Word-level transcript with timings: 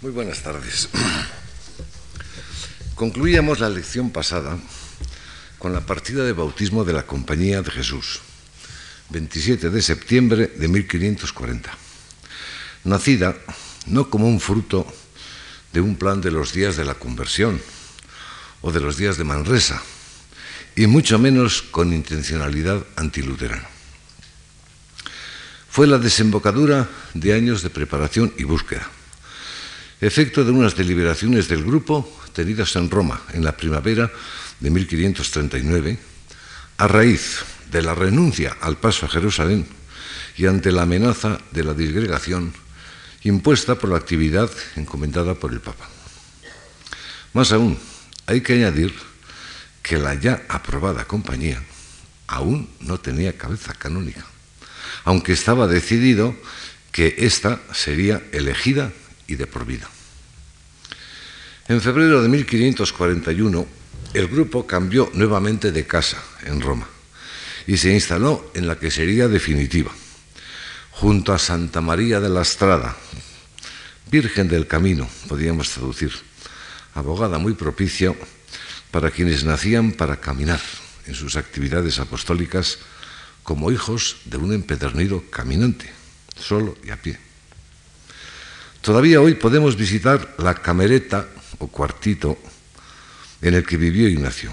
Muy 0.00 0.12
buenas 0.12 0.44
tardes. 0.44 0.88
Concluíamos 2.94 3.58
la 3.58 3.68
lección 3.68 4.10
pasada 4.10 4.56
con 5.58 5.72
la 5.72 5.80
partida 5.80 6.22
de 6.22 6.32
bautismo 6.32 6.84
de 6.84 6.92
la 6.92 7.04
Compañía 7.04 7.62
de 7.62 7.72
Jesús, 7.72 8.20
27 9.10 9.70
de 9.70 9.82
septiembre 9.82 10.52
de 10.54 10.68
1540, 10.68 11.72
nacida 12.84 13.34
no 13.86 14.08
como 14.08 14.28
un 14.28 14.38
fruto 14.38 14.86
de 15.72 15.80
un 15.80 15.96
plan 15.96 16.20
de 16.20 16.30
los 16.30 16.52
días 16.52 16.76
de 16.76 16.84
la 16.84 16.94
conversión 16.94 17.60
o 18.60 18.70
de 18.70 18.78
los 18.78 18.98
días 18.98 19.18
de 19.18 19.24
Manresa, 19.24 19.82
y 20.76 20.86
mucho 20.86 21.18
menos 21.18 21.60
con 21.62 21.92
intencionalidad 21.92 22.86
antiluterana. 22.94 23.66
Fue 25.68 25.88
la 25.88 25.98
desembocadura 25.98 26.88
de 27.14 27.34
años 27.34 27.64
de 27.64 27.70
preparación 27.70 28.32
y 28.38 28.44
búsqueda 28.44 28.88
efecto 30.00 30.44
de 30.44 30.52
unas 30.52 30.76
deliberaciones 30.76 31.48
del 31.48 31.64
grupo 31.64 32.08
tenidas 32.32 32.76
en 32.76 32.90
Roma 32.90 33.20
en 33.32 33.44
la 33.44 33.56
primavera 33.56 34.10
de 34.60 34.70
1539, 34.70 35.98
a 36.78 36.88
raíz 36.88 37.44
de 37.70 37.82
la 37.82 37.94
renuncia 37.94 38.56
al 38.60 38.76
paso 38.76 39.06
a 39.06 39.08
Jerusalén 39.08 39.66
y 40.36 40.46
ante 40.46 40.70
la 40.70 40.82
amenaza 40.82 41.40
de 41.50 41.64
la 41.64 41.74
disgregación 41.74 42.54
impuesta 43.24 43.74
por 43.74 43.90
la 43.90 43.96
actividad 43.96 44.50
encomendada 44.76 45.34
por 45.34 45.52
el 45.52 45.60
Papa. 45.60 45.88
Más 47.34 47.52
aún, 47.52 47.78
hay 48.26 48.40
que 48.40 48.54
añadir 48.54 48.94
que 49.82 49.98
la 49.98 50.14
ya 50.14 50.44
aprobada 50.48 51.06
compañía 51.06 51.62
aún 52.26 52.68
no 52.80 53.00
tenía 53.00 53.36
cabeza 53.36 53.74
canónica, 53.74 54.24
aunque 55.04 55.32
estaba 55.32 55.66
decidido 55.66 56.36
que 56.92 57.16
ésta 57.18 57.60
sería 57.72 58.22
elegida 58.32 58.92
y 59.28 59.36
de 59.36 59.46
por 59.46 59.64
vida. 59.64 59.88
En 61.68 61.80
febrero 61.80 62.22
de 62.22 62.28
1541, 62.28 63.66
el 64.14 64.26
grupo 64.26 64.66
cambió 64.66 65.10
nuevamente 65.14 65.70
de 65.70 65.86
casa 65.86 66.20
en 66.44 66.60
Roma 66.60 66.88
y 67.66 67.76
se 67.76 67.92
instaló 67.92 68.50
en 68.54 68.66
la 68.66 68.78
que 68.78 68.90
sería 68.90 69.28
definitiva, 69.28 69.92
junto 70.92 71.34
a 71.34 71.38
Santa 71.38 71.80
María 71.80 72.18
de 72.18 72.30
la 72.30 72.42
Estrada, 72.42 72.96
Virgen 74.10 74.48
del 74.48 74.66
Camino, 74.66 75.06
podríamos 75.28 75.68
traducir, 75.68 76.10
abogada 76.94 77.38
muy 77.38 77.52
propicia 77.52 78.14
para 78.90 79.10
quienes 79.10 79.44
nacían 79.44 79.92
para 79.92 80.16
caminar 80.16 80.60
en 81.06 81.14
sus 81.14 81.36
actividades 81.36 81.98
apostólicas 81.98 82.78
como 83.42 83.70
hijos 83.70 84.16
de 84.24 84.38
un 84.38 84.54
empedernido 84.54 85.24
caminante, 85.30 85.92
solo 86.38 86.76
y 86.82 86.90
a 86.90 86.96
pie. 86.96 87.27
Todavía 88.88 89.20
hoy 89.20 89.34
podemos 89.34 89.76
visitar 89.76 90.34
la 90.38 90.54
camereta 90.54 91.28
o 91.58 91.68
cuartito 91.68 92.38
en 93.42 93.52
el 93.52 93.62
que 93.62 93.76
vivió 93.76 94.08
Ignacio, 94.08 94.50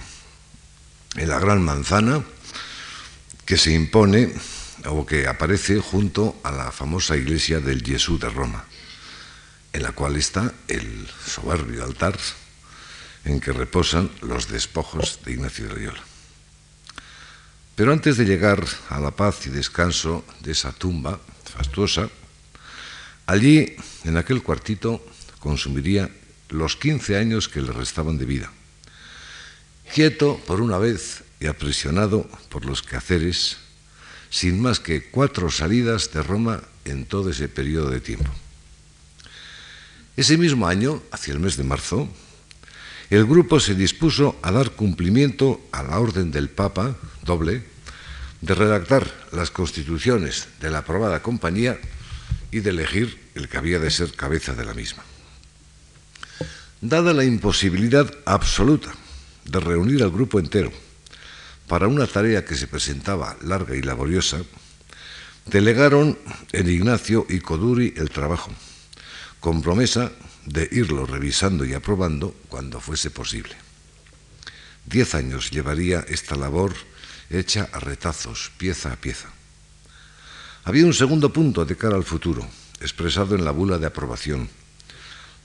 en 1.16 1.30
la 1.30 1.40
gran 1.40 1.64
manzana 1.64 2.22
que 3.46 3.56
se 3.56 3.72
impone 3.72 4.34
o 4.88 5.06
que 5.06 5.26
aparece 5.26 5.80
junto 5.80 6.36
a 6.44 6.52
la 6.52 6.74
famosa 6.74 7.16
iglesia 7.16 7.62
del 7.62 7.82
Jesús 7.82 8.20
de 8.20 8.28
Roma, 8.28 8.66
en 9.72 9.84
la 9.84 9.94
cual 9.94 10.18
está 10.18 10.52
el 10.68 11.08
soberbio 11.26 11.86
altar 11.86 12.20
en 13.24 13.40
que 13.40 13.54
reposan 13.54 14.12
los 14.20 14.50
despojos 14.50 15.22
de 15.24 15.32
Ignacio 15.32 15.70
de 15.70 15.76
Loyola. 15.76 16.04
Pero 17.74 17.94
antes 17.94 18.18
de 18.18 18.26
llegar 18.26 18.66
a 18.90 19.00
la 19.00 19.12
paz 19.12 19.48
y 19.48 19.50
descanso 19.50 20.26
de 20.42 20.52
esa 20.52 20.74
tumba 20.74 21.22
fastuosa, 21.46 22.10
Allí, 23.26 23.76
en 24.04 24.18
aquel 24.18 24.44
cuartito, 24.44 25.04
consumiría 25.40 26.10
los 26.50 26.76
15 26.76 27.18
años 27.18 27.50
que 27.50 27.62
le 27.62 27.72
restaban 27.72 28.18
de 28.18 28.26
vida. 28.26 28.52
Quieto 29.94 30.40
por 30.46 30.62
una 30.62 30.78
vez 30.78 31.24
y 31.40 31.48
aprisionado 31.48 32.30
por 32.50 32.66
los 32.66 32.82
quehaceres, 32.82 33.58
sin 34.30 34.62
más 34.62 34.80
que 34.80 35.10
cuatro 35.10 35.50
salidas 35.50 36.12
de 36.12 36.22
Roma 36.22 36.62
en 36.86 37.06
todo 37.06 37.30
ese 37.30 37.48
periodo 37.48 37.90
de 37.90 38.02
tiempo. 38.02 38.30
Ese 40.18 40.38
mismo 40.38 40.68
año, 40.68 41.02
hacia 41.12 41.34
el 41.34 41.40
mes 41.40 41.58
de 41.58 41.64
marzo, 41.64 42.08
el 43.10 43.26
grupo 43.26 43.60
se 43.60 43.76
dispuso 43.76 44.38
a 44.42 44.52
dar 44.52 44.72
cumplimiento 44.72 45.62
a 45.72 45.84
la 45.84 46.00
orden 46.00 46.32
del 46.32 46.50
Papa, 46.50 46.96
doble, 47.24 47.64
de 48.42 48.56
redactar 48.56 49.12
las 49.32 49.52
constituciones 49.52 50.48
de 50.60 50.70
la 50.70 50.80
aprobada 50.80 51.22
compañía 51.22 51.80
y 52.56 52.62
de 52.62 52.70
elegir 52.70 53.20
el 53.36 53.50
que 53.50 53.58
había 53.58 53.80
de 53.80 53.92
ser 53.92 54.14
cabeza 54.14 54.56
de 54.56 54.64
la 54.64 54.74
misma. 54.74 55.04
Dada 56.80 57.12
la 57.12 57.26
imposibilidad 57.26 58.10
absoluta 58.24 58.96
de 59.44 59.60
reunir 59.60 60.02
al 60.02 60.10
grupo 60.10 60.40
entero 60.40 60.72
para 61.68 61.90
una 61.90 62.08
tarea 62.08 62.46
que 62.46 62.56
se 62.56 62.68
presentaba 62.68 63.36
larga 63.42 63.76
y 63.76 63.82
laboriosa, 63.82 64.40
delegaron 65.48 66.18
en 66.54 66.70
Ignacio 66.70 67.28
y 67.28 67.42
Coduri 67.42 67.94
el 67.98 68.10
trabajo, 68.10 68.54
con 69.42 69.62
promesa 69.62 70.14
de 70.46 70.70
irlo 70.72 71.06
revisando 71.06 71.66
y 71.66 71.74
aprobando 71.74 72.34
cuando 72.48 72.80
fuese 72.80 73.12
posible. 73.12 73.54
Diez 74.86 75.14
años 75.14 75.52
llevaría 75.52 76.06
esta 76.08 76.38
labor 76.38 76.74
hecha 77.30 77.68
a 77.74 77.82
retazos, 77.82 78.54
pieza 78.58 78.94
a 78.94 78.96
pieza. 78.96 79.35
Había 80.66 80.88
un 80.88 80.98
segundo 80.98 81.30
punto 81.30 81.64
de 81.64 81.78
cara 81.78 81.96
al 81.96 82.04
futuro, 82.04 82.42
expresado 82.82 83.36
en 83.36 83.46
la 83.46 83.52
bula 83.52 83.78
de 83.78 83.86
aprobación, 83.86 84.50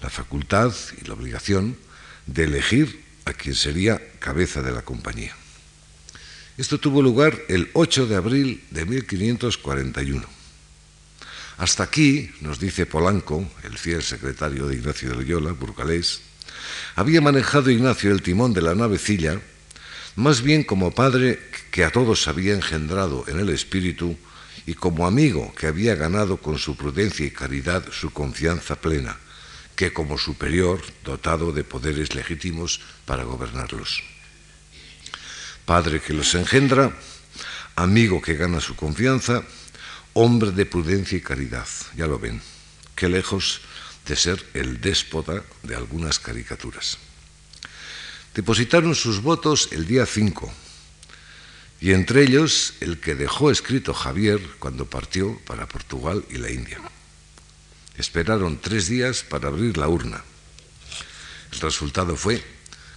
la 0.01 0.09
facultad 0.09 0.73
y 0.97 1.07
la 1.07 1.13
obligación 1.13 1.77
de 2.25 2.45
elegir 2.45 3.05
a 3.27 3.35
quien 3.35 3.55
sería 3.55 4.01
cabeza 4.19 4.63
de 4.63 4.73
la 4.73 4.81
compañía. 4.81 5.37
Esto 6.57 6.81
tuvo 6.81 7.03
lugar 7.03 7.39
el 7.49 7.69
8 7.75 8.07
de 8.07 8.17
abril 8.17 8.65
de 8.71 8.87
1541. 8.87 10.25
Hasta 11.59 11.83
aquí, 11.83 12.31
nos 12.41 12.59
dice 12.59 12.87
Polanco, 12.87 13.47
el 13.63 13.77
fiel 13.77 14.03
secretario 14.03 14.67
de 14.69 14.77
Ignacio 14.77 15.11
de 15.11 15.17
Loyola, 15.17 15.53
burgalés, 15.53 16.23
había 16.97 17.21
manejado 17.21 17.71
Ignacio 17.71 18.11
el 18.11 18.23
timón 18.23 18.55
de 18.55 18.63
la 18.63 18.75
navecilla 18.75 19.39
más 20.17 20.41
bien 20.41 20.65
como 20.65 20.93
padre 20.93 21.39
que 21.71 21.85
a 21.85 21.91
todos 21.91 22.27
había 22.27 22.55
engendrado 22.55 23.25
en 23.29 23.39
el 23.39 23.51
espíritu 23.51 24.17
y 24.67 24.75
como 24.75 25.07
amigo 25.07 25.55
que 25.55 25.67
había 25.67 25.95
ganado 25.95 26.37
con 26.39 26.59
su 26.59 26.77
prudencia 26.77 27.27
y 27.27 27.31
caridad 27.31 27.85
su 27.93 28.11
confianza 28.11 28.77
plena, 28.77 29.19
que 29.77 29.93
como 29.93 30.19
superior 30.19 30.83
dotado 31.05 31.53
de 31.53 31.65
poderes 31.65 32.15
legítimos 32.15 32.81
para 33.07 33.25
gobernarlos. 33.25 34.03
Padre 35.65 36.01
que 36.01 36.13
los 36.13 36.35
engendra, 36.35 36.93
amigo 37.77 38.21
que 38.21 38.35
gana 38.35 38.61
su 38.61 38.77
confianza, 38.77 39.43
hombre 40.13 40.51
de 40.51 40.67
prudencia 40.67 41.17
y 41.17 41.21
caridad, 41.21 41.69
ya 41.97 42.07
lo 42.07 42.19
ven, 42.19 42.41
qué 42.95 43.09
lejos 43.09 43.61
de 44.07 44.17
ser 44.17 44.45
el 44.55 44.81
déspota 44.81 45.45
de 45.63 45.77
algunas 45.77 46.19
caricaturas. 46.19 46.99
Depositaron 48.35 48.95
sus 48.95 49.23
votos 49.23 49.69
el 49.73 49.87
día 49.87 50.07
5 50.07 50.70
y 51.81 51.93
entre 51.93 52.25
ellos 52.25 52.75
el 52.81 53.01
que 53.01 53.15
dejó 53.15 53.51
escrito 53.51 53.95
Javier 53.95 54.41
cuando 54.59 54.85
partió 54.85 55.39
para 55.47 55.67
Portugal 55.67 56.25
y 56.31 56.37
la 56.37 56.51
India. 56.51 56.79
Esperaron 57.97 58.59
tres 58.61 58.89
días 58.89 59.23
para 59.23 59.49
abrir 59.49 59.77
la 59.79 59.89
urna. 59.89 60.23
El 61.53 61.61
resultado 61.61 62.17
fue 62.17 62.45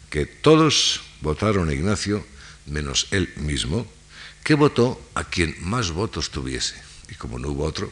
que 0.09 0.25
todos 0.25 1.01
votaron 1.21 1.69
a 1.69 1.73
Ignacio, 1.73 2.25
menos 2.66 3.07
él 3.11 3.31
mismo, 3.38 3.88
que 4.44 4.55
votó 4.55 5.01
a 5.15 5.23
quien 5.23 5.55
más 5.61 5.91
votos 5.91 6.29
tuviese. 6.29 6.75
Y 7.09 7.15
como 7.15 7.39
no 7.39 7.50
hubo 7.50 7.63
otro, 7.63 7.91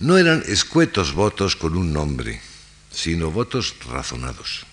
no 0.00 0.18
eran 0.18 0.42
escuetos 0.46 1.14
votos 1.14 1.56
con 1.56 1.76
un 1.76 1.92
nombre, 1.92 2.40
sino 2.90 3.30
votos 3.30 3.76
razonados. 3.88 4.66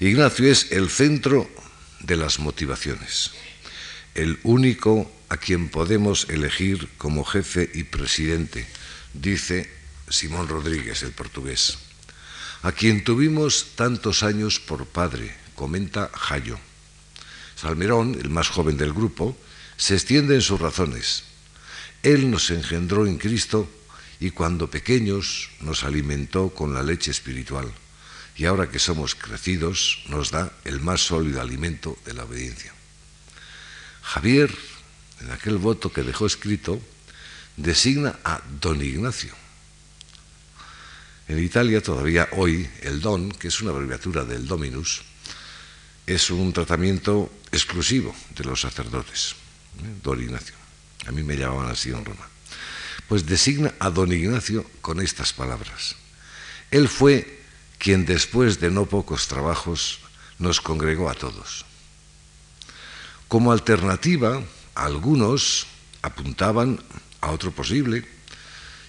Ignacio 0.00 0.50
es 0.50 0.72
el 0.72 0.90
centro 0.90 1.48
de 2.00 2.16
las 2.16 2.38
motivaciones, 2.38 3.32
el 4.14 4.38
único 4.42 5.10
a 5.28 5.36
quien 5.36 5.68
podemos 5.68 6.26
elegir 6.28 6.88
como 6.98 7.24
jefe 7.24 7.70
y 7.74 7.84
presidente, 7.84 8.66
dice 9.14 9.70
Simón 10.08 10.48
Rodríguez, 10.48 11.02
el 11.02 11.12
portugués, 11.12 11.78
a 12.62 12.72
quien 12.72 13.04
tuvimos 13.04 13.76
tantos 13.76 14.22
años 14.22 14.58
por 14.58 14.86
padre, 14.86 15.34
comenta 15.54 16.10
Jayo. 16.14 16.58
Salmerón, 17.56 18.16
el 18.20 18.30
más 18.30 18.48
joven 18.48 18.76
del 18.76 18.92
grupo, 18.92 19.36
se 19.76 19.94
extiende 19.94 20.34
en 20.34 20.42
sus 20.42 20.60
razones. 20.60 21.24
Él 22.02 22.30
nos 22.30 22.50
engendró 22.50 23.06
en 23.06 23.18
Cristo 23.18 23.68
y 24.20 24.30
cuando 24.30 24.70
pequeños 24.70 25.50
nos 25.60 25.84
alimentó 25.84 26.50
con 26.50 26.74
la 26.74 26.82
leche 26.82 27.10
espiritual 27.10 27.72
y 28.38 28.46
ahora 28.46 28.70
que 28.70 28.78
somos 28.78 29.16
crecidos 29.16 29.98
nos 30.06 30.30
da 30.30 30.52
el 30.64 30.80
más 30.80 31.02
sólido 31.02 31.42
alimento 31.42 31.98
de 32.06 32.14
la 32.14 32.22
obediencia. 32.22 32.72
Javier, 34.00 34.54
en 35.20 35.32
aquel 35.32 35.58
voto 35.58 35.92
que 35.92 36.04
dejó 36.04 36.24
escrito, 36.24 36.80
designa 37.56 38.14
a 38.22 38.40
don 38.60 38.80
Ignacio. 38.80 39.34
En 41.26 41.42
Italia 41.42 41.82
todavía 41.82 42.28
hoy 42.38 42.70
el 42.82 43.00
don, 43.00 43.28
que 43.32 43.48
es 43.48 43.60
una 43.60 43.72
abreviatura 43.72 44.24
del 44.24 44.46
dominus, 44.46 45.02
es 46.06 46.30
un 46.30 46.52
tratamiento 46.52 47.30
exclusivo 47.50 48.14
de 48.36 48.44
los 48.44 48.60
sacerdotes, 48.60 49.34
¿eh? 49.82 49.98
don 50.00 50.22
Ignacio. 50.22 50.54
A 51.06 51.10
mí 51.10 51.24
me 51.24 51.36
llamaban 51.36 51.70
así 51.72 51.90
en 51.90 52.04
Roma. 52.04 52.26
Pues 53.08 53.26
designa 53.26 53.74
a 53.80 53.90
don 53.90 54.12
Ignacio 54.12 54.64
con 54.80 55.00
estas 55.00 55.32
palabras. 55.32 55.96
Él 56.70 56.88
fue 56.88 57.37
quien 57.78 58.04
después 58.04 58.60
de 58.60 58.70
no 58.70 58.86
pocos 58.86 59.28
trabajos 59.28 60.00
nos 60.38 60.60
congregó 60.60 61.08
a 61.08 61.14
todos. 61.14 61.64
Como 63.28 63.52
alternativa, 63.52 64.42
algunos 64.74 65.66
apuntaban 66.02 66.82
a 67.20 67.30
otro 67.30 67.52
posible, 67.52 68.06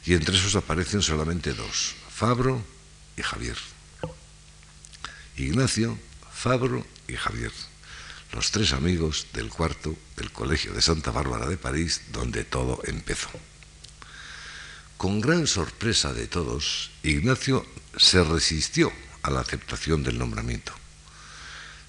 y 0.05 0.13
entre 0.13 0.35
esos 0.35 0.55
aparecen 0.55 1.01
solamente 1.01 1.53
dos, 1.53 1.95
Fabro 2.09 2.63
y 3.17 3.21
Javier. 3.21 3.57
Ignacio, 5.35 5.97
Fabro 6.31 6.85
y 7.07 7.15
Javier, 7.15 7.51
los 8.33 8.51
tres 8.51 8.73
amigos 8.73 9.27
del 9.33 9.49
cuarto 9.49 9.95
del 10.15 10.31
Colegio 10.31 10.73
de 10.73 10.81
Santa 10.81 11.11
Bárbara 11.11 11.47
de 11.47 11.57
París, 11.57 12.01
donde 12.11 12.43
todo 12.43 12.79
empezó. 12.85 13.29
Con 14.97 15.21
gran 15.21 15.47
sorpresa 15.47 16.13
de 16.13 16.27
todos, 16.27 16.91
Ignacio 17.03 17.65
se 17.99 18.23
resistió 18.23 18.91
a 19.21 19.29
la 19.29 19.41
aceptación 19.41 20.03
del 20.03 20.17
nombramiento. 20.17 20.71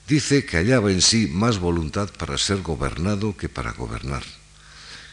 Dice 0.08 0.44
que 0.44 0.56
hallaba 0.56 0.90
en 0.90 1.02
sí 1.02 1.28
más 1.28 1.60
voluntad 1.60 2.10
para 2.10 2.36
ser 2.36 2.62
gobernado 2.62 3.36
que 3.36 3.48
para 3.48 3.72
gobernar. 3.72 4.24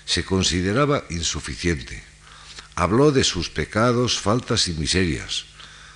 Se 0.05 0.25
consideraba 0.25 1.03
insuficiente. 1.11 2.03
Habló 2.73 3.11
de 3.11 3.23
sus 3.23 3.49
pecados, 3.49 4.19
faltas 4.19 4.67
y 4.67 4.73
miserias. 4.73 5.45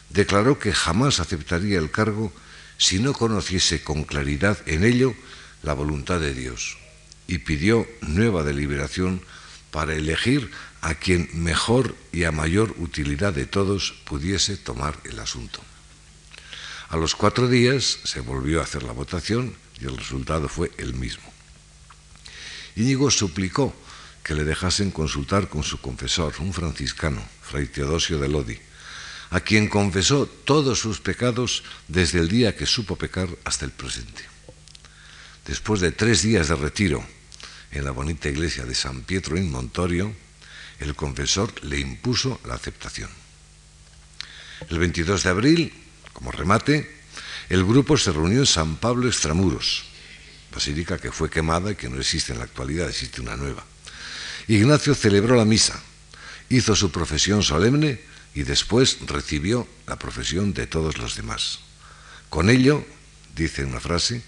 Declaró 0.10 0.60
que 0.60 0.72
jamás 0.72 1.20
aceptaría 1.20 1.80
el 1.80 1.90
cargo 1.90 2.32
si 2.78 3.00
no 3.00 3.14
conociese 3.14 3.84
con 3.84 4.04
claridad 4.04 4.60
en 4.68 4.84
ello 4.84 5.16
la 5.64 5.74
voluntad 5.74 6.20
de 6.20 6.34
Dios. 6.36 6.78
Y 7.26 7.40
pidió 7.40 7.88
nueva 8.02 8.44
deliberación 8.44 9.24
para 9.72 9.96
elegir 9.96 10.52
a 10.82 10.96
quien 10.96 11.30
mejor 11.34 11.96
y 12.12 12.24
a 12.24 12.32
mayor 12.32 12.76
utilidad 12.78 13.34
de 13.34 13.46
todos 13.46 13.94
pudiese 14.06 14.58
tomar 14.58 15.00
el 15.06 15.20
asunto. 15.20 15.62
A 16.90 16.98
los 16.98 17.16
cuatro 17.16 17.48
días 17.48 18.00
se 18.04 18.20
volvió 18.20 18.60
a 18.60 18.64
hacer 18.64 18.84
la 18.84 18.92
votación 18.92 19.56
y 19.80 19.86
el 19.86 19.96
resultado 19.96 20.50
fue 20.50 20.72
el 20.78 20.94
mismo. 20.94 21.32
Íñigo 22.76 23.12
suplicó 23.12 23.74
que 24.24 24.36
le 24.36 24.44
dejasen 24.44 24.92
consultar 24.92 25.50
con 25.50 25.64
su 25.64 25.80
confesor, 25.80 26.34
un 26.40 26.54
franciscano, 26.54 27.22
fray 27.42 27.68
Teodosio 27.68 28.20
de 28.20 28.28
Lodi, 28.28 28.60
a 29.30 29.40
quien 29.40 29.68
confesó 29.68 30.26
todos 30.26 30.80
sus 30.80 31.00
pecados 31.00 31.64
desde 31.88 32.20
el 32.20 32.28
día 32.28 32.56
que 32.56 32.66
supo 32.66 32.98
pecar 32.98 33.30
hasta 33.46 33.66
el 33.66 33.72
presente. 33.72 34.24
Después 35.46 35.80
de 35.80 35.92
tres 35.92 36.22
días 36.22 36.50
de 36.50 36.56
retiro 36.56 37.04
en 37.72 37.86
la 37.86 37.92
bonita 37.92 38.30
iglesia 38.30 38.66
de 38.66 38.76
San 38.76 39.04
Pietro 39.04 39.38
in 39.38 39.50
Montorio, 39.50 40.14
el 40.82 40.96
confesor 40.96 41.54
le 41.64 41.80
impuso 41.80 42.42
la 42.46 42.56
aceptación. 42.56 43.10
El 44.70 44.80
22 44.80 45.24
de 45.24 45.30
abril, 45.30 45.74
como 46.12 46.32
remate, 46.32 47.00
el 47.50 47.64
grupo 47.64 47.98
se 47.98 48.12
reunió 48.12 48.40
en 48.40 48.46
San 48.48 48.78
Pablo 48.78 49.08
Extramuros, 49.08 49.84
basílica 50.52 50.98
que 50.98 51.12
fue 51.12 51.30
quemada 51.30 51.72
y 51.72 51.76
que 51.76 51.90
no 51.90 52.00
existe 52.00 52.34
en 52.34 52.40
la 52.40 52.46
actualidad, 52.46 52.90
existe 52.90 53.22
una 53.22 53.38
nueva. 53.38 53.64
Ignacio 54.48 54.96
celebró 54.96 55.36
la 55.36 55.46
misa, 55.46 55.80
hizo 56.50 56.76
su 56.76 56.92
profesión 56.92 57.44
solemne 57.44 58.02
y 58.34 58.44
después 58.44 58.98
recibió 59.06 59.68
la 59.86 60.00
profesión 60.00 60.54
de 60.54 60.66
todos 60.66 60.98
los 60.98 61.16
demás. 61.16 61.60
Con 62.30 62.50
ello, 62.50 62.84
dice 63.36 63.66
una 63.66 63.80
frase, 63.80 64.24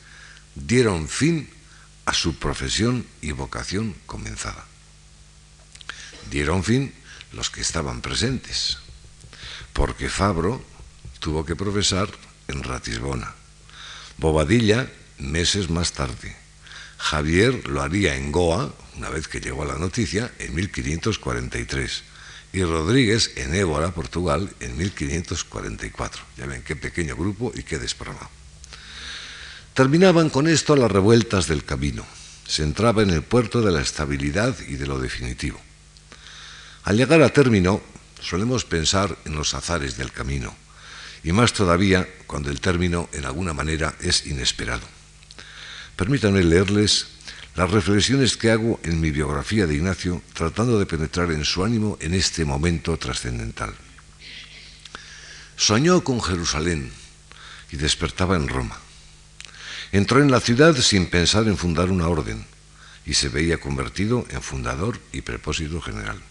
dieron 0.53 1.07
fin 1.07 1.49
a 2.05 2.13
su 2.13 2.37
profesión 2.37 3.07
y 3.21 3.31
vocación 3.31 3.95
comenzada 4.05 4.67
dieron 6.29 6.63
fin 6.63 6.93
los 7.31 7.49
que 7.49 7.61
estaban 7.61 8.01
presentes, 8.01 8.77
porque 9.73 10.09
Fabro 10.09 10.63
tuvo 11.19 11.45
que 11.45 11.55
profesar 11.55 12.09
en 12.47 12.63
Ratisbona, 12.63 13.33
Bobadilla 14.17 14.91
meses 15.17 15.69
más 15.69 15.93
tarde, 15.93 16.35
Javier 17.03 17.67
lo 17.67 17.81
haría 17.81 18.15
en 18.15 18.31
Goa, 18.31 18.73
una 18.95 19.09
vez 19.09 19.27
que 19.27 19.41
llegó 19.41 19.63
a 19.63 19.65
la 19.67 19.77
noticia, 19.77 20.31
en 20.39 20.55
1543, 20.55 22.03
y 22.53 22.63
Rodríguez 22.63 23.31
en 23.35 23.53
Évora, 23.53 23.91
Portugal, 23.91 24.49
en 24.61 24.77
1544. 24.77 26.23
Ya 26.37 26.45
ven 26.45 26.63
qué 26.63 26.77
pequeño 26.77 27.17
grupo 27.17 27.51
y 27.53 27.63
qué 27.63 27.77
desparramado. 27.77 28.29
Terminaban 29.73 30.29
con 30.29 30.47
esto 30.47 30.77
las 30.77 30.89
revueltas 30.89 31.47
del 31.47 31.65
camino. 31.65 32.05
Se 32.47 32.63
entraba 32.63 33.03
en 33.03 33.09
el 33.09 33.23
puerto 33.23 33.61
de 33.61 33.71
la 33.71 33.81
estabilidad 33.81 34.55
y 34.67 34.75
de 34.75 34.87
lo 34.87 34.97
definitivo. 34.99 35.59
Al 36.83 36.97
llegar 36.97 37.21
a 37.21 37.29
término, 37.31 37.81
solemos 38.19 38.65
pensar 38.65 39.17
en 39.23 39.35
los 39.35 39.53
azares 39.53 39.95
del 39.95 40.11
camino, 40.11 40.53
y 41.23 41.31
más 41.31 41.53
todavía 41.53 42.07
cuando 42.27 42.49
el 42.49 42.59
término 42.59 43.07
en 43.13 43.25
alguna 43.25 43.53
manera 43.53 43.95
es 44.01 44.25
inesperado. 44.25 44.85
Permítanme 45.95 46.43
leerles 46.43 47.07
las 47.55 47.71
reflexiones 47.71 48.35
que 48.35 48.51
hago 48.51 48.81
en 48.83 48.99
mi 48.99 49.11
biografía 49.11 49.65
de 49.65 49.75
Ignacio, 49.75 50.21
tratando 50.33 50.77
de 50.77 50.85
penetrar 50.85 51.31
en 51.31 51.45
su 51.45 51.63
ánimo 51.63 51.97
en 52.01 52.13
este 52.15 52.43
momento 52.43 52.97
trascendental. 52.97 53.73
Soñó 55.55 56.03
con 56.03 56.19
Jerusalén 56.19 56.91
y 57.71 57.77
despertaba 57.77 58.35
en 58.35 58.49
Roma. 58.49 58.77
Entró 59.93 60.19
en 60.19 60.31
la 60.31 60.41
ciudad 60.41 60.75
sin 60.75 61.05
pensar 61.05 61.47
en 61.47 61.57
fundar 61.57 61.91
una 61.91 62.09
orden 62.09 62.45
y 63.05 63.13
se 63.13 63.29
veía 63.29 63.59
convertido 63.59 64.25
en 64.31 64.41
fundador 64.41 64.99
y 65.13 65.21
prepósito 65.21 65.79
general. 65.79 66.21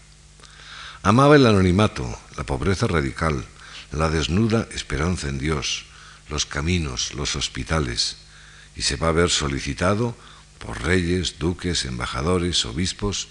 Amaba 1.05 1.35
el 1.35 1.45
anonimato, 1.45 2.17
la 2.37 2.45
pobreza 2.45 2.87
radical, 2.87 3.43
la 3.91 4.09
desnuda 4.09 4.69
esperanza 4.71 5.27
en 5.27 5.37
Dios, 5.37 5.83
los 6.29 6.45
caminos, 6.45 7.13
los 7.13 7.35
hospitales, 7.35 8.15
y 8.77 8.83
se 8.83 8.95
va 8.95 9.09
a 9.09 9.11
ver 9.11 9.29
solicitado 9.29 10.15
por 10.59 10.81
reyes, 10.81 11.39
duques, 11.39 11.83
embajadores, 11.83 12.63
obispos, 12.63 13.27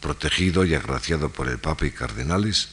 protegido 0.00 0.64
y 0.64 0.76
agraciado 0.76 1.30
por 1.30 1.48
el 1.48 1.58
Papa 1.58 1.86
y 1.86 1.90
cardenales, 1.90 2.68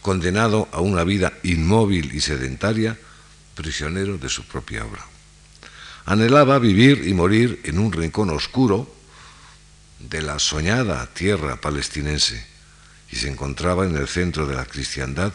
condenado 0.00 0.66
a 0.72 0.80
una 0.80 1.04
vida 1.04 1.34
inmóvil 1.42 2.14
y 2.14 2.22
sedentaria, 2.22 2.98
prisionero 3.54 4.16
de 4.16 4.30
su 4.30 4.44
propia 4.44 4.86
obra. 4.86 5.04
Anhelaba 6.06 6.58
vivir 6.58 7.06
y 7.06 7.12
morir 7.12 7.60
en 7.64 7.78
un 7.78 7.92
rincón 7.92 8.30
oscuro 8.30 8.90
de 9.98 10.22
la 10.22 10.38
soñada 10.38 11.06
tierra 11.12 11.60
palestinense, 11.60 12.49
y 13.12 13.16
se 13.16 13.28
encontraba 13.28 13.86
en 13.86 13.96
el 13.96 14.08
centro 14.08 14.46
de 14.46 14.54
la 14.54 14.64
cristiandad, 14.64 15.32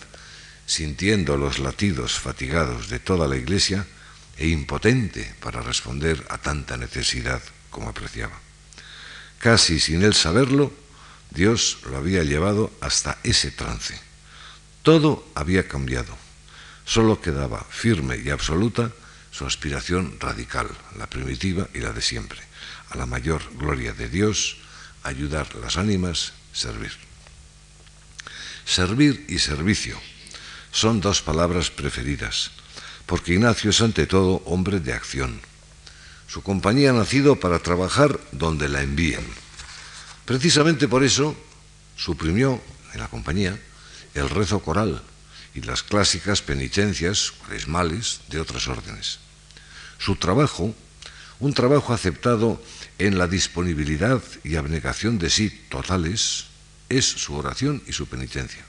sintiendo 0.65 1.38
los 1.38 1.60
latidos 1.60 2.20
fatigados 2.20 2.89
de 2.89 3.00
toda 3.00 3.27
la 3.27 3.38
iglesia 3.38 3.86
e 4.38 4.48
impotente 4.48 5.36
para 5.39 5.62
responder 5.62 6.25
a 6.29 6.38
tanta 6.38 6.77
necesidad 6.77 7.41
como 7.70 7.89
apreciaba. 7.89 8.39
Casi 9.39 9.79
sin 9.79 10.03
él 10.03 10.13
saberlo, 10.13 10.74
Dios 11.29 11.79
lo 11.89 11.98
había 11.98 12.24
llevado 12.24 12.72
hasta 12.82 13.20
ese 13.24 13.51
trance. 13.51 14.00
Todo 14.82 15.27
había 15.36 15.67
cambiado. 15.67 16.17
Solo 16.86 17.22
quedaba 17.22 17.65
firme 17.70 18.17
y 18.17 18.29
absoluta 18.29 18.91
su 19.32 19.46
aspiración 19.46 20.17
radical, 20.20 20.70
la 20.98 21.08
primitiva 21.08 21.67
y 21.74 21.79
la 21.79 21.91
de 21.91 22.01
siempre, 22.01 22.39
a 22.89 22.98
la 22.98 23.05
mayor 23.05 23.41
gloria 23.58 23.91
de 23.91 24.08
Dios, 24.08 24.58
ayudar 25.03 25.53
las 25.55 25.77
ánimas, 25.77 26.34
servir. 26.53 27.04
Servir 28.65 29.25
y 29.29 29.39
servicio 29.39 30.00
son 30.72 31.00
dos 31.00 31.22
palabras 31.22 31.69
preferidas, 31.69 32.51
porque 33.05 33.34
Ignacio 33.34 33.69
es 33.69 33.79
ante 33.79 34.07
todo 34.07 34.41
hombre 34.45 34.79
de 34.79 34.91
acción. 34.91 35.39
Su 36.27 36.41
compañía 36.41 36.89
ha 36.89 36.93
nacido 36.93 37.39
para 37.39 37.60
trabajar 37.60 38.19
donde 38.31 38.67
la 38.67 38.81
envíen. 38.81 39.25
Precisamente 40.25 40.88
por 40.88 41.03
eso 41.03 41.38
suprimió 41.95 42.62
en 42.93 43.00
la 43.00 43.07
compañía 43.07 43.57
el 44.15 44.29
rezo 44.29 44.60
coral 44.60 45.01
y 45.53 45.62
las 45.62 45.84
clásicas 45.84 46.41
penitencias 46.41 47.31
cuaresmales 47.31 48.22
de 48.27 48.39
otras 48.39 48.67
órdenes. 48.67 49.19
Su 50.00 50.15
trabajo, 50.17 50.75
un 51.39 51.53
trabajo 51.53 51.93
aceptado 51.93 52.62
en 52.98 53.17
la 53.17 53.27
disponibilidad 53.27 54.22
y 54.43 54.55
abnegación 54.55 55.19
de 55.19 55.29
sí 55.29 55.50
totales, 55.69 56.48
es 56.89 57.05
su 57.05 57.35
oración 57.35 57.81
y 57.87 57.93
su 57.93 58.07
penitencia. 58.07 58.63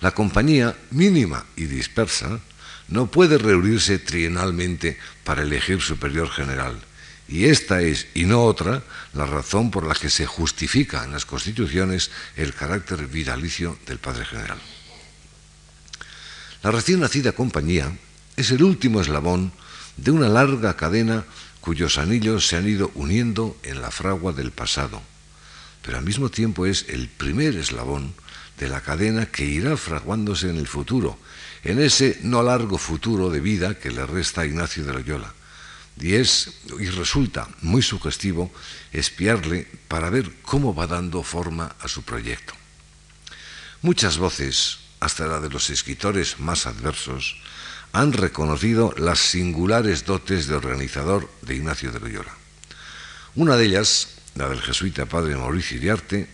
La 0.00 0.12
compañía 0.12 0.76
mínima 0.90 1.46
y 1.56 1.64
dispersa 1.64 2.40
no 2.88 3.10
puede 3.10 3.38
reunirse 3.38 3.98
trienalmente 3.98 4.98
para 5.24 5.42
elegir 5.42 5.80
superior 5.80 6.30
general. 6.30 6.78
Y 7.26 7.46
esta 7.46 7.80
es, 7.80 8.06
y 8.14 8.24
no 8.24 8.44
otra, 8.44 8.82
la 9.14 9.24
razón 9.24 9.70
por 9.70 9.86
la 9.86 9.94
que 9.94 10.10
se 10.10 10.26
justifica 10.26 11.04
en 11.04 11.12
las 11.12 11.24
constituciones 11.24 12.10
el 12.36 12.52
carácter 12.52 13.06
vitalicio 13.06 13.78
del 13.86 13.98
Padre 13.98 14.26
General. 14.26 14.58
La 16.62 16.70
recién 16.70 17.00
nacida 17.00 17.32
compañía 17.32 17.96
es 18.36 18.50
el 18.50 18.62
último 18.62 19.00
eslabón 19.00 19.52
de 19.96 20.10
una 20.10 20.28
larga 20.28 20.76
cadena 20.76 21.24
cuyos 21.60 21.96
anillos 21.96 22.46
se 22.46 22.56
han 22.56 22.68
ido 22.68 22.90
uniendo 22.94 23.56
en 23.62 23.80
la 23.80 23.90
fragua 23.90 24.32
del 24.32 24.50
pasado, 24.50 25.00
pero 25.84 25.98
al 25.98 26.04
mismo 26.04 26.30
tiempo 26.30 26.64
es 26.66 26.86
el 26.88 27.08
primer 27.08 27.56
eslabón 27.56 28.14
de 28.58 28.68
la 28.68 28.80
cadena 28.80 29.26
que 29.26 29.44
irá 29.44 29.76
fraguándose 29.76 30.48
en 30.48 30.56
el 30.56 30.66
futuro, 30.66 31.18
en 31.62 31.80
ese 31.80 32.18
no 32.22 32.42
largo 32.42 32.78
futuro 32.78 33.30
de 33.30 33.40
vida 33.40 33.78
que 33.78 33.90
le 33.90 34.06
resta 34.06 34.40
a 34.40 34.46
Ignacio 34.46 34.84
de 34.84 34.94
Loyola. 34.94 35.34
Y 36.00 36.14
es 36.14 36.60
y 36.80 36.86
resulta 36.86 37.48
muy 37.60 37.82
sugestivo 37.82 38.50
espiarle 38.92 39.68
para 39.86 40.10
ver 40.10 40.32
cómo 40.42 40.74
va 40.74 40.86
dando 40.86 41.22
forma 41.22 41.76
a 41.78 41.86
su 41.86 42.02
proyecto. 42.02 42.54
Muchas 43.82 44.16
voces, 44.16 44.78
hasta 45.00 45.26
la 45.26 45.40
de 45.40 45.50
los 45.50 45.68
escritores 45.68 46.40
más 46.40 46.66
adversos, 46.66 47.36
han 47.92 48.12
reconocido 48.12 48.94
las 48.96 49.18
singulares 49.20 50.04
dotes 50.04 50.46
de 50.46 50.56
organizador 50.56 51.30
de 51.42 51.56
Ignacio 51.56 51.92
de 51.92 52.00
Loyola. 52.00 52.34
Una 53.36 53.56
de 53.56 53.66
ellas, 53.66 54.13
la 54.34 54.48
del 54.48 54.60
jesuita 54.60 55.06
padre 55.06 55.36
Mauricio 55.36 55.76
Iriarte, 55.76 56.28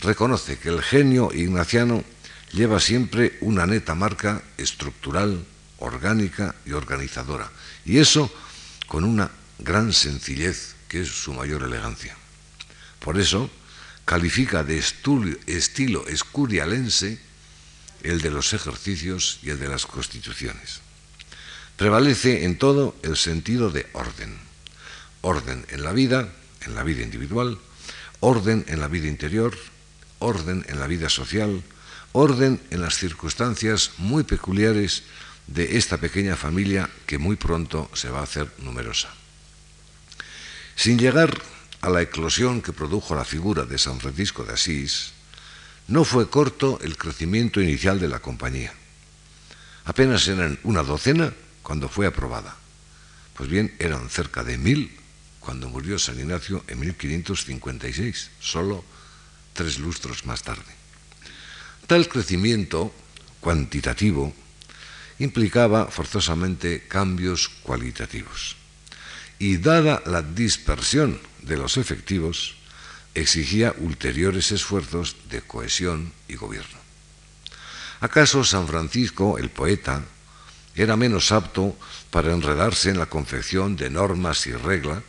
reconoce 0.00 0.58
que 0.58 0.68
el 0.68 0.82
genio 0.82 1.30
ignaciano 1.32 2.04
lleva 2.52 2.80
siempre 2.80 3.38
una 3.40 3.66
neta 3.66 3.94
marca 3.94 4.42
estructural, 4.56 5.44
orgánica 5.78 6.54
y 6.66 6.72
organizadora, 6.72 7.50
y 7.84 7.98
eso 7.98 8.32
con 8.86 9.04
una 9.04 9.30
gran 9.58 9.92
sencillez 9.92 10.74
que 10.88 11.02
es 11.02 11.08
su 11.08 11.32
mayor 11.34 11.62
elegancia. 11.62 12.16
Por 13.00 13.18
eso 13.18 13.50
califica 14.04 14.64
de 14.64 14.78
estilo 14.78 16.06
escurialense 16.08 17.20
el 18.02 18.20
de 18.20 18.30
los 18.30 18.52
ejercicios 18.52 19.40
y 19.42 19.50
el 19.50 19.58
de 19.58 19.68
las 19.68 19.86
constituciones. 19.86 20.80
Prevalece 21.76 22.44
en 22.44 22.58
todo 22.58 22.96
el 23.02 23.16
sentido 23.16 23.70
de 23.70 23.86
orden. 23.92 24.36
Orden 25.20 25.66
en 25.68 25.84
la 25.84 25.92
vida, 25.92 26.28
en 26.62 26.74
la 26.74 26.82
vida 26.82 27.02
individual, 27.02 27.58
orden 28.20 28.64
en 28.68 28.80
la 28.80 28.88
vida 28.88 29.08
interior, 29.08 29.56
orden 30.18 30.64
en 30.68 30.78
la 30.80 30.86
vida 30.86 31.08
social, 31.08 31.62
orden 32.12 32.60
en 32.70 32.80
las 32.82 32.96
circunstancias 32.96 33.92
muy 33.98 34.24
peculiares 34.24 35.04
de 35.46 35.78
esta 35.78 35.98
pequeña 35.98 36.36
familia 36.36 36.90
que 37.06 37.18
muy 37.18 37.36
pronto 37.36 37.90
se 37.94 38.10
va 38.10 38.20
a 38.20 38.24
hacer 38.24 38.50
numerosa. 38.58 39.08
Sin 40.76 40.98
llegar 40.98 41.36
a 41.80 41.90
la 41.90 42.02
eclosión 42.02 42.60
que 42.60 42.72
produjo 42.72 43.14
la 43.14 43.24
figura 43.24 43.64
de 43.64 43.78
San 43.78 44.00
Francisco 44.00 44.44
de 44.44 44.54
Asís, 44.54 45.12
no 45.88 46.04
fue 46.04 46.28
corto 46.28 46.78
el 46.82 46.96
crecimiento 46.96 47.60
inicial 47.60 47.98
de 47.98 48.08
la 48.08 48.20
compañía. 48.20 48.72
Apenas 49.84 50.28
eran 50.28 50.58
una 50.64 50.82
docena 50.82 51.32
cuando 51.62 51.88
fue 51.88 52.06
aprobada. 52.06 52.56
Pues 53.34 53.48
bien, 53.48 53.74
eran 53.78 54.10
cerca 54.10 54.44
de 54.44 54.58
mil 54.58 54.98
cuando 55.40 55.68
murió 55.68 55.98
San 55.98 56.18
Ignacio 56.18 56.64
en 56.68 56.80
1556, 56.80 58.30
solo 58.40 58.84
tres 59.52 59.78
lustros 59.78 60.26
más 60.26 60.42
tarde. 60.42 60.72
Tal 61.86 62.08
crecimiento 62.08 62.92
cuantitativo 63.40 64.34
implicaba 65.18 65.86
forzosamente 65.86 66.86
cambios 66.86 67.48
cualitativos. 67.48 68.56
Y 69.38 69.58
dada 69.58 70.02
la 70.06 70.22
dispersión 70.22 71.20
de 71.42 71.56
los 71.56 71.76
efectivos, 71.76 72.56
exigía 73.14 73.74
ulteriores 73.78 74.52
esfuerzos 74.52 75.16
de 75.30 75.42
cohesión 75.42 76.12
y 76.28 76.34
gobierno. 76.34 76.78
¿Acaso 78.00 78.44
San 78.44 78.68
Francisco, 78.68 79.38
el 79.38 79.50
poeta, 79.50 80.04
era 80.74 80.96
menos 80.96 81.32
apto 81.32 81.76
para 82.10 82.32
enredarse 82.32 82.90
en 82.90 82.98
la 82.98 83.06
confección 83.06 83.74
de 83.74 83.90
normas 83.90 84.46
y 84.46 84.52
reglas 84.52 85.02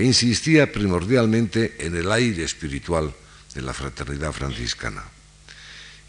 e 0.00 0.08
insistía 0.08 0.72
primordialmente 0.72 1.76
en 1.84 1.92
el 1.92 2.08
aire 2.08 2.40
espiritual 2.40 3.12
de 3.52 3.60
la 3.60 3.76
fraternidad 3.76 4.32
franciscana. 4.32 5.04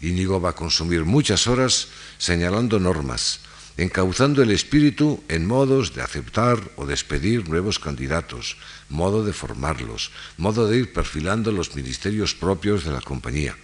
Íñigo 0.00 0.40
va 0.40 0.56
a 0.56 0.56
consumir 0.56 1.04
muchas 1.04 1.44
horas 1.44 1.92
señalando 2.16 2.80
normas, 2.80 3.44
encauzando 3.76 4.40
el 4.40 4.50
espíritu 4.50 5.20
en 5.28 5.44
modos 5.44 5.92
de 5.92 6.00
aceptar 6.00 6.56
o 6.80 6.88
despedir 6.88 7.44
nuevos 7.52 7.76
candidatos, 7.76 8.56
modo 8.88 9.28
de 9.28 9.36
formarlos, 9.36 10.08
modo 10.40 10.72
de 10.72 10.78
ir 10.78 10.96
perfilando 10.96 11.52
los 11.52 11.76
ministerios 11.76 12.32
propios 12.32 12.88
de 12.88 12.96
la 12.96 13.04
compañía. 13.04 13.60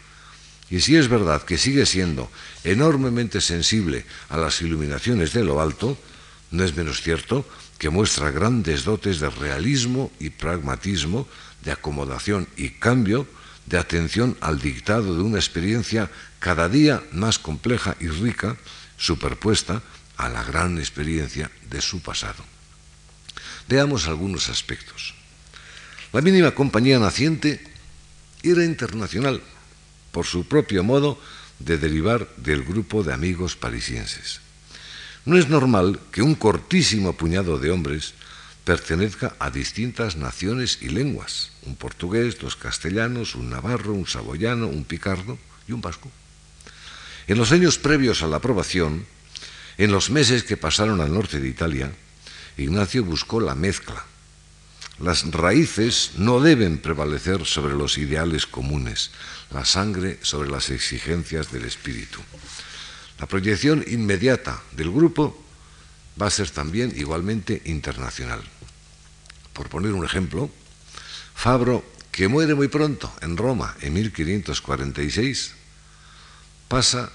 Y 0.69 0.85
si 0.85 1.01
es 1.01 1.09
verdad 1.09 1.41
que 1.41 1.57
sigue 1.57 1.87
siendo 1.87 2.29
enormemente 2.65 3.41
sensible 3.41 4.05
a 4.29 4.37
las 4.37 4.61
iluminaciones 4.61 5.33
de 5.33 5.43
lo 5.43 5.63
alto, 5.63 5.97
no 6.51 6.65
es 6.65 6.77
menos 6.77 7.01
cierto 7.01 7.49
que 7.79 7.91
muestra 7.91 8.31
grandes 8.31 8.85
dotes 8.85 9.21
de 9.21 9.31
realismo 9.31 10.11
y 10.19 10.31
pragmatismo, 10.31 11.29
de 11.63 11.73
acomodación 11.73 12.49
y 12.57 12.71
cambio, 12.71 13.27
de 13.67 13.79
atención 13.79 14.37
al 14.41 14.59
dictado 14.59 15.15
de 15.15 15.23
una 15.23 15.39
experiencia 15.39 16.11
cada 16.39 16.69
día 16.69 17.03
más 17.13 17.39
compleja 17.39 17.97
y 18.01 18.09
rica, 18.09 18.57
superpuesta 18.97 19.83
a 20.17 20.29
la 20.29 20.43
gran 20.43 20.79
experiencia 20.79 21.51
de 21.71 21.81
su 21.81 22.01
pasado. 22.01 22.45
Veamos 23.69 24.09
algunos 24.09 24.49
aspectos. 24.49 25.15
La 26.13 26.21
mínima 26.21 26.51
compañía 26.53 26.99
naciente 26.99 27.63
era 28.43 28.65
internacional 28.65 29.43
por 30.11 30.27
su 30.27 30.49
propio 30.49 30.83
modo 30.83 31.21
de 31.59 31.77
derivar 31.77 32.27
del 32.37 32.65
grupo 32.65 33.03
de 33.03 33.13
amigos 33.13 33.57
parisienses. 33.57 34.41
No 35.29 35.37
es 35.37 35.51
normal 35.51 36.01
que 36.11 36.23
un 36.23 36.35
cortísimo 36.35 37.13
puñado 37.13 37.59
de 37.59 37.71
hombres 37.71 38.15
pertenezca 38.65 39.37
a 39.39 39.51
distintas 39.51 40.17
naciones 40.17 40.79
y 40.81 40.89
lenguas, 40.89 41.53
un 41.67 41.77
portugués, 41.77 42.39
dos 42.39 42.57
castellanos, 42.57 43.35
un 43.35 43.51
navarro, 43.51 43.93
un 43.93 44.07
saboyano, 44.07 44.69
un 44.69 44.85
picardo 44.85 45.37
y 45.69 45.73
un 45.73 45.83
vasco. 45.83 46.11
En 47.27 47.37
los 47.37 47.53
años 47.53 47.77
previos 47.77 48.23
a 48.23 48.27
la 48.27 48.39
aprobación, 48.39 49.05
en 49.77 49.93
los 49.93 50.09
meses 50.09 50.45
que 50.45 50.57
pasaron 50.57 51.03
al 51.03 51.13
norte 51.13 51.41
de 51.41 51.49
Italia, 51.49 51.93
Ignacio 52.57 53.05
buscó 53.05 53.39
la 53.39 53.55
mezcla, 53.55 54.03
las 54.99 55.31
raíces 55.31 56.13
no 56.17 56.41
deben 56.41 56.79
prevalecer 56.79 57.45
sobre 57.45 57.77
los 57.77 57.99
ideales 57.99 58.47
comunes, 58.47 59.11
la 59.51 59.67
sangre 59.67 60.19
sobre 60.23 60.49
las 60.49 60.71
exigencias 60.71 61.53
del 61.53 61.67
espíritu. 61.67 62.19
La 63.19 63.27
proyección 63.27 63.85
inmediata 63.87 64.63
del 64.73 64.91
grupo 64.91 65.37
va 66.21 66.27
a 66.27 66.31
ser 66.31 66.51
también 66.51 66.93
igualmente 66.97 67.63
internacional. 67.65 68.43
Por 69.53 69.69
poner 69.69 69.93
un 69.93 70.05
ejemplo, 70.05 70.51
Fabro, 71.35 71.85
que 72.11 72.29
muere 72.29 72.55
muy 72.55 72.69
pronto 72.69 73.13
en 73.21 73.37
Roma 73.37 73.77
en 73.81 73.95
1546, 73.95 75.55
pasa 76.67 77.13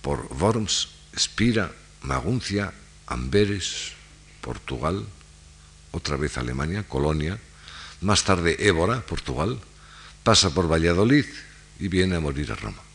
por 0.00 0.28
Worms, 0.32 0.88
Spira, 1.16 1.72
Maguncia, 2.02 2.72
Amberes, 3.06 3.92
Portugal, 4.40 5.04
otra 5.92 6.16
vez 6.16 6.38
Alemania, 6.38 6.84
Colonia, 6.88 7.38
más 8.00 8.24
tarde 8.24 8.56
Évora, 8.60 9.04
Portugal, 9.04 9.58
pasa 10.22 10.50
por 10.52 10.70
Valladolid 10.70 11.26
y 11.78 11.88
viene 11.88 12.16
a 12.16 12.20
morir 12.20 12.52
a 12.52 12.56
Roma. 12.56 12.85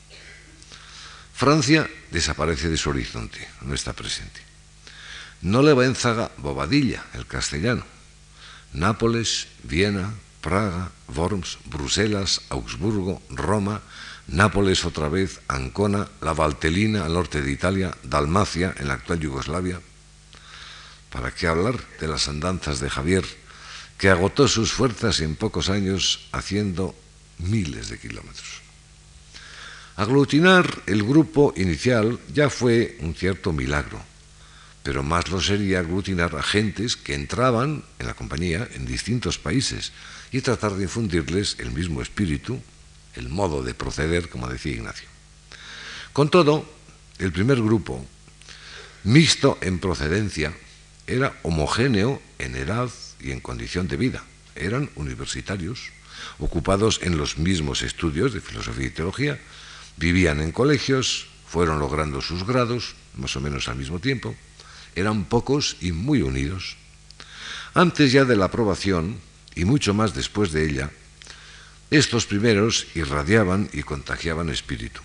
Francia 1.41 1.89
desaparece 2.11 2.69
de 2.69 2.77
su 2.77 2.91
horizonte, 2.91 3.39
no 3.61 3.73
está 3.73 3.93
presente. 3.93 4.41
No 5.41 5.63
le 5.63 5.73
va 5.73 5.87
en 5.87 5.95
zaga 5.95 6.29
Bobadilla, 6.37 7.03
el 7.15 7.25
castellano. 7.25 7.83
Nápoles, 8.73 9.47
Viena, 9.63 10.13
Praga, 10.39 10.91
Worms, 11.07 11.57
Bruselas, 11.65 12.41
Augsburgo, 12.49 13.23
Roma, 13.31 13.81
Nápoles 14.27 14.85
otra 14.85 15.09
vez, 15.09 15.41
Ancona, 15.47 16.07
la 16.21 16.33
Valtelina 16.33 17.05
al 17.05 17.15
norte 17.15 17.41
de 17.41 17.51
Italia, 17.51 17.97
Dalmacia 18.03 18.75
en 18.77 18.89
la 18.89 18.93
actual 18.93 19.19
Yugoslavia, 19.19 19.81
¿Para 21.09 21.33
qué 21.33 21.47
hablar 21.47 21.79
de 21.99 22.07
las 22.07 22.27
andanzas 22.27 22.79
de 22.79 22.91
Javier, 22.91 23.25
que 23.97 24.11
agotó 24.11 24.47
sus 24.47 24.73
fuerzas 24.73 25.21
en 25.21 25.35
pocos 25.35 25.71
años 25.71 26.27
haciendo 26.33 26.93
miles 27.39 27.89
de 27.89 27.97
kilómetros? 27.97 28.60
Aglutinar 29.95 30.83
el 30.87 31.03
grupo 31.03 31.53
inicial 31.57 32.19
ya 32.33 32.49
fue 32.49 32.97
un 33.01 33.13
cierto 33.13 33.51
milagro, 33.51 34.01
pero 34.83 35.03
más 35.03 35.29
lo 35.29 35.41
sería 35.41 35.79
aglutinar 35.79 36.35
a 36.35 36.43
gentes 36.43 36.95
que 36.95 37.13
entraban 37.13 37.83
en 37.99 38.07
la 38.07 38.13
compañía 38.13 38.67
en 38.73 38.85
distintos 38.85 39.37
países 39.37 39.91
y 40.31 40.41
tratar 40.41 40.73
de 40.73 40.83
infundirles 40.83 41.57
el 41.59 41.71
mismo 41.71 42.01
espíritu, 42.01 42.59
el 43.15 43.29
modo 43.29 43.63
de 43.63 43.73
proceder, 43.73 44.29
como 44.29 44.47
decía 44.47 44.73
Ignacio. 44.73 45.09
Con 46.13 46.29
todo, 46.29 46.65
el 47.19 47.31
primer 47.31 47.61
grupo, 47.61 48.03
mixto 49.03 49.57
en 49.61 49.79
procedencia, 49.79 50.53
era 51.05 51.37
homogéneo 51.43 52.21
en 52.39 52.55
edad 52.55 52.89
y 53.19 53.31
en 53.31 53.41
condición 53.41 53.87
de 53.87 53.97
vida. 53.97 54.23
Eran 54.55 54.89
universitarios, 54.95 55.91
ocupados 56.39 56.99
en 57.03 57.17
los 57.17 57.37
mismos 57.37 57.81
estudios 57.81 58.33
de 58.33 58.41
filosofía 58.41 58.87
y 58.87 58.91
teología, 58.91 59.39
vivían 60.01 60.41
en 60.41 60.51
colegios, 60.51 61.27
fueron 61.47 61.79
logrando 61.79 62.21
sus 62.21 62.43
grados, 62.43 62.95
más 63.15 63.35
o 63.35 63.39
menos 63.39 63.69
al 63.69 63.77
mismo 63.77 63.99
tiempo, 63.99 64.35
eran 64.95 65.25
pocos 65.25 65.77
y 65.79 65.91
muy 65.91 66.23
unidos. 66.23 66.75
Antes 67.75 68.11
ya 68.11 68.25
de 68.25 68.35
la 68.35 68.45
aprobación, 68.45 69.21
y 69.55 69.63
mucho 69.63 69.93
más 69.93 70.15
después 70.15 70.51
de 70.51 70.65
ella, 70.65 70.89
estos 71.91 72.25
primeros 72.25 72.87
irradiaban 72.95 73.69
y 73.73 73.83
contagiaban 73.83 74.49
espíritu. 74.49 75.01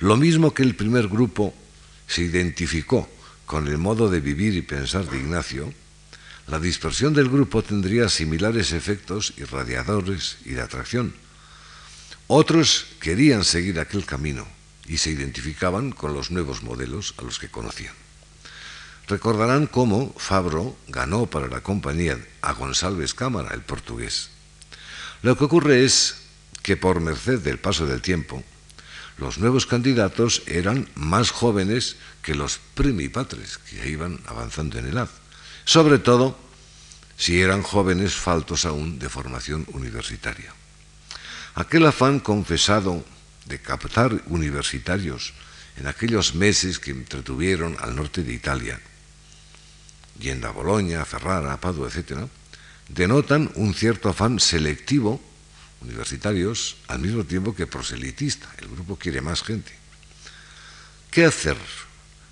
Lo 0.00 0.16
mismo 0.16 0.54
que 0.54 0.62
el 0.62 0.74
primer 0.74 1.08
grupo 1.08 1.54
se 2.06 2.22
identificó 2.22 3.08
con 3.44 3.68
el 3.68 3.78
modo 3.78 4.08
de 4.08 4.20
vivir 4.20 4.54
y 4.54 4.62
pensar 4.62 5.08
de 5.08 5.18
Ignacio, 5.18 5.72
la 6.46 6.60
dispersión 6.60 7.12
del 7.12 7.28
grupo 7.28 7.62
tendría 7.62 8.08
similares 8.08 8.72
efectos 8.72 9.34
irradiadores 9.36 10.38
y 10.44 10.50
de 10.50 10.62
atracción. 10.62 11.25
Otros 12.28 12.86
querían 12.98 13.44
seguir 13.44 13.78
aquel 13.78 14.04
camino 14.04 14.46
y 14.86 14.98
se 14.98 15.10
identificaban 15.10 15.92
con 15.92 16.12
los 16.12 16.32
nuevos 16.32 16.62
modelos 16.62 17.14
a 17.18 17.22
los 17.22 17.38
que 17.38 17.48
conocían. 17.48 17.94
Recordarán 19.06 19.68
cómo 19.68 20.12
Fabro 20.18 20.76
ganó 20.88 21.26
para 21.26 21.46
la 21.46 21.62
compañía 21.62 22.18
a 22.42 22.52
González 22.52 23.14
Cámara, 23.14 23.54
el 23.54 23.62
portugués. 23.62 24.30
Lo 25.22 25.38
que 25.38 25.44
ocurre 25.44 25.84
es 25.84 26.16
que 26.62 26.76
por 26.76 27.00
merced 27.00 27.38
del 27.38 27.60
paso 27.60 27.86
del 27.86 28.02
tiempo, 28.02 28.42
los 29.18 29.38
nuevos 29.38 29.66
candidatos 29.66 30.42
eran 30.46 30.88
más 30.96 31.30
jóvenes 31.30 31.96
que 32.22 32.34
los 32.34 32.58
primipatres 32.74 33.58
que 33.58 33.88
iban 33.88 34.20
avanzando 34.26 34.78
en 34.80 34.88
edad, 34.88 35.08
sobre 35.64 35.98
todo 36.00 36.36
si 37.16 37.40
eran 37.40 37.62
jóvenes 37.62 38.14
faltos 38.14 38.64
aún 38.64 38.98
de 38.98 39.08
formación 39.08 39.64
universitaria. 39.72 40.52
Aquel 41.56 41.88
afán 41.88 42.20
confesado 42.20 43.00
de 43.48 43.56
captar 43.56 44.12
universitarios 44.28 45.32
en 45.80 45.88
aquellos 45.88 46.34
meses 46.36 46.76
que 46.76 46.92
entretuvieron 46.92 47.80
al 47.80 47.96
norte 47.96 48.20
de 48.20 48.36
Italia, 48.36 48.76
yendo 50.20 50.48
a 50.48 50.52
Bolonia, 50.52 51.00
a 51.00 51.08
Ferrara, 51.08 51.56
Padua, 51.56 51.88
etc., 51.88 52.28
denotan 52.92 53.48
un 53.56 53.72
cierto 53.72 54.12
afán 54.12 54.36
selectivo 54.36 55.16
universitarios 55.80 56.76
al 56.92 57.00
mismo 57.00 57.24
tiempo 57.24 57.56
que 57.56 57.66
proselitista. 57.66 58.52
El 58.58 58.68
grupo 58.68 59.00
quiere 59.00 59.22
más 59.22 59.40
gente. 59.40 59.72
¿Qué 61.10 61.24
hacer 61.24 61.56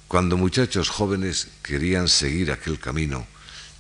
cuando 0.06 0.36
muchachos 0.36 0.90
jóvenes 0.90 1.48
querían 1.62 2.08
seguir 2.08 2.52
aquel 2.52 2.78
camino 2.78 3.26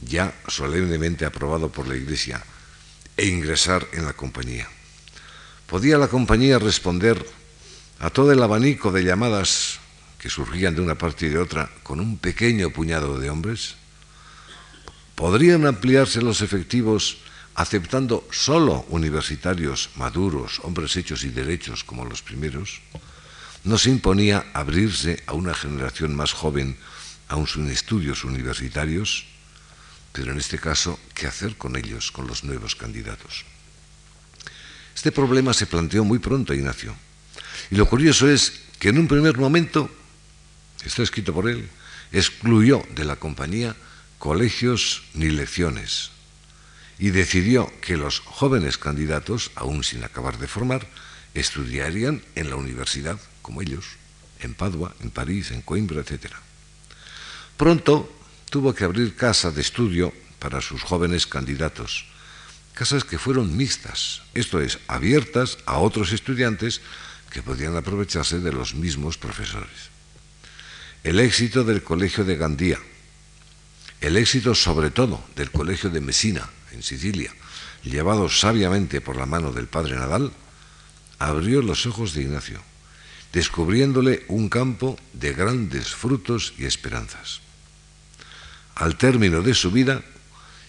ya 0.00 0.32
solemnemente 0.48 1.26
aprobado 1.26 1.68
por 1.68 1.86
la 1.86 1.96
Iglesia 1.96 2.42
e 3.14 3.26
ingresar 3.26 3.86
en 3.92 4.06
la 4.06 4.14
compañía? 4.14 4.66
¿Podía 5.74 5.98
la 5.98 6.06
compañía 6.06 6.60
responder 6.60 7.18
a 7.98 8.08
todo 8.08 8.30
el 8.30 8.40
abanico 8.40 8.92
de 8.92 9.02
llamadas 9.02 9.80
que 10.20 10.30
surgían 10.30 10.76
de 10.76 10.80
una 10.80 10.94
parte 10.94 11.26
y 11.26 11.30
de 11.30 11.38
otra 11.38 11.68
con 11.82 11.98
un 11.98 12.16
pequeño 12.16 12.70
puñado 12.70 13.18
de 13.18 13.28
hombres? 13.28 13.74
¿Podrían 15.16 15.66
ampliarse 15.66 16.22
los 16.22 16.42
efectivos 16.42 17.18
aceptando 17.56 18.22
solo 18.30 18.86
universitarios 18.88 19.90
maduros, 19.96 20.60
hombres 20.62 20.94
hechos 20.94 21.24
y 21.24 21.30
derechos 21.30 21.82
como 21.82 22.04
los 22.04 22.22
primeros, 22.22 22.80
no 23.64 23.76
se 23.76 23.90
imponía 23.90 24.46
abrirse 24.54 25.24
a 25.26 25.32
una 25.32 25.54
generación 25.54 26.14
más 26.14 26.32
joven, 26.32 26.78
aun 27.26 27.48
sin 27.48 27.68
estudios 27.68 28.22
universitarios, 28.22 29.26
pero 30.12 30.30
en 30.30 30.38
este 30.38 30.56
caso, 30.56 31.00
¿qué 31.14 31.26
hacer 31.26 31.56
con 31.58 31.74
ellos, 31.74 32.12
con 32.12 32.28
los 32.28 32.44
nuevos 32.44 32.76
candidatos? 32.76 33.44
Este 34.94 35.12
problema 35.12 35.52
se 35.52 35.66
planteó 35.66 36.04
muy 36.04 36.18
pronto 36.18 36.52
a 36.52 36.56
Ignacio. 36.56 36.94
Y 37.70 37.76
lo 37.76 37.86
curioso 37.86 38.28
es 38.28 38.60
que 38.78 38.90
en 38.90 38.98
un 38.98 39.08
primer 39.08 39.38
momento, 39.38 39.90
está 40.84 41.02
escrito 41.02 41.32
por 41.32 41.48
él, 41.48 41.68
excluyó 42.12 42.82
de 42.94 43.04
la 43.04 43.16
compañía 43.16 43.74
colegios 44.18 45.02
ni 45.14 45.28
lecciones, 45.28 46.10
y 46.98 47.10
decidió 47.10 47.72
que 47.80 47.96
los 47.96 48.20
jóvenes 48.20 48.78
candidatos, 48.78 49.50
aún 49.54 49.82
sin 49.82 50.04
acabar 50.04 50.38
de 50.38 50.46
formar, 50.46 50.86
estudiarían 51.34 52.22
en 52.34 52.50
la 52.50 52.56
universidad, 52.56 53.18
como 53.42 53.60
ellos, 53.60 53.84
en 54.40 54.54
Padua, 54.54 54.94
en 55.00 55.10
París, 55.10 55.50
en 55.50 55.62
Coimbra, 55.62 56.00
etc. 56.00 56.32
Pronto 57.56 58.10
tuvo 58.50 58.74
que 58.74 58.84
abrir 58.84 59.16
casas 59.16 59.54
de 59.54 59.62
estudio 59.62 60.12
para 60.38 60.60
sus 60.60 60.82
jóvenes 60.82 61.26
candidatos, 61.26 62.06
casas 62.74 63.04
que 63.04 63.18
fueron 63.18 63.56
mixtas, 63.56 64.22
esto 64.34 64.60
es, 64.60 64.78
abiertas 64.88 65.58
a 65.64 65.78
otros 65.78 66.12
estudiantes 66.12 66.82
que 67.30 67.42
podían 67.42 67.76
aprovecharse 67.76 68.40
de 68.40 68.52
los 68.52 68.74
mismos 68.74 69.16
profesores. 69.16 69.94
El 71.02 71.20
éxito 71.20 71.64
del 71.64 71.82
Colegio 71.82 72.24
de 72.24 72.36
Gandía, 72.36 72.78
el 74.00 74.16
éxito 74.16 74.54
sobre 74.54 74.90
todo 74.90 75.22
del 75.36 75.50
Colegio 75.50 75.88
de 75.90 76.00
Messina, 76.00 76.50
en 76.72 76.82
Sicilia, 76.82 77.32
llevado 77.84 78.28
sabiamente 78.28 79.00
por 79.00 79.16
la 79.16 79.26
mano 79.26 79.52
del 79.52 79.66
padre 79.66 79.96
Nadal, 79.96 80.32
abrió 81.18 81.62
los 81.62 81.86
ojos 81.86 82.14
de 82.14 82.22
Ignacio, 82.22 82.60
descubriéndole 83.32 84.24
un 84.28 84.48
campo 84.48 84.98
de 85.12 85.32
grandes 85.32 85.94
frutos 85.94 86.54
y 86.58 86.66
esperanzas. 86.66 87.40
Al 88.74 88.96
término 88.96 89.42
de 89.42 89.54
su 89.54 89.70
vida, 89.70 90.02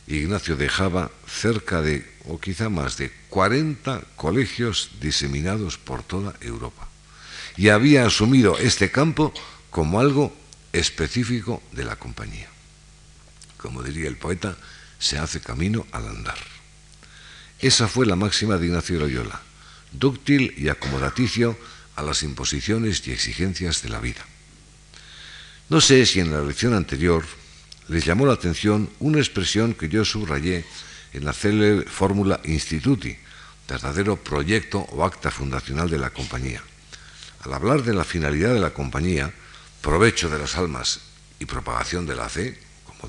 Ignacio 0.08 0.56
dejaba 0.56 1.12
cerca 1.28 1.82
de, 1.82 2.06
o 2.26 2.40
quizá 2.40 2.70
más 2.70 2.98
de, 2.98 3.12
40 3.30 4.04
colegios 4.16 4.92
diseminados 5.02 5.78
por 5.78 6.04
toda 6.04 6.36
Europa 6.42 6.88
y 7.58 7.70
había 7.70 8.06
asumido 8.06 8.58
este 8.58 8.92
campo 8.92 9.34
como 9.70 10.00
algo 10.00 10.36
específico 10.74 11.64
de 11.72 11.86
la 11.86 11.96
compañía. 11.96 12.50
Como 13.58 13.82
diría 13.82 14.08
el 14.08 14.18
poeta, 14.18 14.58
se 15.00 15.18
hace 15.18 15.40
camino 15.40 15.88
al 15.92 16.08
andar. 16.08 16.38
Esa 17.60 17.88
fue 17.88 18.06
la 18.06 18.16
máxima 18.16 18.58
de 18.58 18.68
Ignacio 18.68 19.00
Loyola, 19.00 19.42
dúctil 19.92 20.54
y 20.58 20.70
acomodaticio 20.70 21.58
a 21.96 22.04
las 22.04 22.24
imposiciones 22.24 23.06
y 23.08 23.12
exigencias 23.12 23.82
de 23.82 23.90
la 23.90 24.00
vida. 24.00 24.26
No 25.70 25.82
sé 25.82 26.06
si 26.06 26.20
en 26.20 26.32
la 26.32 26.42
lección 26.42 26.74
anterior 26.74 27.26
les 27.88 28.06
llamó 28.06 28.26
la 28.26 28.34
atención 28.34 28.90
una 29.00 29.20
expresión 29.20 29.74
que 29.74 29.90
yo 29.90 30.06
subrayé 30.06 30.66
en 31.14 31.26
la 31.26 31.34
célebre 31.34 31.86
fórmula 31.90 32.40
Instituti, 32.44 33.16
verdadero 33.68 34.18
proyecto 34.18 34.80
o 34.80 35.06
acta 35.06 35.32
fundacional 35.32 35.90
de 35.90 35.98
la 35.98 36.10
compañía. 36.10 36.62
Al 37.42 37.54
hablar 37.54 37.84
de 37.84 37.94
la 37.94 38.04
finalidad 38.04 38.54
de 38.54 38.60
la 38.60 38.74
compañía, 38.74 39.32
provecho 39.82 40.30
de 40.30 40.40
las 40.40 40.56
almas 40.56 41.00
y 41.40 41.46
propagación 41.46 42.06
de 42.06 42.16
la 42.16 42.30
fe, 42.30 42.58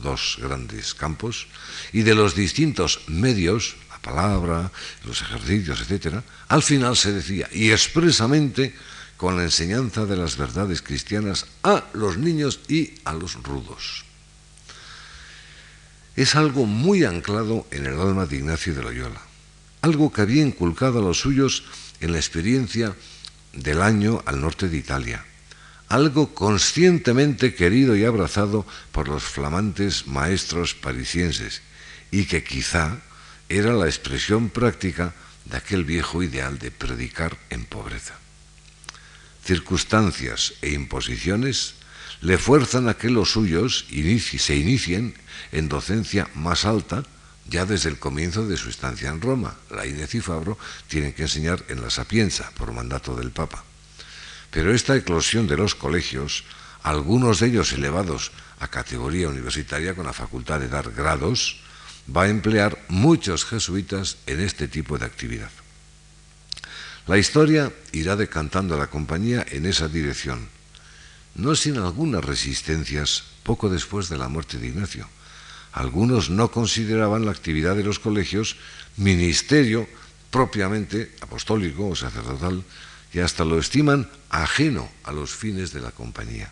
dos 0.02 0.38
grandes 0.40 0.94
campos, 0.94 1.48
y 1.92 2.02
de 2.02 2.14
los 2.14 2.34
distintos 2.34 3.00
medios, 3.08 3.76
la 3.90 3.98
palabra, 3.98 4.70
los 5.04 5.22
ejercicios, 5.22 5.80
etc., 5.88 6.22
al 6.48 6.62
final 6.62 6.96
se 6.96 7.12
decía, 7.12 7.48
y 7.52 7.70
expresamente 7.70 8.74
con 9.16 9.36
la 9.36 9.44
enseñanza 9.44 10.04
de 10.04 10.16
las 10.16 10.36
verdades 10.36 10.82
cristianas 10.82 11.46
a 11.62 11.84
los 11.94 12.18
niños 12.18 12.60
y 12.68 12.94
a 13.04 13.14
los 13.14 13.34
rudos. 13.42 14.06
Es 16.16 16.35
algo 16.35 16.66
muy 16.66 17.05
anclado 17.05 17.66
en 17.70 17.87
el 17.87 18.00
alma 18.00 18.26
de 18.26 18.37
Ignacio 18.37 18.74
de 18.74 18.83
Loyola, 18.83 19.20
algo 19.83 20.12
que 20.12 20.22
había 20.22 20.42
inculcado 20.42 20.98
a 20.98 21.02
los 21.02 21.20
suyos 21.20 21.64
en 22.00 22.12
la 22.12 22.18
experiencia 22.18 22.94
del 23.52 23.83
año 23.83 24.22
al 24.26 24.40
norte 24.40 24.68
de 24.68 24.76
Italia 24.76 25.24
algo 25.88 26.35
conscientemente 26.35 27.55
querido 27.55 27.96
y 27.96 28.05
abrazado 28.05 28.66
por 28.92 29.09
los 29.09 29.22
flamantes 29.22 30.07
maestros 30.07 30.74
parisienses 30.74 31.62
y 32.11 32.24
que 32.24 32.42
quizá 32.42 32.98
era 33.48 33.72
la 33.72 33.87
expresión 33.87 34.50
práctica 34.50 35.14
de 35.44 35.57
aquel 35.57 35.85
viejo 35.85 36.22
ideal 36.22 36.59
de 36.59 36.72
predicar 36.72 37.38
en 37.50 37.64
pobreza. 37.64 38.18
Circunstancias 39.44 40.55
e 40.61 40.70
imposiciones 40.70 41.74
le 42.20 42.38
fuerzan 42.38 42.88
a 42.88 42.94
que 42.94 43.11
los 43.11 43.31
suyos 43.31 43.87
se 43.87 44.57
inicien 44.57 45.14
en 45.53 45.68
docencia 45.68 46.29
más 46.35 46.64
alta 46.64 47.03
ya 47.49 47.64
desde 47.64 47.90
el 47.90 47.99
comienzo 47.99 48.46
de 48.46 48.57
su 48.57 48.68
estancia 48.68 49.09
en 49.09 49.20
Roma. 49.20 49.55
La 49.70 49.87
Inés 49.87 50.14
y 50.14 50.20
Fabro 50.20 50.59
tienen 50.88 51.12
que 51.12 51.22
enseñar 51.22 51.64
en 51.68 51.81
la 51.81 51.90
Sapienza 51.90 52.51
por 52.57 52.72
mandato 52.72 53.14
del 53.14 53.31
Papa. 53.31 53.64
Pero 54.51 54.75
esta 54.75 54.96
eclosión 54.96 55.46
de 55.46 55.57
los 55.57 55.75
colegios, 55.75 56.44
algunos 56.83 57.40
de 57.40 57.49
ellos 57.49 57.72
elevados 57.72 58.33
a 58.59 58.68
categoría 58.68 59.29
universitaria 59.29 59.94
con 59.94 60.07
la 60.07 60.12
facultad 60.12 60.61
de 60.61 60.68
dar 60.68 60.90
grados, 60.92 61.61
va 62.14 62.22
a 62.22 62.29
emplear 62.29 62.79
muchos 62.88 63.44
jesuitas 63.44 64.16
en 64.27 64.40
este 64.40 64.68
tipo 64.68 64.99
de 64.99 65.07
actividad. 65.07 65.51
La 67.07 67.18
historia 67.18 67.72
irá 67.92 68.16
decantando 68.16 68.75
a 68.75 68.79
la 68.79 68.88
compañía 68.88 69.46
en 69.51 69.66
esa 69.66 69.87
dirección, 69.87 70.49
no 71.35 71.55
sin 71.55 71.77
algunas 71.77 72.25
resistencias 72.25 73.25
poco 73.42 73.68
después 73.68 74.09
de 74.09 74.18
la 74.18 74.29
muerte 74.29 74.59
de 74.59 74.68
Ignacio. 74.68 75.09
Algunos 75.76 76.30
no 76.30 76.50
consideraban 76.50 77.26
la 77.26 77.32
actividad 77.32 77.76
de 77.76 77.84
los 77.84 77.98
colegios 77.98 78.56
ministerio 78.96 79.86
propiamente 80.30 81.12
apostólico 81.20 81.88
o 81.88 81.94
sacerdotal, 81.94 82.64
y 83.12 83.20
hasta 83.20 83.44
lo 83.44 83.60
estiman 83.60 84.08
ajeno 84.30 84.88
a 85.04 85.12
los 85.12 85.36
fines 85.36 85.72
de 85.72 85.80
la 85.80 85.92
compañía. 85.92 86.50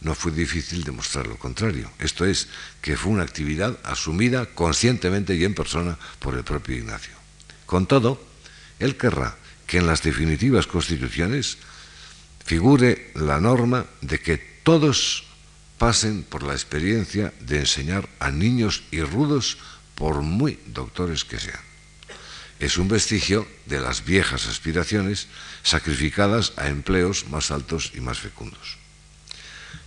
no 0.00 0.14
fue 0.14 0.30
difícil 0.30 0.84
demostrar 0.84 1.26
lo 1.26 1.36
contrario. 1.36 1.90
Esto 1.98 2.24
es, 2.24 2.46
que 2.80 2.96
fue 2.96 3.10
una 3.10 3.24
actividad 3.24 3.76
asumida 3.82 4.46
conscientemente 4.46 5.34
y 5.34 5.42
en 5.42 5.54
persona 5.54 5.98
por 6.20 6.38
el 6.38 6.44
propio 6.44 6.76
Ignacio. 6.76 7.14
Con 7.66 7.86
todo, 7.86 8.22
él 8.78 8.96
querrá 8.96 9.36
que 9.66 9.78
en 9.78 9.88
las 9.88 10.04
definitivas 10.04 10.68
constituciones 10.68 11.58
figure 12.46 13.10
la 13.16 13.40
norma 13.40 13.86
de 14.00 14.20
que 14.20 14.38
todos 14.62 15.27
pasen 15.78 16.24
por 16.24 16.42
la 16.42 16.52
experiencia 16.52 17.32
de 17.40 17.60
enseñar 17.60 18.08
a 18.18 18.30
niños 18.30 18.82
y 18.90 19.00
rudos 19.00 19.58
por 19.94 20.22
muy 20.22 20.58
doctores 20.66 21.24
que 21.24 21.38
sean. 21.38 21.60
Es 22.58 22.76
un 22.76 22.88
vestigio 22.88 23.46
de 23.66 23.80
las 23.80 24.04
viejas 24.04 24.46
aspiraciones 24.48 25.28
sacrificadas 25.62 26.52
a 26.56 26.68
empleos 26.68 27.28
más 27.30 27.50
altos 27.50 27.92
y 27.94 28.00
más 28.00 28.18
fecundos. 28.18 28.76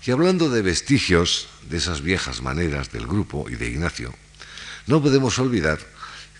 Y 0.05 0.11
hablando 0.11 0.49
de 0.49 0.61
vestigios 0.61 1.47
de 1.69 1.77
esas 1.77 2.01
viejas 2.01 2.41
maneras 2.41 2.91
del 2.91 3.05
grupo 3.05 3.49
y 3.49 3.55
de 3.55 3.69
Ignacio, 3.69 4.13
no 4.87 5.01
podemos 5.01 5.37
olvidar 5.37 5.79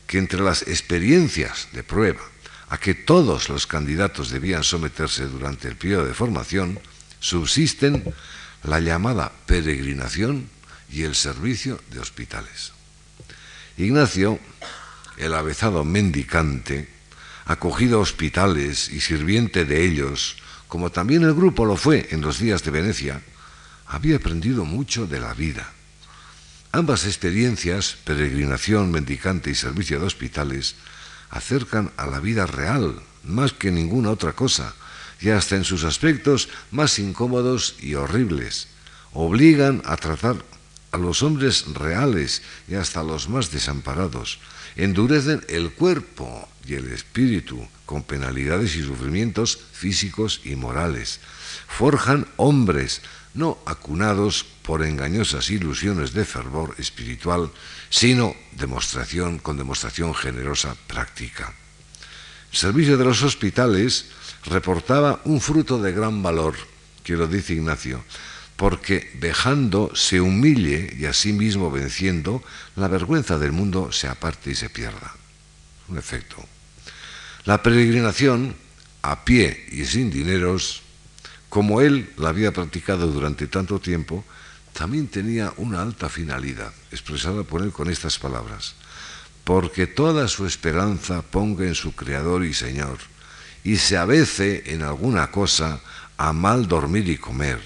que 0.08 0.18
entre 0.18 0.42
las 0.42 0.64
experiencias 0.64 1.68
de 1.74 1.84
prueba 1.84 2.22
a 2.70 2.78
que 2.78 2.96
todos 2.96 3.50
los 3.50 3.68
candidatos 3.68 4.30
debían 4.30 4.64
someterse 4.64 5.28
durante 5.28 5.68
el 5.68 5.76
periodo 5.76 6.06
de 6.06 6.14
formación, 6.14 6.80
subsisten 7.20 8.02
la 8.64 8.80
llamada 8.80 9.32
peregrinación 9.46 10.50
y 10.92 11.04
el 11.04 11.16
servicio 11.16 11.80
de 11.92 12.00
hospitales. 12.00 12.74
Ignacio, 13.78 14.40
el 15.18 15.34
avezado 15.34 15.84
mendicante, 15.84 16.90
acogido 17.46 18.00
a 18.00 18.02
hospitales 18.02 18.90
y 18.90 19.02
sirviente 19.02 19.66
de 19.66 19.86
ellos, 19.86 20.38
como 20.68 20.92
también 20.92 21.24
el 21.24 21.34
grupo 21.34 21.66
lo 21.66 21.76
fue 21.76 22.08
en 22.12 22.22
los 22.22 22.40
días 22.40 22.64
de 22.64 22.72
Venecia, 22.72 23.22
había 23.88 24.18
aprendido 24.18 24.64
mucho 24.64 25.08
de 25.08 25.20
la 25.20 25.34
vida. 25.34 25.70
Ambas 26.72 27.06
experiencias, 27.06 27.98
peregrinación, 28.06 28.92
mendicante 28.92 29.50
y 29.50 29.56
servicio 29.56 30.00
de 30.00 30.06
hospitales, 30.06 30.76
acercan 31.30 31.92
a 31.98 32.06
la 32.08 32.20
vida 32.20 32.46
real 32.46 33.02
más 33.24 33.54
que 33.54 33.72
ninguna 33.72 34.10
otra 34.10 34.34
cosa, 34.34 34.74
y 35.22 35.30
hasta 35.30 35.56
en 35.56 35.64
sus 35.64 35.84
aspectos 35.84 36.50
más 36.72 37.00
incómodos 37.00 37.76
y 37.80 37.96
horribles. 37.96 38.68
Obligan 39.14 39.82
a 39.86 39.98
tratar 39.98 40.38
a 40.92 40.98
los 40.98 41.24
hombres 41.24 41.66
reales 41.74 42.42
y 42.68 42.76
hasta 42.76 43.00
a 43.00 43.04
los 43.04 43.30
más 43.30 43.52
desamparados. 43.52 44.40
Endurecen 44.76 45.46
el 45.48 45.72
cuerpo 45.72 46.48
y 46.66 46.76
el 46.76 46.92
espíritu 46.92 47.68
con 47.86 48.04
penalidades 48.04 48.76
y 48.76 48.84
sufrimientos 48.84 49.60
físicos 49.74 50.42
y 50.44 50.56
morales. 50.56 51.20
Forjan 51.68 52.28
hombres 52.38 53.02
no 53.34 53.58
acunados 53.66 54.46
por 54.64 54.84
engañosas 54.84 55.50
ilusiones 55.50 56.14
de 56.14 56.26
fervor 56.26 56.76
espiritual, 56.78 57.52
sino 57.90 58.36
demostración 58.54 59.40
con 59.40 59.58
demostración 59.58 60.14
generosa 60.14 60.76
práctica. 60.88 61.54
El 62.52 62.58
servicio 62.58 62.98
de 62.98 63.06
los 63.06 63.24
hospitales 63.24 64.08
reportaba 64.46 65.22
un 65.26 65.42
fruto 65.42 65.82
de 65.82 65.92
gran 65.92 66.24
valor, 66.24 66.56
que 67.04 67.14
lo 67.14 67.28
dice 67.28 67.54
Ignacio, 67.54 68.04
porque 68.56 69.12
vejando 69.20 69.92
se 69.96 70.22
humille 70.22 70.96
y 70.98 71.06
asimismo 71.06 71.72
venciendo, 71.72 72.44
la 72.76 72.88
vergüenza 72.88 73.38
del 73.38 73.52
mundo 73.52 73.92
se 73.92 74.08
aparte 74.08 74.52
y 74.52 74.56
se 74.56 74.70
pierda. 74.70 75.16
Un 75.88 75.98
efecto. 75.98 76.38
La 77.46 77.64
peregrinación, 77.64 78.56
a 79.02 79.26
pie 79.26 79.66
y 79.72 79.86
sin 79.86 80.12
dineros, 80.12 80.84
como 81.50 81.82
él 81.82 82.14
la 82.18 82.30
había 82.30 82.54
practicado 82.54 83.08
durante 83.08 83.48
tanto 83.48 83.80
tiempo, 83.80 84.24
también 84.74 85.08
tenía 85.08 85.54
una 85.58 85.82
alta 85.82 86.08
finalidad, 86.08 86.72
expresada 86.92 87.44
por 87.44 87.62
él 87.62 87.72
con 87.72 87.90
estas 87.90 88.20
palabras, 88.20 88.76
porque 89.44 89.88
toda 89.88 90.28
su 90.28 90.46
esperanza 90.46 91.24
ponga 91.24 91.66
en 91.66 91.76
su 91.76 91.94
Creador 91.94 92.46
y 92.46 92.54
Señor, 92.54 93.00
y 93.64 93.78
se 93.78 93.98
avece 93.98 94.64
en 94.74 94.82
alguna 94.82 95.32
cosa 95.32 95.80
a 96.18 96.34
mal 96.34 96.68
dormir 96.68 97.10
y 97.10 97.18
comer, 97.18 97.60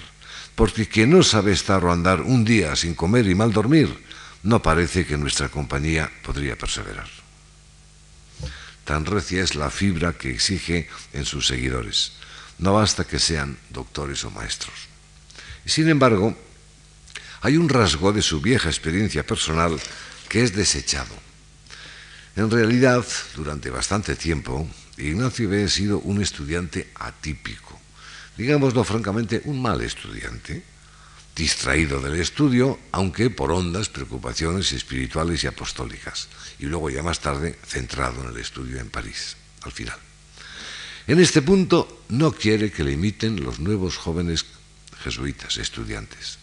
porque 0.54 0.88
quien 0.88 1.10
no 1.10 1.22
sabe 1.22 1.52
estar 1.52 1.84
o 1.84 1.92
andar 1.92 2.22
un 2.22 2.44
día 2.44 2.76
sin 2.76 2.94
comer 2.94 3.26
y 3.26 3.34
mal 3.34 3.52
dormir, 3.52 4.04
no 4.42 4.62
parece 4.62 5.06
que 5.06 5.16
nuestra 5.16 5.48
compañía 5.48 6.10
podría 6.22 6.56
perseverar. 6.56 7.08
Tan 8.84 9.04
recia 9.04 9.42
es 9.42 9.56
la 9.56 9.70
fibra 9.70 10.12
que 10.12 10.30
exige 10.30 10.88
en 11.12 11.24
sus 11.24 11.48
seguidores. 11.48 12.12
No 12.58 12.74
basta 12.74 13.04
que 13.04 13.18
sean 13.18 13.58
doctores 13.70 14.24
o 14.24 14.30
maestros. 14.30 14.74
Sin 15.64 15.88
embargo, 15.88 16.36
hay 17.40 17.56
un 17.56 17.68
rasgo 17.68 18.12
de 18.12 18.22
su 18.22 18.40
vieja 18.40 18.68
experiencia 18.68 19.26
personal 19.26 19.78
que 20.28 20.44
es 20.44 20.54
desechado. 20.54 21.14
En 22.36 22.50
realidad, 22.50 23.04
durante 23.34 23.70
bastante 23.70 24.14
tiempo, 24.14 24.68
Ignacio 24.98 25.48
había 25.48 25.68
sido 25.68 25.98
un 26.00 26.22
estudiante 26.22 26.90
atípico, 26.94 27.78
digámoslo 28.36 28.84
francamente, 28.84 29.42
un 29.44 29.60
mal 29.60 29.80
estudiante, 29.82 30.62
distraído 31.36 32.00
del 32.00 32.18
estudio, 32.18 32.78
aunque 32.92 33.28
por 33.28 33.52
hondas 33.52 33.90
preocupaciones 33.90 34.72
espirituales 34.72 35.44
y 35.44 35.46
apostólicas, 35.46 36.28
y 36.58 36.64
luego 36.64 36.88
ya 36.88 37.02
más 37.02 37.20
tarde 37.20 37.58
centrado 37.66 38.24
en 38.24 38.30
el 38.30 38.38
estudio 38.38 38.80
en 38.80 38.88
París, 38.88 39.36
al 39.62 39.72
final. 39.72 39.98
En 41.06 41.20
este 41.20 41.42
punto 41.42 42.04
no 42.08 42.32
quiere 42.32 42.72
que 42.72 42.82
le 42.82 42.92
imiten 42.92 43.44
los 43.44 43.60
nuevos 43.60 43.96
jóvenes 43.96 44.46
jesuitas, 45.04 45.58
estudiantes. 45.58 46.38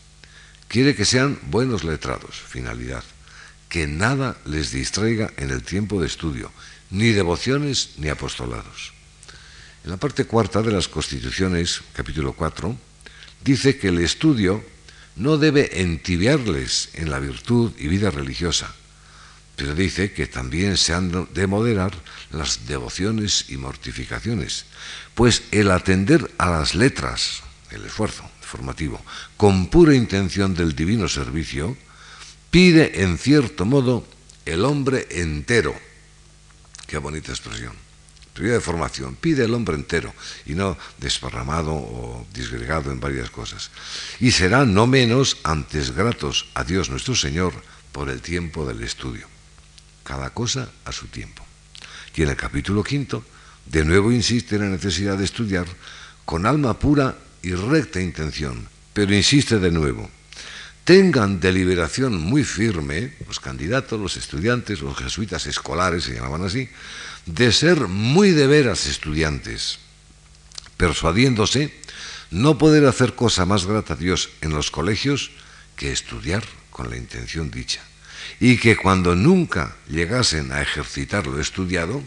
Quiere 0.67 0.95
que 0.95 1.05
sean 1.05 1.39
buenos 1.49 1.83
letrados, 1.83 2.35
finalidad, 2.37 3.03
que 3.67 3.87
nada 3.87 4.37
les 4.45 4.71
distraiga 4.71 5.33
en 5.37 5.49
el 5.49 5.63
tiempo 5.63 5.99
de 5.99 6.07
estudio, 6.07 6.51
ni 6.93 7.10
devociones 7.12 7.97
ni 7.97 8.08
apostolados. 8.10 8.93
En 9.84 9.89
la 9.89 9.97
parte 9.97 10.25
cuarta 10.25 10.62
de 10.62 10.71
las 10.71 10.88
Constituciones, 10.88 11.82
capítulo 11.91 12.34
4, 12.34 12.77
dice 13.43 13.77
que 13.77 13.89
el 13.89 13.99
estudio 13.99 14.63
no 15.15 15.38
debe 15.38 15.82
entibiarles 15.82 16.89
en 16.93 17.10
la 17.10 17.19
virtud 17.19 17.73
y 17.77 17.88
vida 17.88 18.12
religiosa, 18.12 18.73
pero 19.56 19.73
dice 19.73 20.13
que 20.13 20.27
también 20.27 20.77
se 20.77 20.93
han 20.93 21.27
de 21.34 21.47
moderar 21.47 21.93
las 22.32 22.67
devociones 22.67 23.45
y 23.49 23.58
mortificaciones, 23.58 24.65
pues 25.15 25.43
el 25.51 25.71
atender 25.71 26.32
a 26.38 26.49
las 26.49 26.75
letras, 26.75 27.41
el 27.71 27.84
esfuerzo 27.86 28.23
formativo, 28.39 29.01
con 29.36 29.67
pura 29.67 29.95
intención 29.95 30.53
del 30.53 30.75
divino 30.75 31.10
servicio, 31.10 31.75
pide 32.51 33.01
en 33.01 33.17
cierto 33.17 33.65
modo 33.65 34.06
el 34.45 34.63
hombre 34.63 35.08
entero. 35.10 35.75
Qué 36.93 36.99
bonita 36.99 37.32
expresión. 37.32 37.73
Prioridad 38.36 38.58
de 38.58 38.62
formación, 38.62 39.15
pide 39.15 39.45
el 39.45 39.53
hombre 39.56 39.73
entero 39.73 40.13
y 40.45 40.53
no 40.53 40.77
desparramado 40.99 41.73
o 41.73 42.27
disgregado 42.32 42.91
en 42.91 42.99
varias 42.99 43.32
cosas. 43.32 43.71
Y 44.19 44.29
será 44.29 44.63
no 44.63 44.86
menos 44.86 45.38
antes 45.41 45.89
gratos 45.89 46.45
a 46.53 46.63
Dios 46.63 46.91
nuestro 46.91 47.15
Señor 47.15 47.56
por 47.91 48.10
el 48.12 48.21
tiempo 48.21 48.63
del 48.67 48.84
estudio 48.84 49.25
cada 50.03 50.29
cosa 50.36 50.69
a 50.86 50.91
su 50.91 51.08
tiempo. 51.08 51.43
Y 52.13 52.21
en 52.21 52.29
el 52.29 52.36
capítulo 52.36 52.84
quinto, 52.84 53.25
de 53.65 53.84
nuevo 53.84 54.12
insiste 54.12 54.58
en 54.58 54.62
la 54.62 54.77
necesidad 54.77 55.17
de 55.17 55.25
estudiar 55.25 55.65
con 56.25 56.45
alma 56.45 56.77
pura 56.77 57.17
y 57.41 57.56
recta 57.56 58.01
intención, 58.01 58.69
pero 58.93 59.15
insiste 59.15 59.58
de 59.58 59.71
nuevo, 59.71 60.12
tengan 60.84 61.39
deliberación 61.39 62.19
muy 62.19 62.43
firme, 62.43 63.13
los 63.28 63.39
candidatos, 63.39 64.00
los 64.00 64.17
estudiantes, 64.17 64.82
los 64.82 64.98
jesuitas 64.98 65.46
escolares 65.48 66.04
se 66.04 66.15
llamaban 66.15 66.43
así, 66.43 66.69
de 67.26 67.52
ser 67.52 67.88
muy 67.88 68.32
de 68.32 68.48
veras 68.48 68.86
estudiantes, 68.88 69.80
persuadiéndose 70.78 71.74
no 72.32 72.58
poder 72.58 72.86
hacer 72.86 73.15
cosa 73.15 73.46
más 73.46 73.65
grata 73.65 73.93
a 73.93 73.98
Dios 73.98 74.30
en 74.41 74.52
los 74.52 74.72
colegios 74.72 75.32
que 75.76 75.91
estudiar 75.91 76.43
con 76.69 76.89
la 76.89 76.98
intención 76.98 77.52
dicha. 77.52 77.82
Y 78.39 78.58
que 78.58 78.76
cuando 78.76 79.15
nunca 79.15 79.76
llegasen 79.88 80.52
a 80.52 80.62
ejercitar 80.62 81.28
lo 81.28 81.39
estudiado, 81.39 82.02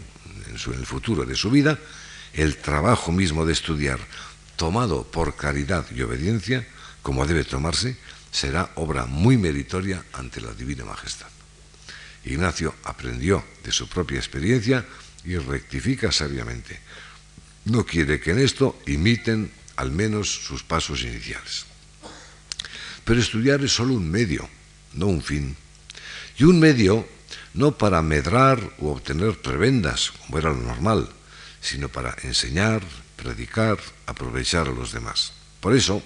en, 0.48 0.74
el 0.74 0.86
futuro 0.86 1.24
de 1.24 1.36
su 1.36 1.50
vida, 1.50 1.78
el 2.32 2.56
trabajo 2.56 3.12
mismo 3.12 3.46
de 3.46 3.52
estudiar, 3.52 4.00
tomado 4.56 5.04
por 5.04 5.36
caridad 5.36 5.86
y 5.94 6.02
obediencia, 6.02 6.66
como 7.02 7.26
debe 7.26 7.44
tomarse, 7.44 7.96
será 8.36 8.68
obra 8.74 9.06
muy 9.06 9.38
meritoria 9.38 10.04
ante 10.12 10.42
la 10.42 10.52
Divina 10.52 10.84
Majestad. 10.84 11.32
Ignacio 12.26 12.74
aprendió 12.84 13.42
de 13.64 13.72
su 13.72 13.88
propia 13.88 14.18
experiencia 14.18 14.84
y 15.24 15.38
rectifica 15.38 16.12
sabiamente. 16.12 16.78
No 17.64 17.86
quiere 17.86 18.20
que 18.20 18.32
en 18.32 18.40
esto 18.40 18.78
imiten 18.84 19.50
al 19.76 19.90
menos 19.90 20.28
sus 20.28 20.62
pasos 20.62 21.00
iniciales. 21.00 21.64
Pero 23.04 23.20
estudiar 23.20 23.64
es 23.64 23.72
solo 23.72 23.94
un 23.94 24.10
medio, 24.10 24.46
no 24.92 25.06
un 25.06 25.22
fin 25.22 25.56
y 26.36 26.44
un 26.44 26.60
medio 26.60 27.08
no 27.54 27.78
para 27.78 28.02
medrar 28.02 28.60
u 28.78 28.88
obtener 28.88 29.40
prebendas, 29.40 30.12
como 30.12 30.36
era 30.36 30.50
lo 30.50 30.60
normal, 30.60 31.08
sino 31.62 31.88
para 31.88 32.14
enseñar, 32.22 32.82
predicar, 33.16 33.78
aprovechar 34.04 34.68
a 34.68 34.72
los 34.72 34.92
demás. 34.92 35.32
Por 35.60 35.74
eso, 35.74 36.02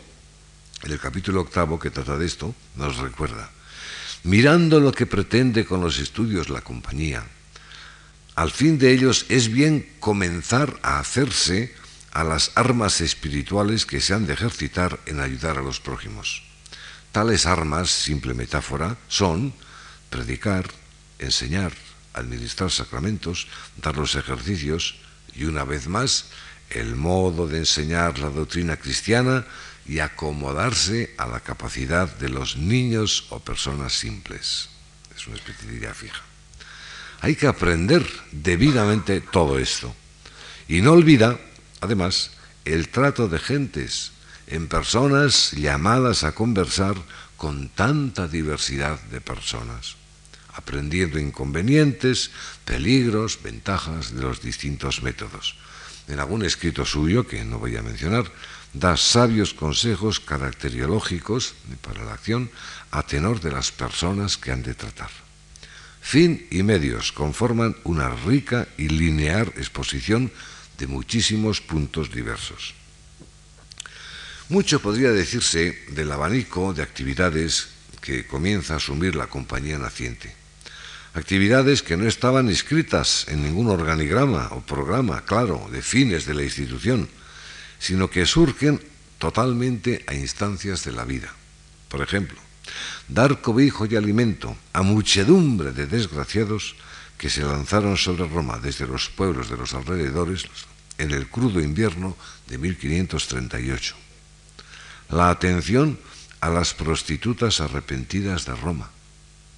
en 0.83 0.93
el 0.93 0.99
capítulo 0.99 1.43
octavo 1.43 1.79
que 1.79 1.91
trata 1.91 2.17
de 2.17 2.27
esto, 2.27 2.55
nos 2.77 2.97
recuerda, 2.97 3.51
mirando 4.25 4.81
lo 4.81 4.93
que 4.93 5.07
pretende 5.07 5.65
con 5.65 5.81
los 5.81 5.99
estudios 5.99 6.49
la 6.49 6.61
compañía, 6.61 7.25
al 8.35 8.51
fin 8.51 8.79
de 8.79 8.93
ellos 8.93 9.27
es 9.29 9.53
bien 9.53 9.87
comenzar 10.01 10.79
a 10.83 10.99
hacerse 10.99 11.75
a 12.13 12.25
las 12.25 12.53
armas 12.55 13.01
espirituales 13.01 13.87
que 13.87 14.01
se 14.01 14.15
han 14.15 14.27
de 14.27 14.33
ejercitar 14.33 14.99
en 15.07 15.21
ayudar 15.21 15.59
a 15.59 15.63
los 15.63 15.81
prójimos. 15.81 16.43
Tales 17.13 17.47
armas, 17.47 17.91
simple 17.91 18.35
metáfora, 18.35 18.97
son 19.09 19.53
predicar, 20.11 20.71
enseñar, 21.19 21.73
administrar 22.15 22.71
sacramentos, 22.71 23.47
dar 23.77 23.97
los 23.97 24.15
ejercicios 24.15 24.97
y 25.35 25.45
una 25.45 25.65
vez 25.65 25.87
más 25.87 26.27
el 26.71 26.97
modo 26.97 27.47
de 27.47 27.59
enseñar 27.59 28.19
la 28.19 28.31
doctrina 28.31 28.77
cristiana 28.77 29.45
y 29.91 29.99
acomodarse 29.99 31.13
a 31.19 31.27
la 31.27 31.41
capacidad 31.41 32.07
de 32.19 32.29
los 32.29 32.57
niños 32.57 33.27
o 33.31 33.41
personas 33.41 33.93
simples. 33.93 34.69
Es 35.17 35.27
una 35.27 35.35
especialidad 35.35 35.95
fija. 35.95 36.23
Hay 37.23 37.35
que 37.35 37.49
aprender 37.49 38.07
debidamente 38.31 39.21
todo 39.21 39.59
esto. 39.59 39.93
Y 40.69 40.81
no 40.81 40.93
olvida, 40.93 41.41
además, 41.81 42.31
el 42.65 42.89
trato 42.91 43.27
de 43.27 43.41
gentes 43.41 44.13
en 44.47 44.69
personas 44.69 45.51
llamadas 45.59 46.23
a 46.23 46.37
conversar 46.37 46.95
con 47.37 47.69
tanta 47.69 48.29
diversidad 48.29 49.01
de 49.11 49.21
personas, 49.21 49.97
aprendiendo 50.55 51.19
inconvenientes, 51.19 52.31
peligros, 52.65 53.43
ventajas 53.43 54.15
de 54.15 54.23
los 54.23 54.41
distintos 54.41 55.03
métodos. 55.03 55.57
En 56.07 56.21
algún 56.21 56.45
escrito 56.45 56.87
suyo, 56.87 57.27
que 57.27 57.45
no 57.45 57.59
voy 57.59 57.77
a 57.77 57.83
mencionar, 57.83 58.31
da 58.73 58.97
sabios 58.97 59.55
consejos 59.55 60.21
caracteriológicos 60.21 61.55
para 61.83 62.05
la 62.05 62.15
acción 62.15 62.51
a 62.91 63.03
tenor 63.03 63.41
de 63.41 63.51
las 63.51 63.73
personas 63.73 64.39
que 64.39 64.53
han 64.53 64.63
de 64.63 64.75
tratar. 64.75 65.11
Fin 66.01 66.47
y 66.51 66.63
medios 66.63 67.13
conforman 67.13 67.77
una 67.85 68.09
rica 68.15 68.67
y 68.79 68.89
lineal 68.89 69.53
exposición 69.57 70.33
de 70.79 70.87
muchísimos 70.87 71.61
puntos 71.61 72.11
diversos. 72.11 72.75
Mucho 74.49 74.81
podría 74.81 75.13
decirse 75.13 75.79
del 75.91 76.11
abanico 76.11 76.73
de 76.73 76.83
actividades 76.83 77.69
que 78.01 78.27
comienza 78.27 78.75
a 78.75 78.77
asumir 78.79 79.15
la 79.15 79.29
compañía 79.29 79.79
naciente. 79.79 80.35
Actividades 81.15 81.83
que 81.83 81.97
no 81.97 82.09
estaban 82.09 82.49
inscritas 82.49 83.27
en 83.29 83.43
ningún 83.43 83.69
organigrama 83.69 84.49
o 84.55 84.63
programa 84.63 85.23
claro 85.27 85.69
de 85.71 85.83
fines 85.83 86.25
de 86.25 86.35
la 86.35 86.43
institución, 86.43 87.11
sino 87.81 88.09
que 88.09 88.27
surgen 88.27 88.81
totalmente 89.19 90.05
a 90.07 90.15
instancias 90.15 90.85
de 90.85 90.93
la 90.93 91.05
vida. 91.05 91.35
Por 91.89 92.03
ejemplo, 92.03 92.39
dar 93.09 93.41
cobijo 93.41 93.87
y 93.87 93.97
alimento 93.97 94.57
a 94.73 94.83
muchedumbre 94.83 95.73
de 95.73 95.87
desgraciados 95.87 96.77
que 97.19 97.29
se 97.29 97.43
lanzaron 97.43 97.97
sobre 97.97 98.29
Roma 98.29 98.59
desde 98.63 98.87
los 98.87 99.09
pueblos 99.09 99.51
de 99.51 99.57
los 99.57 99.75
alrededores 99.75 100.45
en 100.99 101.11
el 101.11 101.29
crudo 101.29 101.61
invierno 101.61 102.17
de 102.47 102.59
1538. 102.59 103.97
La 105.11 105.31
atención 105.31 105.99
a 106.41 106.49
las 106.49 106.73
prostitutas 106.73 107.61
arrepentidas 107.61 108.47
de 108.47 108.55
Roma 108.55 108.91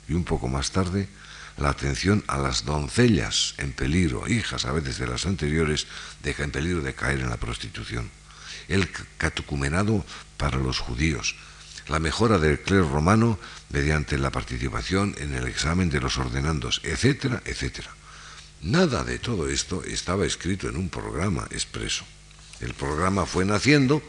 y 0.08 0.14
un 0.14 0.24
poco 0.24 0.48
más 0.48 0.70
tarde 0.70 1.08
la 1.56 1.70
atención 1.70 2.24
a 2.26 2.38
las 2.38 2.64
doncellas 2.64 3.54
en 3.58 3.72
peligro, 3.72 4.28
hijas 4.28 4.64
a 4.64 4.72
veces 4.72 4.98
de 4.98 5.06
las 5.06 5.26
anteriores, 5.26 5.86
deja 6.22 6.44
en 6.44 6.50
peligro 6.50 6.80
de 6.80 6.94
caer 6.94 7.20
en 7.20 7.30
la 7.30 7.36
prostitución. 7.36 8.10
El 8.68 8.88
catucumenado 9.18 10.04
para 10.36 10.58
los 10.58 10.78
judíos, 10.78 11.34
la 11.88 11.98
mejora 11.98 12.38
del 12.38 12.60
clero 12.60 12.88
romano 12.88 13.38
mediante 13.70 14.18
la 14.18 14.30
participación 14.30 15.14
en 15.18 15.34
el 15.34 15.46
examen 15.46 15.90
de 15.90 16.00
los 16.00 16.16
ordenandos, 16.18 16.80
etcétera, 16.84 17.42
etcétera. 17.44 17.90
Nada 18.62 19.02
de 19.04 19.18
todo 19.18 19.48
esto 19.48 19.82
estaba 19.84 20.24
escrito 20.24 20.68
en 20.68 20.76
un 20.76 20.88
programa 20.88 21.48
expreso. 21.50 22.04
El 22.60 22.74
programa 22.74 23.26
fue 23.26 23.44
naciendo 23.44 24.00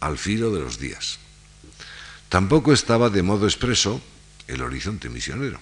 al 0.00 0.16
filo 0.16 0.50
de 0.50 0.60
los 0.60 0.78
días. 0.78 1.18
Tampoco 2.30 2.72
estaba 2.72 3.10
de 3.10 3.22
modo 3.22 3.46
expreso 3.46 4.00
el 4.46 4.62
horizonte 4.62 5.10
misionero 5.10 5.60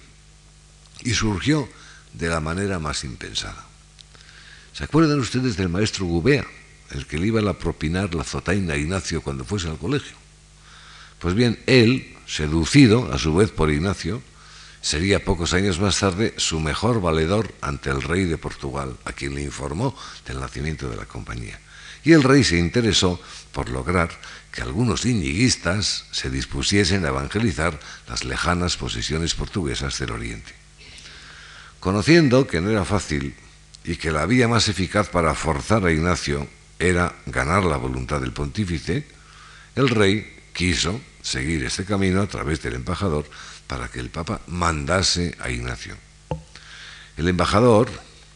y 1.03 1.13
surgió 1.13 1.67
de 2.13 2.29
la 2.29 2.39
manera 2.39 2.79
más 2.79 3.03
impensada. 3.03 3.65
¿Se 4.73 4.83
acuerdan 4.83 5.19
ustedes 5.19 5.57
del 5.57 5.69
maestro 5.69 6.05
Gubea, 6.05 6.45
el 6.91 7.05
que 7.05 7.17
le 7.17 7.27
iba 7.27 7.41
a 7.49 7.57
propinar 7.57 8.13
la 8.13 8.23
zotaina 8.23 8.73
a 8.73 8.77
Ignacio 8.77 9.21
cuando 9.21 9.43
fuese 9.43 9.67
al 9.67 9.77
colegio? 9.77 10.15
Pues 11.19 11.33
bien, 11.33 11.59
él, 11.65 12.15
seducido 12.27 13.11
a 13.11 13.17
su 13.17 13.33
vez 13.35 13.51
por 13.51 13.71
Ignacio, 13.71 14.21
sería 14.81 15.23
pocos 15.23 15.53
años 15.53 15.79
más 15.79 15.99
tarde 15.99 16.33
su 16.37 16.59
mejor 16.59 17.01
valedor 17.01 17.53
ante 17.61 17.89
el 17.89 18.01
rey 18.01 18.25
de 18.25 18.37
Portugal, 18.37 18.95
a 19.05 19.13
quien 19.13 19.33
le 19.33 19.41
informó 19.41 19.97
del 20.25 20.39
nacimiento 20.39 20.89
de 20.89 20.97
la 20.97 21.05
compañía. 21.05 21.59
Y 22.03 22.13
el 22.13 22.23
rey 22.23 22.43
se 22.43 22.57
interesó 22.57 23.19
por 23.51 23.69
lograr 23.69 24.09
que 24.51 24.61
algunos 24.61 25.05
iñiguistas 25.05 26.05
se 26.11 26.29
dispusiesen 26.29 27.03
a 27.03 27.09
evangelizar 27.09 27.79
las 28.07 28.23
lejanas 28.23 28.77
posesiones 28.77 29.33
portuguesas 29.33 29.97
del 29.99 30.11
Oriente. 30.11 30.56
Conociendo 31.79 32.47
que 32.47 32.61
no 32.61 32.69
era 32.69 32.85
fácil 32.85 33.35
y 33.83 33.95
que 33.95 34.11
la 34.11 34.25
vía 34.25 34.47
más 34.47 34.67
eficaz 34.67 35.09
para 35.09 35.35
forzar 35.35 35.85
a 35.85 35.91
Ignacio 35.91 36.47
era 36.79 37.15
ganar 37.25 37.63
la 37.63 37.77
voluntad 37.77 38.19
del 38.19 38.33
pontífice, 38.33 39.07
el 39.75 39.89
rey 39.89 40.35
quiso 40.53 40.99
seguir 41.21 41.63
este 41.63 41.85
camino 41.85 42.21
a 42.21 42.27
través 42.27 42.61
del 42.61 42.75
embajador 42.75 43.25
para 43.67 43.89
que 43.89 43.99
el 43.99 44.09
Papa 44.09 44.41
mandase 44.47 45.35
a 45.39 45.49
Ignacio. 45.49 45.95
El 47.15 47.27
embajador, 47.27 47.89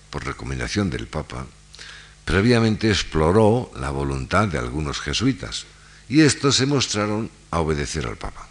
por 0.10 0.26
recomendación 0.26 0.90
del 0.90 1.08
Papa, 1.08 1.46
previamente 2.26 2.90
exploró 2.90 3.72
la 3.76 3.90
voluntad 3.90 4.48
de 4.48 4.58
algunos 4.58 5.00
jesuitas 5.00 5.66
y 6.10 6.22
estos 6.22 6.56
se 6.56 6.66
mostraron 6.66 7.32
a 7.50 7.60
obedecer 7.60 8.06
al 8.06 8.18
Papa. 8.18 8.48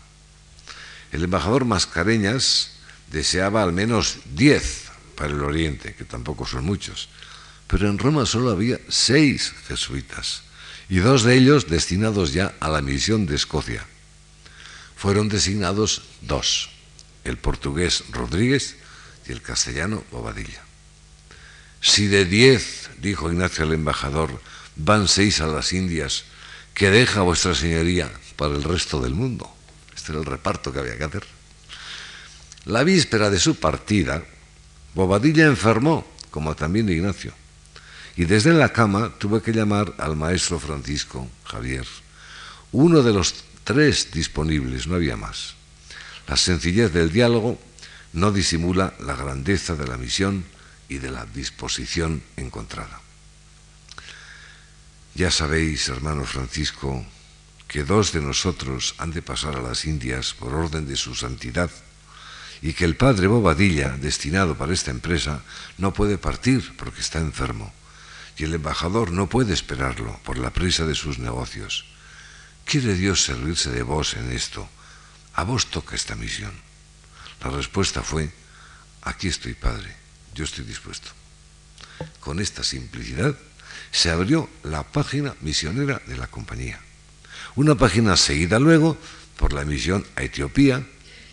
El 1.12 1.24
embajador 1.24 1.64
Mascareñas 1.64 2.79
deseaba 3.11 3.62
al 3.62 3.73
menos 3.73 4.18
diez 4.35 4.90
para 5.14 5.31
el 5.31 5.42
Oriente, 5.42 5.94
que 5.94 6.05
tampoco 6.05 6.46
son 6.46 6.64
muchos, 6.64 7.09
pero 7.66 7.88
en 7.88 7.99
Roma 7.99 8.27
solo 8.27 8.51
había 8.51 8.79
seis 8.88 9.53
jesuitas 9.68 10.42
y 10.88 10.99
dos 10.99 11.23
de 11.23 11.37
ellos 11.37 11.68
destinados 11.68 12.33
ya 12.33 12.55
a 12.59 12.68
la 12.68 12.83
misión 12.83 13.27
de 13.27 13.37
Escocia. 13.37 13.87
Fueron 14.96 15.29
designados 15.29 16.03
dos, 16.20 16.70
el 17.25 17.38
portugués 17.38 18.05
Rodríguez 18.11 18.77
y 19.29 19.33
el 19.33 19.40
castellano 19.40 20.05
Bobadilla. 20.11 20.62
Si 21.81 22.09
de 22.09 22.25
diez, 22.25 22.90
dijo 22.99 23.31
Ignacio 23.31 23.64
al 23.64 23.73
embajador, 23.73 24.40
van 24.77 25.09
seis 25.09 25.40
a 25.40 25.46
las 25.46 25.73
Indias, 25.73 26.25
que 26.75 26.90
deja 26.90 27.23
vuestra 27.23 27.55
señoría 27.55 28.11
para 28.37 28.55
el 28.55 28.64
resto 28.64 29.01
del 29.01 29.14
mundo. 29.14 29.51
Este 29.94 30.12
era 30.12 30.20
el 30.20 30.27
reparto 30.27 30.73
que 30.73 30.81
había 30.81 30.99
que 30.99 31.05
hacer. 31.05 31.39
La 32.70 32.85
víspera 32.85 33.30
de 33.30 33.40
su 33.40 33.56
partida, 33.56 34.22
Bobadilla 34.94 35.46
enfermó, 35.46 36.06
como 36.30 36.54
también 36.54 36.88
Ignacio. 36.88 37.35
Y 38.14 38.26
desde 38.26 38.52
la 38.52 38.72
cama 38.72 39.12
tuve 39.18 39.42
que 39.42 39.50
llamar 39.50 39.92
al 39.98 40.14
maestro 40.14 40.61
Francisco 40.61 41.28
Javier, 41.42 41.85
uno 42.70 43.02
de 43.02 43.12
los 43.12 43.35
tres 43.64 44.12
disponibles, 44.12 44.87
no 44.87 44.94
había 44.94 45.16
más. 45.16 45.56
La 46.28 46.37
sencillez 46.37 46.92
del 46.92 47.11
diálogo 47.11 47.59
no 48.12 48.30
disimula 48.30 48.94
la 49.00 49.16
grandeza 49.16 49.74
de 49.74 49.88
la 49.88 49.96
misión 49.96 50.44
y 50.88 50.98
de 50.98 51.11
la 51.11 51.26
disposición 51.26 52.22
encontrada. 52.37 53.00
Ya 55.16 55.33
sabéis, 55.33 55.88
hermano 55.88 56.24
Francisco, 56.24 57.04
que 57.66 57.83
dos 57.83 58.12
de 58.12 58.20
nosotros 58.20 58.94
han 58.98 59.11
de 59.11 59.22
pasar 59.22 59.56
a 59.56 59.61
las 59.61 59.87
Indias 59.87 60.35
por 60.35 60.54
orden 60.54 60.87
de 60.87 60.94
su 60.94 61.16
santidad 61.16 61.68
y 62.62 62.73
que 62.75 62.85
el 62.85 62.96
padre 62.96 63.27
Bobadilla, 63.27 63.96
destinado 63.96 64.57
para 64.57 64.75
esta 64.75 64.90
empresa, 64.90 65.42
no 65.79 65.92
puede 65.92 66.18
partir 66.18 66.77
porque 66.77 67.01
está 67.01 67.18
enfermo 67.18 67.73
y 68.37 68.44
el 68.44 68.55
embajador 68.55 69.12
no 69.12 69.29
puede 69.29 69.53
esperarlo 69.53 70.18
por 70.25 70.38
la 70.38 70.51
prisa 70.51 70.87
de 70.87 70.94
sus 70.94 71.18
negocios. 71.18 71.85
¿Quiere 72.64 72.94
Dios 72.94 73.23
servirse 73.25 73.70
de 73.70 73.83
vos 73.83 74.14
en 74.14 74.33
esto? 74.33 74.68
A 75.35 75.44
vos 75.44 75.66
toca 75.66 75.94
esta 75.94 76.14
misión. 76.14 76.53
La 77.42 77.51
respuesta 77.51 78.03
fue, 78.03 78.31
aquí 79.03 79.29
estoy, 79.29 79.55
Padre, 79.55 79.94
yo 80.35 80.44
estoy 80.44 80.64
dispuesto. 80.64 81.11
Con 82.20 82.40
esta 82.40 82.64
simplicidad 82.64 83.37
se 83.90 84.11
abrió 84.11 84.49
la 84.62 84.85
página 84.85 85.35
misionera 85.40 86.01
de 86.07 86.16
la 86.16 86.27
compañía. 86.27 86.81
Una 87.57 87.75
página 87.75 88.16
seguida 88.16 88.59
luego 88.59 88.96
por 89.37 89.53
la 89.53 89.64
misión 89.64 90.07
a 90.16 90.23
Etiopía, 90.23 90.87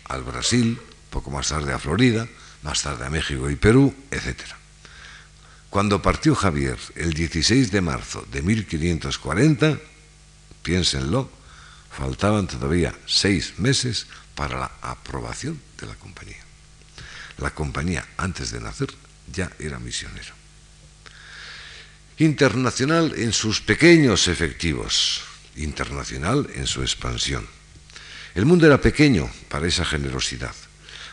al 0.04 0.24
Brasil, 0.24 0.78
poco 1.10 1.30
más 1.30 1.48
tarde 1.48 1.72
a 1.72 1.78
Florida, 1.78 2.26
más 2.62 2.82
tarde 2.82 3.06
a 3.06 3.10
México 3.10 3.50
y 3.50 3.56
Perú, 3.56 3.94
etcétera. 4.10 4.56
Cuando 5.70 6.00
partió 6.00 6.34
Javier 6.34 6.78
el 6.96 7.12
16 7.12 7.70
de 7.70 7.80
marzo 7.80 8.24
de 8.32 8.42
1540, 8.42 9.78
piénsenlo, 10.62 11.30
faltaban 11.90 12.46
todavía 12.46 12.94
seis 13.06 13.58
meses 13.58 14.06
para 14.34 14.58
la 14.58 14.72
aprobación 14.82 15.60
de 15.80 15.86
la 15.86 15.94
compañía. 15.94 16.42
La 17.38 17.50
compañía, 17.50 18.06
antes 18.16 18.50
de 18.50 18.60
nacer, 18.60 18.88
ya 19.32 19.50
era 19.58 19.78
misionero. 19.78 20.34
Internacional 22.18 23.14
en 23.16 23.32
sus 23.32 23.60
pequeños 23.60 24.26
efectivos, 24.26 25.22
internacional 25.56 26.48
en 26.54 26.66
su 26.66 26.82
expansión. 26.82 27.46
El 28.34 28.46
mundo 28.46 28.66
era 28.66 28.80
pequeño 28.80 29.30
para 29.48 29.66
esa 29.68 29.84
generosidad, 29.84 30.54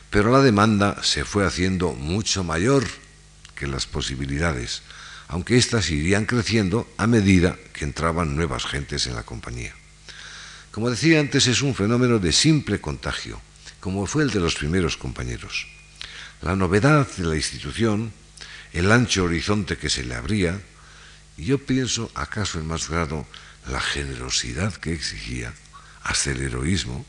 pero 0.09 0.31
la 0.31 0.41
demanda 0.41 1.03
se 1.03 1.25
fue 1.25 1.45
haciendo 1.45 1.93
mucho 1.93 2.43
mayor 2.43 2.85
que 3.55 3.67
las 3.67 3.85
posibilidades, 3.85 4.81
aunque 5.27 5.57
éstas 5.57 5.89
irían 5.89 6.25
creciendo 6.25 6.87
a 6.97 7.07
medida 7.07 7.57
que 7.73 7.85
entraban 7.85 8.35
nuevas 8.35 8.65
gentes 8.65 9.07
en 9.07 9.15
la 9.15 9.23
compañía. 9.23 9.73
Como 10.71 10.89
decía 10.89 11.19
antes, 11.19 11.47
es 11.47 11.61
un 11.61 11.73
fenómeno 11.73 12.19
de 12.19 12.33
simple 12.33 12.81
contagio, 12.81 13.41
como 13.79 14.05
fue 14.05 14.23
el 14.23 14.31
de 14.31 14.39
los 14.39 14.55
primeros 14.55 14.97
compañeros. 14.97 15.67
La 16.41 16.55
novedad 16.55 17.07
de 17.15 17.23
la 17.25 17.35
institución, 17.35 18.11
el 18.73 18.91
ancho 18.91 19.23
horizonte 19.23 19.77
que 19.77 19.89
se 19.89 20.03
le 20.03 20.15
abría, 20.15 20.61
y 21.37 21.45
yo 21.45 21.65
pienso, 21.65 22.11
acaso 22.13 22.59
en 22.59 22.67
más 22.67 22.89
grado, 22.89 23.25
la 23.67 23.79
generosidad 23.79 24.73
que 24.75 24.93
exigía, 24.93 25.53
hasta 26.03 26.31
el 26.31 26.41
heroísmo, 26.41 27.05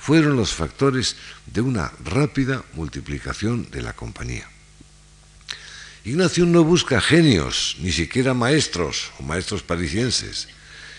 fueron 0.00 0.36
los 0.36 0.54
factores 0.54 1.16
de 1.46 1.60
una 1.60 1.92
rápida 2.02 2.64
multiplicación 2.72 3.70
de 3.70 3.82
la 3.82 3.92
compañía. 3.92 4.48
Ignacio 6.04 6.46
no 6.46 6.64
busca 6.64 7.00
genios, 7.02 7.76
ni 7.80 7.92
siquiera 7.92 8.32
maestros 8.32 9.12
o 9.20 9.22
maestros 9.22 9.62
parisienses, 9.62 10.48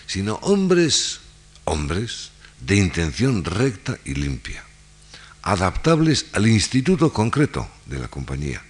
sino 0.06 0.36
hombres, 0.46 1.18
hombres 1.64 2.30
de 2.60 2.76
intención 2.76 3.44
recta 3.44 3.98
y 4.04 4.14
limpia, 4.14 4.62
adaptables 5.42 6.26
al 6.32 6.46
instituto 6.46 7.12
concreto 7.12 7.68
de 7.86 7.98
la 7.98 8.06
compañía, 8.06 8.62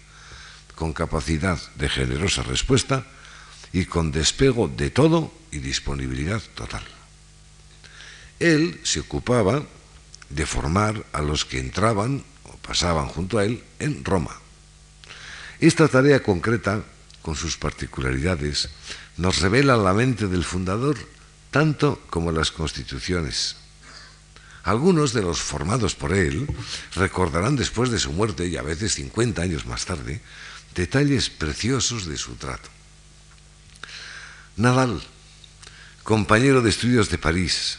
con 0.74 0.94
capacidad 0.94 1.60
de 1.76 1.90
generosa 1.90 2.42
respuesta 2.42 3.04
y 3.74 3.84
con 3.84 4.10
despego 4.10 4.66
de 4.66 4.88
todo 4.88 5.30
y 5.50 5.58
disponibilidad 5.58 6.40
total. 6.54 6.82
Él 8.40 8.80
se 8.82 9.00
ocupaba 9.00 9.62
de 10.34 10.46
formar 10.46 11.04
a 11.12 11.20
los 11.20 11.44
que 11.44 11.60
entraban 11.60 12.24
o 12.44 12.56
pasaban 12.56 13.08
junto 13.08 13.38
a 13.38 13.44
él 13.44 13.62
en 13.78 14.04
Roma. 14.04 14.32
Esta 15.60 15.88
tarea 15.88 16.22
concreta, 16.22 16.82
con 17.20 17.36
sus 17.36 17.56
particularidades, 17.56 18.70
nos 19.16 19.40
revela 19.40 19.76
la 19.76 19.92
mente 19.92 20.26
del 20.26 20.44
fundador 20.44 20.96
tanto 21.52 22.00
como 22.08 22.32
las 22.32 22.50
constituciones. 22.50 23.56
Algunos 24.64 25.12
de 25.12 25.22
los 25.22 25.40
formados 25.40 25.94
por 25.94 26.12
él 26.14 26.48
recordarán 26.94 27.56
después 27.56 27.90
de 27.90 27.98
su 27.98 28.12
muerte, 28.12 28.48
y 28.48 28.56
a 28.56 28.62
veces 28.62 28.94
50 28.94 29.42
años 29.42 29.66
más 29.66 29.84
tarde, 29.84 30.22
detalles 30.74 31.28
preciosos 31.28 32.06
de 32.06 32.16
su 32.16 32.36
trato. 32.36 32.70
Nadal, 34.56 35.02
compañero 36.02 36.62
de 36.62 36.70
estudios 36.70 37.10
de 37.10 37.18
París 37.18 37.78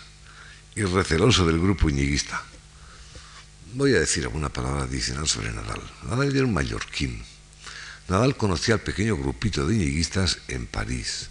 y 0.75 0.83
receloso 0.83 1.45
del 1.45 1.59
grupo 1.59 1.89
iñiguista. 1.89 2.41
Voy 3.73 3.93
a 3.95 3.99
decir 3.99 4.23
alguna 4.23 4.49
palabra 4.49 4.83
adicional 4.83 5.27
sobre 5.27 5.51
Nadal. 5.51 5.81
Nadal 6.07 6.35
era 6.35 6.45
un 6.45 6.53
mallorquín. 6.53 7.23
Nadal 8.07 8.35
conocía 8.37 8.75
al 8.75 8.81
pequeño 8.81 9.17
grupito 9.17 9.65
de 9.65 9.75
iñiguistas 9.75 10.39
en 10.47 10.67
París. 10.67 11.29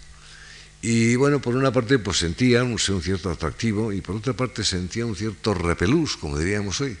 Y 0.81 1.15
bueno, 1.15 1.39
por 1.39 1.55
una 1.55 1.71
parte 1.71 1.99
pues 1.99 2.17
sentía 2.17 2.63
un, 2.63 2.71
un 2.73 3.01
cierto 3.01 3.29
atractivo 3.29 3.93
y 3.93 4.01
por 4.01 4.15
otra 4.17 4.33
parte 4.33 4.63
sentía 4.63 5.05
un 5.05 5.15
cierto 5.15 5.53
repelús, 5.53 6.17
como 6.17 6.37
diríamos 6.37 6.81
hoy, 6.81 6.97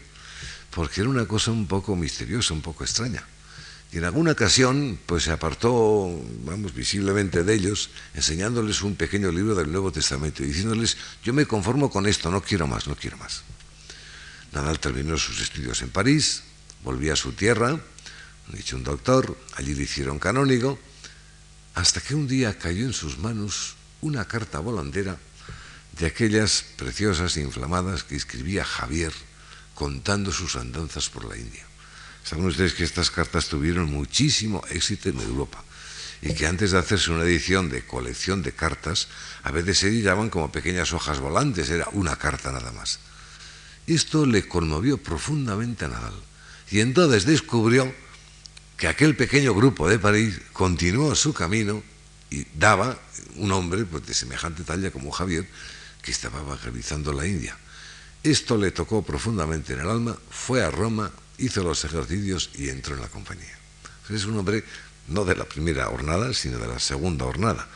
porque 0.71 1.01
era 1.01 1.09
una 1.09 1.25
cosa 1.25 1.51
un 1.51 1.67
poco 1.67 1.95
misteriosa, 1.95 2.53
un 2.53 2.61
poco 2.61 2.85
extraña. 2.85 3.25
Y 3.93 3.99
en 3.99 4.05
alguna 4.05 4.31
ocasión, 4.31 4.97
pues 5.05 5.25
se 5.25 5.31
apartó, 5.31 6.09
vamos, 6.45 6.73
visiblemente 6.73 7.43
de 7.43 7.53
ellos, 7.53 7.91
enseñándoles 8.15 8.81
un 8.81 8.95
pequeño 8.95 9.31
libro 9.31 9.53
del 9.53 9.71
Nuevo 9.71 9.91
Testamento 9.91 10.43
y 10.43 10.47
diciéndoles, 10.47 10.97
yo 11.23 11.31
me 11.31 11.45
conformo 11.45 11.91
con 11.91 12.07
esto, 12.07 12.31
no 12.31 12.41
quiero 12.41 12.65
más, 12.65 12.87
no 12.87 12.95
quiero 12.95 13.17
más. 13.17 13.43
Nadal 14.51 14.79
terminó 14.79 15.15
sus 15.19 15.39
estudios 15.41 15.83
en 15.83 15.91
París, 15.91 16.41
volvió 16.83 17.13
a 17.13 17.15
su 17.15 17.33
tierra, 17.33 17.79
dicho 18.47 18.77
un 18.77 18.83
doctor, 18.83 19.37
allí 19.57 19.75
le 19.75 19.83
hicieron 19.83 20.17
canónigo, 20.17 20.79
hasta 21.75 22.01
que 22.01 22.15
un 22.15 22.27
día 22.27 22.57
cayó 22.57 22.87
en 22.87 22.93
sus 22.93 23.19
manos 23.19 23.75
una 24.01 24.25
carta 24.25 24.57
volandera 24.57 25.19
de 25.99 26.07
aquellas 26.07 26.65
preciosas 26.77 27.37
e 27.37 27.41
inflamadas 27.41 28.03
que 28.03 28.15
escribía 28.15 28.65
Javier 28.65 29.13
contando 29.75 30.31
sus 30.31 30.55
andanzas 30.55 31.11
por 31.11 31.25
la 31.25 31.37
India. 31.37 31.63
Saben 32.23 32.45
ustedes 32.45 32.73
que 32.73 32.83
estas 32.83 33.11
cartas 33.11 33.47
tuvieron 33.47 33.91
muchísimo 33.91 34.63
éxito 34.69 35.09
en 35.09 35.19
Europa 35.19 35.63
y 36.21 36.33
que 36.33 36.47
antes 36.47 36.71
de 36.71 36.79
hacerse 36.79 37.11
una 37.11 37.23
edición 37.23 37.69
de 37.69 37.85
colección 37.85 38.41
de 38.41 38.53
cartas, 38.53 39.09
a 39.43 39.51
veces 39.51 39.79
se 39.79 39.89
editaban 39.89 40.29
como 40.29 40.51
pequeñas 40.51 40.93
hojas 40.93 41.19
volantes, 41.19 41.69
era 41.69 41.89
una 41.91 42.15
carta 42.15 42.51
nada 42.51 42.71
más. 42.71 42.99
Esto 43.87 44.25
le 44.25 44.47
conmovió 44.47 44.97
profundamente 44.97 45.83
a 45.83 45.89
Nadal 45.89 46.13
y 46.71 46.79
entonces 46.79 47.25
descubrió 47.25 47.93
que 48.77 48.87
aquel 48.87 49.17
pequeño 49.17 49.53
grupo 49.53 49.89
de 49.89 49.99
París 49.99 50.39
continuó 50.53 51.13
su 51.15 51.33
camino 51.33 51.83
y 52.29 52.47
daba 52.55 52.97
un 53.35 53.51
hombre 53.51 53.83
pues, 53.83 54.05
de 54.07 54.13
semejante 54.13 54.63
talla 54.63 54.91
como 54.91 55.11
Javier 55.11 55.47
que 56.01 56.11
estaba 56.11 56.39
evangelizando 56.39 57.11
la 57.11 57.27
India. 57.27 57.57
Esto 58.23 58.57
le 58.57 58.71
tocó 58.71 59.03
profundamente 59.03 59.73
en 59.73 59.81
el 59.81 59.89
alma, 59.89 60.17
fue 60.29 60.63
a 60.63 60.71
Roma, 60.71 61.11
hizo 61.45 61.63
los 61.63 61.83
ejercicios 61.85 62.49
y 62.55 62.69
entró 62.69 62.95
en 62.95 63.01
la 63.01 63.07
compañía. 63.07 63.57
Es 64.09 64.25
un 64.25 64.37
hombre 64.37 64.63
no 65.07 65.25
de 65.25 65.35
la 65.35 65.45
primera 65.45 65.89
hornada, 65.89 66.33
sino 66.33 66.57
de 66.57 66.67
la 66.67 66.79
segunda 66.79 67.25
hornada. 67.25 67.67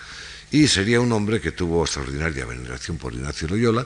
Y 0.52 0.68
sería 0.68 1.02
un 1.02 1.12
hombre 1.12 1.42
que 1.42 1.52
tuvo 1.52 1.84
extraordinaria 1.84 2.46
veneración 2.46 2.98
por 2.98 3.14
Ignacio 3.14 3.48
Loyola, 3.48 3.86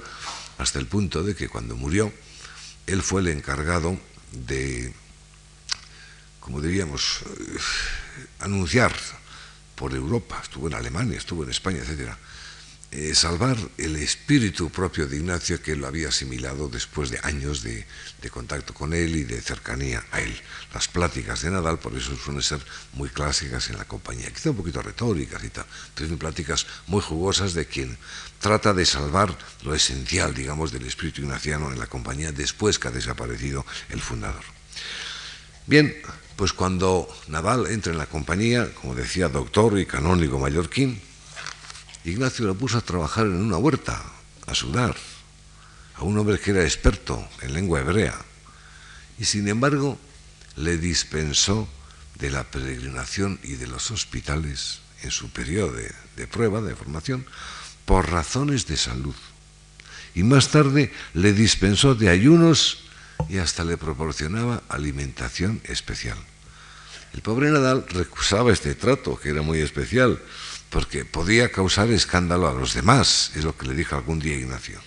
hasta 0.57 0.79
el 0.79 0.85
punto 0.85 1.23
de 1.23 1.35
que 1.35 1.49
cuando 1.49 1.75
murió, 1.75 2.13
él 2.85 3.01
fue 3.01 3.21
el 3.21 3.29
encargado 3.29 3.97
de, 4.31 4.93
como 6.39 6.61
diríamos, 6.61 7.21
eh, 7.25 7.57
anunciar 8.39 8.93
por 9.75 9.93
Europa, 9.95 10.39
estuvo 10.43 10.67
en 10.67 10.75
Alemania, 10.75 11.17
estuvo 11.17 11.43
en 11.43 11.49
España, 11.49 11.79
etcétera, 11.79 12.17
eh, 12.93 13.15
salvar 13.15 13.55
el 13.77 13.95
espíritu 13.95 14.69
propio 14.69 15.07
de 15.07 15.15
Ignacio 15.15 15.61
que 15.61 15.77
lo 15.77 15.87
había 15.87 16.09
asimilado 16.09 16.67
después 16.67 17.09
de 17.09 17.19
años 17.23 17.63
de, 17.63 17.85
contacto 18.29 18.73
con 18.73 18.93
él 18.93 19.15
y 19.15 19.23
de 19.23 19.39
cercanía 19.39 20.03
a 20.11 20.19
él. 20.19 20.35
Las 20.73 20.89
pláticas 20.89 21.41
de 21.41 21.51
Nadal, 21.51 21.79
por 21.79 21.95
eso 21.95 22.15
suelen 22.17 22.43
ser 22.43 22.59
muy 22.93 23.07
clásicas 23.07 23.69
en 23.69 23.77
la 23.77 23.85
compañía, 23.85 24.29
quizá 24.31 24.49
un 24.49 24.57
poquito 24.57 24.81
retóricas 24.81 25.41
y 25.41 25.49
tal, 25.49 25.65
pero 25.95 26.09
son 26.09 26.17
pláticas 26.17 26.67
muy 26.87 27.01
jugosas 27.01 27.53
de 27.53 27.65
quien 27.65 27.97
trata 28.39 28.73
de 28.73 28.85
salvar 28.85 29.37
lo 29.63 29.73
esencial, 29.73 30.33
digamos, 30.33 30.73
del 30.73 30.85
espíritu 30.85 31.21
ignaciano 31.21 31.71
en 31.71 31.79
la 31.79 31.87
compañía 31.87 32.33
después 32.33 32.77
que 32.77 32.89
ha 32.89 32.91
desaparecido 32.91 33.65
el 33.89 34.01
fundador. 34.01 34.43
Bien, 35.65 35.95
pues 36.35 36.51
cuando 36.51 37.07
Nadal 37.29 37.67
entra 37.67 37.93
en 37.93 37.97
la 37.97 38.07
compañía, 38.07 38.73
como 38.73 38.95
decía, 38.95 39.29
doctor 39.29 39.79
y 39.79 39.85
canónigo 39.85 40.39
mallorquín, 40.39 40.99
Ignacio 42.03 42.45
lo 42.45 42.55
puso 42.55 42.77
a 42.77 42.81
trabajar 42.81 43.25
en 43.25 43.35
una 43.35 43.57
huerta, 43.57 44.01
a 44.47 44.55
sudar, 44.55 44.95
a 45.95 46.03
un 46.03 46.17
hombre 46.17 46.39
que 46.39 46.51
era 46.51 46.63
experto 46.63 47.27
en 47.41 47.53
lengua 47.53 47.81
hebrea, 47.81 48.19
y 49.19 49.25
sin 49.25 49.47
embargo 49.47 49.99
le 50.55 50.77
dispensó 50.77 51.69
de 52.15 52.31
la 52.31 52.43
peregrinación 52.43 53.39
y 53.43 53.53
de 53.53 53.67
los 53.67 53.91
hospitales 53.91 54.79
en 55.03 55.11
su 55.11 55.29
periodo 55.29 55.73
de, 56.15 56.27
prueba, 56.27 56.61
de 56.61 56.75
formación, 56.75 57.25
por 57.85 58.11
razones 58.11 58.67
de 58.67 58.77
salud. 58.77 59.15
Y 60.13 60.23
más 60.23 60.49
tarde 60.49 60.91
le 61.13 61.33
dispensó 61.33 61.95
de 61.95 62.09
ayunos 62.09 62.83
y 63.29 63.37
hasta 63.37 63.63
le 63.63 63.77
proporcionaba 63.77 64.61
alimentación 64.69 65.61
especial. 65.63 66.17
El 67.13 67.21
pobre 67.21 67.49
Nadal 67.49 67.85
recusaba 67.89 68.53
este 68.53 68.75
trato, 68.75 69.19
que 69.19 69.29
era 69.29 69.41
muy 69.41 69.59
especial, 69.59 70.21
porque 70.71 71.03
podía 71.03 71.51
causar 71.51 71.91
escándalo 71.91 72.47
a 72.47 72.53
los 72.53 72.73
demás, 72.73 73.31
es 73.35 73.43
lo 73.43 73.55
que 73.55 73.67
le 73.67 73.75
dijo 73.75 73.95
algún 73.95 74.19
día 74.19 74.37
Ignacio. 74.37 74.79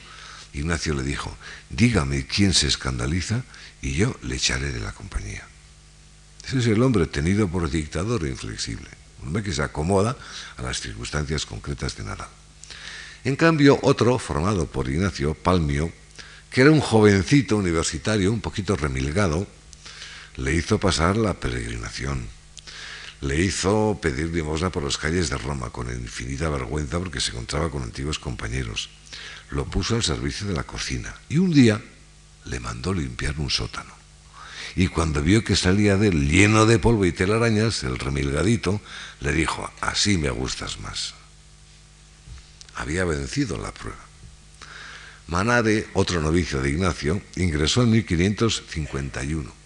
Ignacio 0.55 0.95
le 0.95 1.03
dijo, 1.03 1.37
dígame 1.68 2.26
quién 2.26 2.55
se 2.55 2.66
escandaliza 2.66 3.45
y 3.82 3.95
yo 3.95 4.16
le 4.22 4.37
echaré 4.37 4.72
de 4.72 4.80
la 4.80 4.93
compañía. 4.93 5.47
Ese 6.47 6.59
es 6.59 6.66
el 6.66 6.82
hombre 6.82 7.07
tenido 7.07 7.49
por 7.49 7.70
dictador 7.70 8.24
e 8.24 8.30
inflexible, 8.30 8.89
un 9.20 9.28
hombre 9.28 9.43
que 9.43 9.53
se 9.53 9.62
acomoda 9.62 10.16
a 10.57 10.62
las 10.62 10.80
circunstancias 10.80 11.45
concretas 11.45 11.97
de 11.97 12.05
Nadal. 12.05 12.28
En 13.24 13.37
cambio, 13.37 13.78
otro, 13.82 14.18
formado 14.18 14.66
por 14.66 14.89
Ignacio, 14.89 15.35
Palmio, 15.35 15.93
que 16.51 16.62
era 16.62 16.70
un 16.70 16.80
jovencito 16.80 17.57
universitario, 17.57 18.32
un 18.32 18.41
poquito 18.41 18.74
remilgado, 18.74 19.47
le 20.37 20.55
hizo 20.55 20.80
pasar 20.80 21.16
la 21.16 21.35
peregrinación 21.35 22.26
le 23.25 23.43
hizo 23.43 23.99
pedir 24.03 24.29
limosna 24.29 24.68
por 24.68 24.83
las 24.83 24.99
calles 24.99 25.31
de 25.31 25.39
Roma 25.39 25.70
con 25.70 25.89
infinita 25.91 26.51
vergüenza 26.51 26.99
porque 26.99 27.20
se 27.20 27.31
encontraba 27.31 27.70
con 27.70 27.83
antiguos 27.83 28.18
compañeros. 28.18 28.91
lo 29.51 29.64
puso 29.64 29.95
al 29.95 30.03
servicio 30.03 30.47
de 30.47 30.55
la 30.55 30.64
cocina 30.64 31.14
y 31.29 31.39
un 31.39 31.53
día 31.53 31.81
le 32.45 32.61
mandó 32.61 32.93
limpiar 32.93 33.39
un 33.39 33.51
sótano. 33.51 33.95
Y 34.77 34.89
cuando 34.89 35.22
vio 35.22 35.45
que 35.45 35.57
salía 35.57 35.97
de 35.97 36.09
él 36.09 36.29
lleno 36.29 36.66
de 36.66 36.79
polvo 36.79 37.07
y 37.07 37.12
telarañas, 37.12 37.85
el 37.85 37.99
remilgadito 37.99 38.81
le 39.20 39.33
dijo, 39.33 39.70
así 39.81 40.18
me 40.18 40.31
gustas 40.31 40.81
más. 40.81 41.14
Había 42.75 43.05
vencido 43.05 43.57
la 43.57 43.72
prueba. 43.72 44.05
Manare, 45.29 45.87
otro 45.95 46.20
novicio 46.20 46.61
de 46.61 46.70
Ignacio, 46.70 47.22
ingresó 47.37 47.83
en 47.83 47.91
1551. 47.93 49.63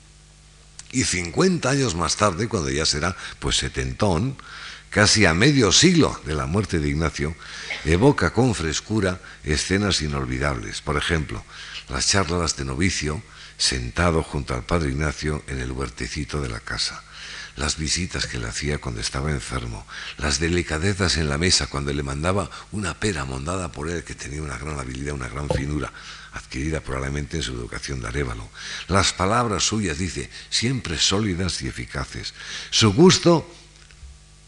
Y 0.92 1.04
50 1.04 1.68
años 1.68 1.94
más 1.94 2.16
tarde, 2.16 2.48
cuando 2.48 2.70
ya 2.70 2.86
será 2.86 3.16
pues 3.40 3.56
setentón, 3.56 4.36
casi 4.90 5.26
a 5.26 5.34
medio 5.34 5.70
siglo 5.72 6.18
de 6.24 6.34
la 6.34 6.46
muerte 6.46 6.78
de 6.78 6.88
Ignacio, 6.88 7.34
evoca 7.84 8.32
con 8.32 8.54
frescura 8.54 9.20
escenas 9.44 10.00
inolvidables. 10.00 10.80
Por 10.80 10.96
ejemplo, 10.96 11.44
las 11.88 12.08
charlas 12.08 12.56
de 12.56 12.64
novicio 12.64 13.22
sentado 13.58 14.22
junto 14.22 14.54
al 14.54 14.64
padre 14.64 14.90
Ignacio 14.90 15.42
en 15.48 15.58
el 15.60 15.72
huertecito 15.72 16.40
de 16.40 16.48
la 16.48 16.60
casa, 16.60 17.02
las 17.56 17.76
visitas 17.76 18.26
que 18.26 18.38
le 18.38 18.46
hacía 18.46 18.78
cuando 18.78 19.00
estaba 19.00 19.30
enfermo, 19.30 19.84
las 20.16 20.38
delicadezas 20.38 21.16
en 21.16 21.28
la 21.28 21.38
mesa 21.38 21.66
cuando 21.66 21.92
le 21.92 22.02
mandaba 22.02 22.50
una 22.70 22.94
pera 22.94 23.24
mondada 23.24 23.72
por 23.72 23.90
él 23.90 24.04
que 24.04 24.14
tenía 24.14 24.42
una 24.42 24.58
gran 24.58 24.78
habilidad, 24.78 25.14
una 25.14 25.28
gran 25.28 25.48
finura, 25.48 25.92
adquirida 26.32 26.80
probablemente 26.80 27.36
en 27.38 27.42
su 27.42 27.52
educación 27.52 28.00
de 28.00 28.08
Arévalo. 28.08 28.48
Las 28.88 29.12
palabras 29.12 29.64
suyas, 29.64 29.98
dice, 29.98 30.30
siempre 30.50 30.98
sólidas 30.98 31.62
y 31.62 31.68
eficaces. 31.68 32.34
Su 32.70 32.92
gusto 32.92 33.46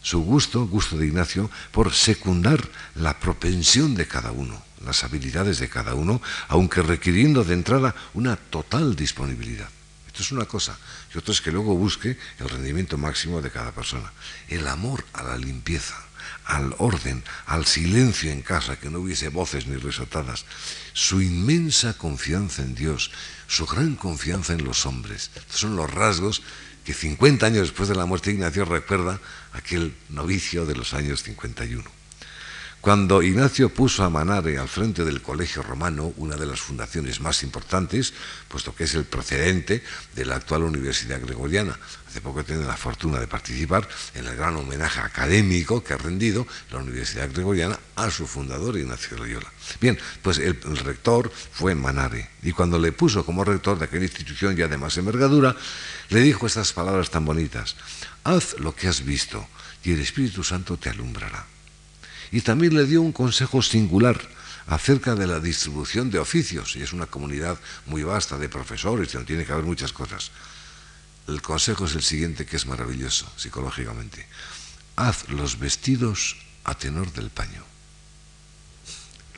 su 0.01 0.23
gusto, 0.23 0.65
gusto 0.65 0.97
de 0.97 1.05
Ignacio, 1.05 1.51
por 1.71 1.93
secundar 1.93 2.67
la 2.95 3.19
propensión 3.19 3.93
de 3.93 4.07
cada 4.07 4.31
uno, 4.31 4.61
las 4.83 5.03
habilidades 5.03 5.59
de 5.59 5.69
cada 5.69 5.93
uno, 5.93 6.21
aunque 6.47 6.81
requiriendo 6.81 7.43
de 7.43 7.53
entrada 7.53 7.93
una 8.15 8.35
total 8.35 8.95
disponibilidad. 8.95 9.69
Esto 10.07 10.23
es 10.23 10.31
una 10.31 10.45
cosa. 10.45 10.77
Y 11.13 11.17
otra 11.17 11.33
es 11.33 11.41
que 11.41 11.51
luego 11.51 11.75
busque 11.75 12.17
el 12.39 12.49
rendimiento 12.49 12.97
máximo 12.97 13.41
de 13.41 13.51
cada 13.51 13.71
persona. 13.71 14.11
El 14.47 14.67
amor 14.67 15.05
a 15.13 15.23
la 15.23 15.37
limpieza, 15.37 15.95
al 16.51 16.75
orden, 16.79 17.23
al 17.45 17.65
silencio 17.65 18.29
en 18.29 18.41
casa, 18.41 18.77
que 18.77 18.89
no 18.89 18.99
hubiese 18.99 19.29
voces 19.29 19.67
ni 19.67 19.77
resaltadas. 19.77 20.45
Su 20.91 21.21
inmensa 21.21 21.93
confianza 21.97 22.61
en 22.61 22.75
Dios, 22.75 23.11
su 23.47 23.65
gran 23.65 23.95
confianza 23.95 24.51
en 24.51 24.65
los 24.65 24.85
hombres. 24.85 25.31
Estos 25.33 25.61
son 25.61 25.77
los 25.77 25.89
rasgos 25.89 26.43
que 26.83 26.93
50 26.93 27.45
años 27.45 27.69
después 27.69 27.87
de 27.87 27.95
la 27.95 28.05
muerte 28.05 28.29
de 28.29 28.35
Ignacio 28.35 28.65
recuerda 28.65 29.21
aquel 29.53 29.95
novicio 30.09 30.65
de 30.65 30.75
los 30.75 30.93
años 30.93 31.23
51. 31.23 31.83
Cuando 32.81 33.21
Ignacio 33.21 33.69
puso 33.69 34.03
a 34.03 34.09
Manare 34.09 34.57
al 34.57 34.67
frente 34.67 35.05
del 35.05 35.21
Colegio 35.21 35.61
Romano, 35.61 36.13
una 36.17 36.35
de 36.35 36.47
las 36.47 36.59
fundaciones 36.59 37.21
más 37.21 37.43
importantes, 37.43 38.11
puesto 38.47 38.75
que 38.75 38.85
es 38.85 38.95
el 38.95 39.05
procedente 39.05 39.83
de 40.15 40.25
la 40.25 40.35
actual 40.35 40.63
Universidad 40.63 41.21
Gregoriana, 41.21 41.77
hace 42.11 42.19
poco 42.19 42.41
he 42.41 42.43
tenido 42.43 42.67
la 42.67 42.75
fortuna 42.75 43.21
de 43.21 43.27
participar 43.27 43.87
en 44.15 44.27
el 44.27 44.35
gran 44.35 44.57
homenaje 44.57 44.99
académico 44.99 45.81
que 45.81 45.93
ha 45.93 45.97
rendido 45.97 46.45
la 46.69 46.79
Universidad 46.79 47.31
Gregoriana 47.31 47.79
a 47.95 48.11
su 48.11 48.27
fundador, 48.27 48.77
Ignacio 48.77 49.17
Loyola. 49.17 49.49
Bien, 49.79 49.97
pues 50.21 50.37
el, 50.37 50.59
rector 50.83 51.31
fue 51.31 51.73
Manare, 51.73 52.29
y 52.43 52.51
cuando 52.51 52.77
le 52.79 52.91
puso 52.91 53.25
como 53.25 53.45
rector 53.45 53.79
de 53.79 53.85
aquella 53.85 54.03
institución 54.03 54.57
ya 54.57 54.67
de 54.67 54.77
más 54.77 54.97
envergadura, 54.97 55.55
le 56.09 56.19
dijo 56.19 56.45
estas 56.45 56.73
palabras 56.73 57.09
tan 57.09 57.23
bonitas, 57.23 57.77
haz 58.25 58.59
lo 58.59 58.75
que 58.75 58.89
has 58.89 59.05
visto 59.05 59.47
y 59.85 59.93
el 59.93 60.01
Espíritu 60.01 60.43
Santo 60.43 60.75
te 60.75 60.89
alumbrará 60.89 61.45
y 62.29 62.41
también 62.41 62.75
le 62.75 62.85
dio 62.85 63.01
un 63.01 63.13
consejo 63.13 63.61
singular 63.61 64.19
acerca 64.67 65.15
de 65.15 65.27
la 65.27 65.39
distribución 65.39 66.11
de 66.11 66.19
oficios, 66.19 66.75
y 66.75 66.81
es 66.81 66.91
una 66.91 67.05
comunidad 67.05 67.57
muy 67.85 68.03
vasta 68.03 68.37
de 68.37 68.49
profesores, 68.49 69.11
donde 69.11 69.27
tiene 69.27 69.45
que 69.45 69.51
haber 69.51 69.65
muchas 69.65 69.91
cosas. 69.91 70.31
El 71.27 71.41
consejo 71.41 71.85
es 71.85 71.95
el 71.95 72.03
siguiente, 72.03 72.45
que 72.45 72.57
es 72.57 72.65
maravilloso 72.65 73.31
psicológicamente. 73.37 74.27
Haz 74.95 75.29
los 75.29 75.59
vestidos 75.59 76.37
a 76.63 76.75
tenor 76.75 77.11
del 77.13 77.29
paño. 77.29 77.63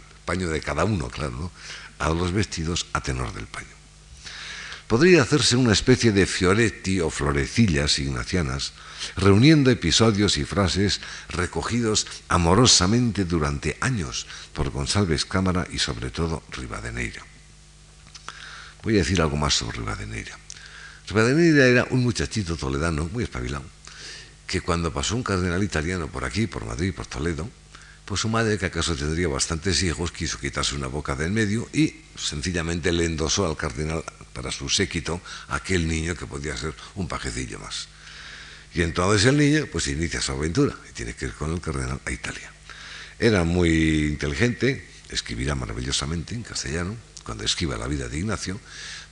El 0.09 0.25
paño 0.25 0.49
de 0.49 0.61
cada 0.61 0.85
uno, 0.85 1.09
claro. 1.09 1.51
Haz 1.99 2.15
los 2.15 2.31
vestidos 2.31 2.87
a 2.93 3.01
tenor 3.01 3.33
del 3.33 3.47
paño. 3.47 3.67
Podría 4.87 5.21
hacerse 5.21 5.55
una 5.55 5.73
especie 5.73 6.11
de 6.11 6.25
fioretti 6.25 6.99
o 6.99 7.09
florecillas 7.09 7.97
ignacianas, 7.99 8.73
reuniendo 9.15 9.71
episodios 9.71 10.37
y 10.37 10.45
frases 10.45 11.01
recogidos 11.29 12.05
amorosamente 12.27 13.25
durante 13.25 13.77
años 13.81 14.27
por 14.53 14.69
González 14.69 15.25
Cámara 15.25 15.67
y 15.71 15.79
sobre 15.79 16.11
todo 16.11 16.43
Rivadeneira. 16.51 17.23
Voy 18.83 18.95
a 18.95 18.99
decir 18.99 19.21
algo 19.21 19.37
más 19.37 19.53
sobre 19.53 19.77
Rivadeneira. 19.79 20.37
Rivadeneira 21.13 21.67
era 21.67 21.83
un 21.91 22.01
muchachito 22.01 22.57
toledano, 22.57 23.07
muy 23.13 23.23
espabilado, 23.23 23.63
que 24.47 24.61
cuando 24.61 24.91
pasó 24.91 25.15
un 25.15 25.21
cardenal 25.21 25.61
italiano 25.61 26.07
por 26.07 26.25
aquí, 26.25 26.47
por 26.47 26.65
Madrid, 26.65 26.91
por 26.91 27.05
Toledo, 27.05 27.47
pues 28.03 28.21
su 28.21 28.29
madre, 28.29 28.57
que 28.57 28.65
acaso 28.65 28.95
tendría 28.95 29.27
bastantes 29.27 29.83
hijos, 29.83 30.11
quiso 30.11 30.39
quitarse 30.39 30.73
una 30.73 30.87
boca 30.87 31.15
del 31.15 31.31
medio 31.31 31.69
y 31.71 32.01
sencillamente 32.17 32.91
le 32.91 33.05
endosó 33.05 33.45
al 33.45 33.55
cardenal 33.55 34.03
para 34.33 34.51
su 34.51 34.69
séquito 34.69 35.21
aquel 35.49 35.87
niño 35.87 36.15
que 36.15 36.25
podía 36.25 36.57
ser 36.57 36.73
un 36.95 37.07
pajecillo 37.07 37.59
más. 37.59 37.87
Y 38.73 38.81
entonces 38.81 39.27
el 39.27 39.37
niño 39.37 39.67
pues 39.71 39.87
inicia 39.89 40.19
su 40.19 40.31
aventura 40.31 40.75
y 40.89 40.93
tiene 40.93 41.13
que 41.13 41.25
ir 41.25 41.33
con 41.33 41.53
el 41.53 41.61
cardenal 41.61 42.01
a 42.03 42.11
Italia. 42.11 42.51
Era 43.19 43.43
muy 43.43 44.07
inteligente, 44.07 44.89
escribirá 45.09 45.53
maravillosamente 45.53 46.33
en 46.33 46.41
castellano, 46.41 46.97
cuando 47.23 47.43
escriba 47.43 47.77
la 47.77 47.87
vida 47.87 48.09
de 48.09 48.17
Ignacio, 48.17 48.59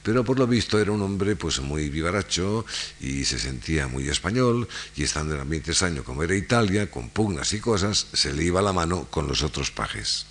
pero 0.03 0.23
por 0.23 0.39
lo 0.39 0.47
visto 0.47 0.79
era 0.79 0.91
un 0.91 1.01
hombre 1.01 1.35
pues 1.35 1.59
muy 1.59 1.89
vivaracho 1.89 2.65
y 2.99 3.25
se 3.25 3.37
sentía 3.37 3.87
muy 3.87 4.09
español 4.09 4.67
y 4.95 5.03
estando 5.03 5.35
en 5.35 5.41
ambiente 5.41 5.71
extraño 5.71 6.03
como 6.03 6.23
era 6.23 6.35
Italia, 6.35 6.89
con 6.89 7.09
pugnas 7.09 7.53
y 7.53 7.59
cosas, 7.59 8.07
se 8.13 8.33
le 8.33 8.43
iba 8.43 8.61
la 8.61 8.73
mano 8.73 9.05
con 9.05 9.27
los 9.27 9.43
otros 9.43 9.71
pajes. 9.71 10.25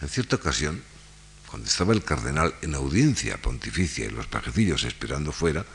En 0.00 0.08
cierta 0.08 0.36
ocasión, 0.36 0.82
cuando 1.48 1.68
estaba 1.68 1.92
el 1.92 2.02
cardenal 2.02 2.54
en 2.62 2.74
audiencia 2.74 3.40
pontificia 3.40 4.06
y 4.06 4.10
los 4.10 4.26
pajecillos 4.26 4.84
esperando 4.84 5.32
fuera, 5.32 5.66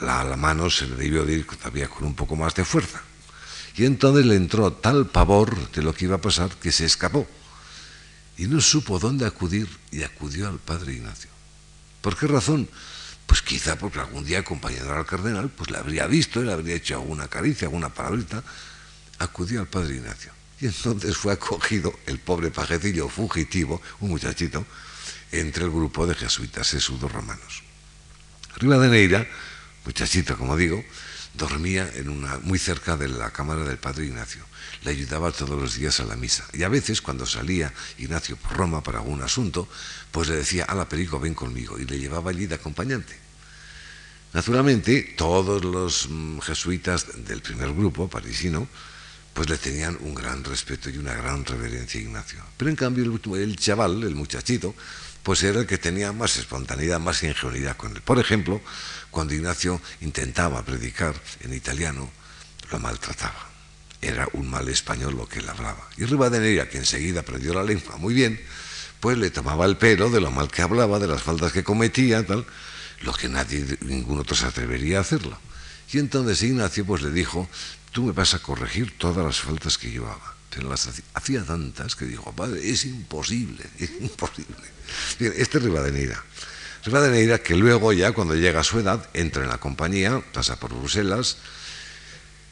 la, 0.00 0.24
la 0.24 0.36
mano 0.36 0.68
se 0.68 0.86
le 0.86 0.96
debió 0.96 1.24
de 1.24 1.34
ir 1.34 1.46
todavía 1.46 1.88
con 1.88 2.04
un 2.04 2.14
poco 2.14 2.34
más 2.34 2.54
de 2.54 2.64
fuerza. 2.64 3.00
Y 3.76 3.84
entonces 3.84 4.26
le 4.26 4.34
entró 4.34 4.72
tal 4.72 5.06
pavor 5.06 5.70
de 5.70 5.82
lo 5.82 5.94
que 5.94 6.06
iba 6.06 6.16
a 6.16 6.20
pasar 6.20 6.50
que 6.56 6.72
se 6.72 6.84
escapó 6.84 7.26
y 8.36 8.46
no 8.46 8.60
supo 8.60 8.98
dónde 8.98 9.26
acudir 9.26 9.68
y 9.90 10.02
acudió 10.02 10.48
al 10.48 10.58
padre 10.58 10.94
Ignacio. 10.94 11.30
¿Por 12.00 12.16
qué 12.16 12.26
razón? 12.26 12.68
Pues 13.26 13.42
quizá 13.42 13.76
porque 13.76 14.00
algún 14.00 14.24
día 14.24 14.40
acompañando 14.40 14.92
al 14.92 15.06
cardenal, 15.06 15.50
pues 15.50 15.70
le 15.70 15.78
habría 15.78 16.06
visto, 16.06 16.42
le 16.42 16.52
habría 16.52 16.74
hecho 16.74 16.94
alguna 16.94 17.28
caricia, 17.28 17.66
alguna 17.66 17.88
palabrita, 17.88 18.42
acudió 19.18 19.60
al 19.60 19.68
padre 19.68 19.96
Ignacio. 19.96 20.32
Y 20.60 20.66
entonces 20.66 21.16
fue 21.16 21.32
acogido 21.32 21.94
el 22.06 22.18
pobre 22.18 22.50
pajecillo 22.50 23.08
fugitivo, 23.08 23.80
un 24.00 24.10
muchachito, 24.10 24.66
entre 25.32 25.64
el 25.64 25.70
grupo 25.70 26.06
de 26.06 26.14
jesuitas 26.14 26.66
sesudos 26.66 27.10
romanos. 27.10 27.62
Neira, 28.60 29.26
muchachito 29.84 30.36
como 30.36 30.56
digo, 30.56 30.84
dormía 31.34 31.90
una, 32.06 32.38
muy 32.38 32.58
cerca 32.58 32.96
de 32.96 33.08
la 33.08 33.30
cámara 33.30 33.64
del 33.64 33.78
padre 33.78 34.06
Ignacio. 34.06 34.44
Le 34.82 34.92
ayudaba 34.92 35.32
todos 35.32 35.60
los 35.60 35.74
días 35.74 36.00
a 36.00 36.04
la 36.04 36.16
misa. 36.16 36.44
Y 36.52 36.62
a 36.62 36.68
veces, 36.68 37.02
cuando 37.02 37.26
salía 37.26 37.72
Ignacio 37.98 38.36
por 38.36 38.56
Roma 38.56 38.82
para 38.82 38.98
algún 38.98 39.22
asunto, 39.22 39.68
pues 40.10 40.28
le 40.28 40.36
decía, 40.36 40.64
a 40.64 40.74
la 40.74 40.88
perico, 40.88 41.20
ven 41.20 41.34
conmigo. 41.34 41.78
Y 41.78 41.84
le 41.84 41.98
llevaba 41.98 42.30
allí 42.30 42.46
de 42.46 42.54
acompañante. 42.54 43.18
Naturalmente, 44.32 45.14
todos 45.16 45.64
los 45.64 46.08
mm, 46.08 46.38
jesuitas 46.40 47.24
del 47.26 47.42
primer 47.42 47.72
grupo 47.72 48.08
parisino, 48.08 48.68
pues 49.34 49.48
le 49.48 49.58
tenían 49.58 49.96
un 50.00 50.14
gran 50.14 50.44
respeto 50.44 50.90
y 50.90 50.98
una 50.98 51.14
gran 51.14 51.44
reverencia 51.44 52.00
a 52.00 52.04
Ignacio. 52.04 52.42
Pero 52.56 52.70
en 52.70 52.76
cambio 52.76 53.04
el 53.36 53.56
chaval, 53.56 54.02
el 54.02 54.14
muchachito, 54.14 54.74
pues 55.22 55.42
era 55.42 55.60
el 55.60 55.66
que 55.66 55.78
tenía 55.78 56.12
más 56.12 56.36
espontaneidad, 56.36 57.00
más 57.00 57.22
ingenuidad 57.22 57.76
con 57.76 57.94
él. 57.94 58.02
Por 58.02 58.18
ejemplo, 58.18 58.60
cuando 59.10 59.34
Ignacio 59.34 59.80
intentaba 60.00 60.64
predicar 60.64 61.14
en 61.40 61.52
italiano, 61.54 62.10
lo 62.70 62.78
maltrataba. 62.78 63.48
Era 64.00 64.28
un 64.32 64.48
mal 64.48 64.68
español 64.68 65.16
lo 65.16 65.28
que 65.28 65.40
él 65.40 65.48
hablaba. 65.48 65.88
Y 65.98 66.04
Rivadeneira, 66.04 66.68
que 66.68 66.78
enseguida 66.78 67.20
aprendió 67.20 67.52
la 67.52 67.62
lengua 67.62 67.96
muy 67.96 68.14
bien, 68.14 68.40
pues 69.00 69.18
le 69.18 69.30
tomaba 69.30 69.66
el 69.66 69.76
pelo 69.76 70.10
de 70.10 70.20
lo 70.20 70.30
mal 70.30 70.48
que 70.48 70.62
hablaba, 70.62 70.98
de 70.98 71.06
las 71.06 71.22
faltas 71.22 71.52
que 71.52 71.64
cometía, 71.64 72.24
tal, 72.26 72.46
lo 73.02 73.12
que 73.12 73.28
nadie, 73.28 73.78
ningún 73.80 74.18
otro 74.20 74.36
se 74.36 74.46
atrevería 74.46 74.98
a 74.98 75.00
hacerlo. 75.02 75.38
Y 75.92 75.98
entonces 75.98 76.42
Ignacio 76.42 76.84
pues 76.84 77.02
le 77.02 77.10
dijo, 77.10 77.48
tú 77.92 78.04
me 78.04 78.12
vas 78.12 78.34
a 78.34 78.38
corregir 78.38 78.96
todas 78.96 79.24
las 79.24 79.40
faltas 79.40 79.76
que 79.76 79.90
llevaba. 79.90 80.34
Pero 80.50 80.68
las 80.68 80.88
hacía, 81.14 81.44
tantas 81.44 81.94
que 81.94 82.04
dijo, 82.04 82.32
padre, 82.32 82.68
es 82.68 82.84
imposible, 82.84 83.64
es 83.78 83.90
imposible. 84.00 84.79
Bien, 85.18 85.32
este 85.36 85.58
es 85.58 85.64
Rivadeneira. 85.64 86.22
Rivadeneira 86.84 87.38
que 87.38 87.56
luego 87.56 87.92
ya 87.92 88.12
cuando 88.12 88.34
llega 88.34 88.60
a 88.60 88.64
su 88.64 88.78
edad 88.78 89.08
entra 89.12 89.44
en 89.44 89.50
la 89.50 89.58
compañía, 89.58 90.22
pasa 90.32 90.58
por 90.58 90.74
Bruselas 90.74 91.36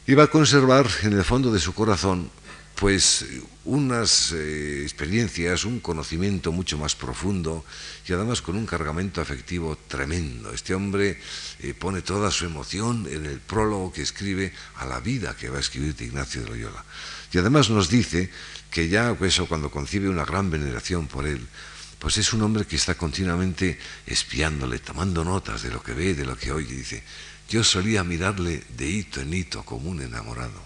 y 0.05 0.13
va 0.13 0.23
a 0.23 0.27
conservar 0.27 0.87
en 1.03 1.13
el 1.13 1.23
fondo 1.23 1.51
de 1.51 1.59
su 1.59 1.73
corazón 1.73 2.31
pues 2.79 3.25
unas 3.65 4.31
eh, 4.31 4.83
experiencias, 4.83 5.65
un 5.65 5.81
conocimiento 5.81 6.53
mucho 6.53 6.77
más 6.77 6.95
profundo 6.95 7.65
y 8.07 8.13
además 8.13 8.41
con 8.41 8.55
un 8.55 8.65
cargamento 8.65 9.19
afectivo 9.19 9.77
tremendo. 9.87 10.53
Este 10.53 10.73
hombre 10.73 11.19
eh, 11.59 11.73
pone 11.73 12.01
toda 12.01 12.31
su 12.31 12.45
emoción 12.45 13.05
en 13.11 13.25
el 13.25 13.39
prólogo 13.41 13.91
que 13.91 14.01
escribe 14.01 14.53
a 14.77 14.85
la 14.85 15.01
vida 15.01 15.35
que 15.35 15.49
va 15.49 15.57
a 15.57 15.59
escribir 15.59 15.93
de 15.93 16.05
Ignacio 16.05 16.41
de 16.41 16.49
Loyola. 16.49 16.85
Y 17.33 17.37
además 17.37 17.69
nos 17.69 17.89
dice 17.89 18.29
que 18.71 18.87
ya 18.87 19.13
pues, 19.13 19.33
eso 19.33 19.47
cuando 19.47 19.69
concibe 19.69 20.07
una 20.07 20.23
gran 20.23 20.49
veneración 20.49 21.07
por 21.07 21.27
él, 21.27 21.45
pues 21.99 22.17
es 22.17 22.31
un 22.33 22.41
hombre 22.41 22.65
que 22.65 22.77
está 22.77 22.95
continuamente 22.95 23.77
espiándole, 24.07 24.79
tomando 24.79 25.23
notas 25.23 25.61
de 25.61 25.69
lo 25.69 25.83
que 25.83 25.93
ve, 25.93 26.15
de 26.15 26.25
lo 26.25 26.37
que 26.37 26.51
oye. 26.51 26.73
Dice, 26.73 27.03
yo 27.49 27.63
solía 27.63 28.03
mirarle 28.03 28.63
de 28.77 28.87
hito 28.87 29.19
en 29.19 29.33
hito 29.33 29.63
como 29.63 29.89
un 29.89 30.01
enamorado. 30.01 30.63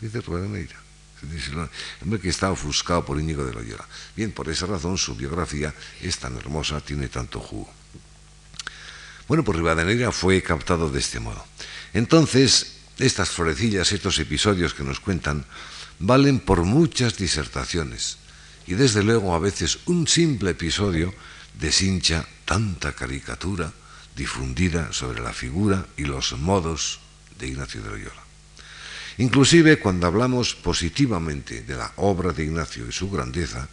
Dice 0.00 0.20
Ruedaneira. 0.22 0.76
El 1.22 1.68
hombre 2.02 2.20
que 2.20 2.28
está 2.28 2.50
ofuscado 2.50 3.04
por 3.04 3.18
Íñigo 3.18 3.44
de 3.44 3.52
Loyola. 3.52 3.86
Bien, 4.14 4.32
por 4.32 4.48
esa 4.48 4.66
razón 4.66 4.98
su 4.98 5.14
biografía 5.14 5.74
es 6.00 6.18
tan 6.18 6.36
hermosa, 6.36 6.80
tiene 6.80 7.08
tanto 7.08 7.40
jugo. 7.40 7.72
Bueno, 9.26 9.42
pues 9.42 9.56
Rivadeneira 9.56 10.12
fue 10.12 10.42
captado 10.42 10.88
de 10.90 11.00
este 11.00 11.18
modo. 11.18 11.44
Entonces, 11.94 12.76
estas 12.98 13.30
florecillas, 13.30 13.92
estos 13.92 14.18
episodios 14.18 14.74
que 14.74 14.84
nos 14.84 15.00
cuentan, 15.00 15.44
valen 15.98 16.38
por 16.38 16.62
muchas 16.62 17.16
disertaciones. 17.16 18.18
Y 18.66 18.74
desde 18.74 19.02
luego 19.02 19.34
a 19.34 19.38
veces 19.38 19.78
un 19.86 20.08
simple 20.08 20.50
episodio 20.50 21.14
deshincha 21.58 22.26
tanta 22.44 22.92
caricatura 22.92 23.72
difundida 24.16 24.92
sobre 24.92 25.20
la 25.20 25.32
figura 25.32 25.86
y 25.96 26.04
los 26.04 26.32
modos 26.32 27.00
de 27.38 27.48
Ignacio 27.48 27.82
de 27.82 27.90
Loyola. 27.90 28.22
Inclusive 29.18 29.78
cuando 29.78 30.06
hablamos 30.06 30.54
positivamente 30.54 31.62
de 31.62 31.76
la 31.76 31.92
obra 31.96 32.32
de 32.32 32.44
Ignacio 32.44 32.86
y 32.88 32.92
su 32.92 33.10
grandeza, 33.10 33.68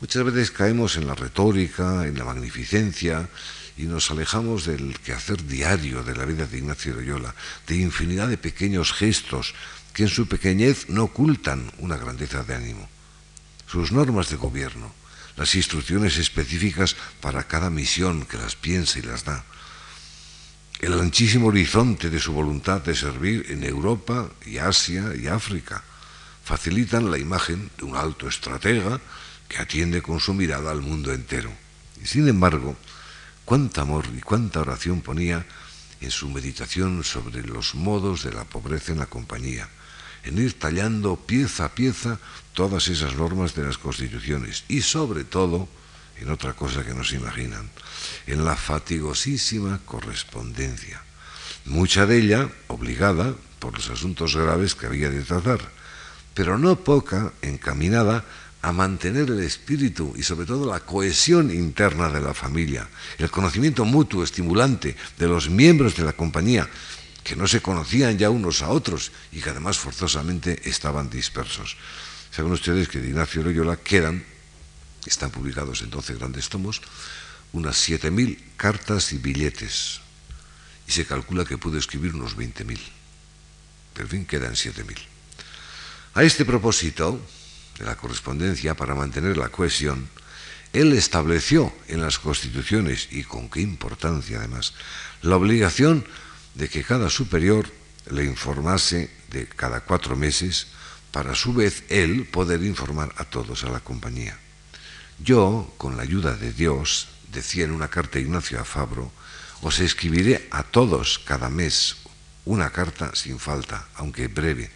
muchas 0.00 0.24
veces 0.24 0.50
caemos 0.50 0.96
en 0.96 1.06
la 1.06 1.14
retórica, 1.14 2.06
en 2.06 2.18
la 2.18 2.24
magnificencia 2.24 3.28
y 3.76 3.84
nos 3.84 4.10
alejamos 4.10 4.66
del 4.66 4.98
quehacer 5.00 5.44
diario 5.46 6.02
de 6.02 6.16
la 6.16 6.24
vida 6.24 6.46
de 6.46 6.58
Ignacio 6.58 6.94
de 6.94 7.00
Loyola, 7.02 7.34
de 7.66 7.76
infinidad 7.76 8.28
de 8.28 8.38
pequeños 8.38 8.92
gestos 8.92 9.54
que 9.92 10.04
en 10.04 10.08
su 10.08 10.28
pequeñez 10.28 10.88
no 10.88 11.04
ocultan 11.04 11.72
una 11.78 11.96
grandeza 11.96 12.44
de 12.44 12.54
ánimo. 12.54 12.95
Sus 13.66 13.92
normas 13.92 14.30
de 14.30 14.36
gobierno, 14.36 14.92
las 15.36 15.54
instrucciones 15.54 16.18
específicas 16.18 16.96
para 17.20 17.44
cada 17.44 17.70
misión 17.70 18.24
que 18.24 18.38
las 18.38 18.56
piensa 18.56 18.98
y 18.98 19.02
las 19.02 19.24
da, 19.24 19.44
el 20.80 20.92
anchísimo 20.92 21.48
horizonte 21.48 22.10
de 22.10 22.20
su 22.20 22.32
voluntad 22.32 22.82
de 22.82 22.94
servir 22.94 23.46
en 23.48 23.64
Europa 23.64 24.28
y 24.44 24.58
Asia 24.58 25.12
y 25.16 25.26
África. 25.26 25.82
Facilitan 26.44 27.10
la 27.10 27.18
imagen 27.18 27.70
de 27.78 27.84
un 27.84 27.96
alto 27.96 28.28
estratega 28.28 29.00
que 29.48 29.58
atiende 29.58 30.02
con 30.02 30.20
su 30.20 30.34
mirada 30.34 30.70
al 30.70 30.82
mundo 30.82 31.12
entero. 31.12 31.50
Y 32.02 32.06
sin 32.06 32.28
embargo, 32.28 32.76
cuánta 33.44 33.82
amor 33.82 34.04
y 34.14 34.20
cuánta 34.20 34.60
oración 34.60 35.00
ponía 35.00 35.46
en 36.00 36.10
su 36.10 36.28
meditación 36.28 37.04
sobre 37.04 37.42
los 37.42 37.74
modos 37.74 38.22
de 38.22 38.32
la 38.32 38.44
pobreza 38.44 38.92
en 38.92 38.98
la 38.98 39.06
compañía, 39.06 39.68
en 40.24 40.38
ir 40.38 40.58
tallando 40.58 41.16
pieza 41.16 41.64
a 41.64 41.74
pieza 41.74 42.18
todas 42.56 42.88
esas 42.88 43.14
normas 43.14 43.54
de 43.54 43.64
las 43.64 43.76
constituciones 43.76 44.64
y 44.66 44.80
sobre 44.80 45.24
todo 45.24 45.68
en 46.18 46.30
otra 46.30 46.54
cosa 46.54 46.82
que 46.82 46.94
no 46.94 47.04
se 47.04 47.16
imaginan, 47.16 47.68
en 48.26 48.46
la 48.46 48.56
fatigosísima 48.56 49.78
correspondencia, 49.84 51.02
mucha 51.66 52.06
de 52.06 52.16
ella 52.16 52.48
obligada 52.68 53.34
por 53.58 53.76
los 53.76 53.90
asuntos 53.90 54.34
graves 54.34 54.74
que 54.74 54.86
había 54.86 55.10
de 55.10 55.20
tratar, 55.20 55.60
pero 56.32 56.56
no 56.56 56.76
poca 56.76 57.34
encaminada 57.42 58.24
a 58.62 58.72
mantener 58.72 59.28
el 59.28 59.40
espíritu 59.40 60.14
y 60.16 60.22
sobre 60.22 60.46
todo 60.46 60.64
la 60.64 60.80
cohesión 60.80 61.50
interna 61.50 62.08
de 62.08 62.22
la 62.22 62.32
familia, 62.32 62.88
el 63.18 63.30
conocimiento 63.30 63.84
mutuo 63.84 64.24
estimulante 64.24 64.96
de 65.18 65.26
los 65.28 65.50
miembros 65.50 65.94
de 65.94 66.04
la 66.04 66.14
compañía, 66.14 66.66
que 67.22 67.36
no 67.36 67.46
se 67.46 67.60
conocían 67.60 68.16
ya 68.16 68.30
unos 68.30 68.62
a 68.62 68.70
otros 68.70 69.12
y 69.30 69.42
que 69.42 69.50
además 69.50 69.76
forzosamente 69.76 70.62
estaban 70.64 71.10
dispersos. 71.10 71.76
Saben 72.36 72.52
ustedes 72.52 72.88
que 72.88 73.00
de 73.00 73.08
Ignacio 73.08 73.42
Loyola 73.42 73.78
quedan, 73.78 74.22
están 75.06 75.30
publicados 75.30 75.80
en 75.80 75.88
12 75.88 76.16
grandes 76.16 76.50
tomos, 76.50 76.82
unas 77.54 77.88
7.000 77.88 78.36
cartas 78.58 79.14
y 79.14 79.16
billetes. 79.16 80.02
Y 80.86 80.92
se 80.92 81.06
calcula 81.06 81.46
que 81.46 81.56
pudo 81.56 81.78
escribir 81.78 82.14
unos 82.14 82.36
20.000. 82.36 82.78
Pero 83.94 84.04
en 84.04 84.10
fin, 84.10 84.26
quedan 84.26 84.52
7.000. 84.52 84.98
A 86.12 86.24
este 86.24 86.44
propósito 86.44 87.18
de 87.78 87.86
la 87.86 87.96
correspondencia, 87.96 88.76
para 88.76 88.94
mantener 88.94 89.38
la 89.38 89.48
cohesión, 89.48 90.06
él 90.74 90.92
estableció 90.92 91.72
en 91.88 92.02
las 92.02 92.18
constituciones, 92.18 93.08
y 93.12 93.24
con 93.24 93.48
qué 93.48 93.62
importancia 93.62 94.40
además, 94.40 94.74
la 95.22 95.36
obligación 95.36 96.04
de 96.54 96.68
que 96.68 96.84
cada 96.84 97.08
superior 97.08 97.72
le 98.10 98.26
informase 98.26 99.10
de 99.30 99.48
cada 99.48 99.80
cuatro 99.80 100.16
meses 100.16 100.75
para 101.16 101.32
a 101.32 101.34
su 101.34 101.54
vez 101.54 101.82
él 101.88 102.26
poder 102.26 102.62
informar 102.62 103.08
a 103.16 103.24
todos 103.24 103.64
a 103.64 103.70
la 103.70 103.80
compañía. 103.80 104.36
Yo, 105.18 105.72
con 105.78 105.96
la 105.96 106.02
ayuda 106.02 106.36
de 106.36 106.52
Dios, 106.52 107.08
decía 107.32 107.64
en 107.64 107.72
una 107.72 107.88
carta 107.88 108.18
Ignacio 108.18 108.60
a 108.60 108.68
Fabro, 108.68 109.10
os 109.62 109.80
escribiré 109.80 110.46
a 110.50 110.62
todos 110.62 111.18
cada 111.24 111.48
mes 111.48 111.96
una 112.44 112.68
carta 112.68 113.16
sin 113.16 113.38
falta, 113.38 113.88
aunque 113.94 114.28
breve, 114.28 114.68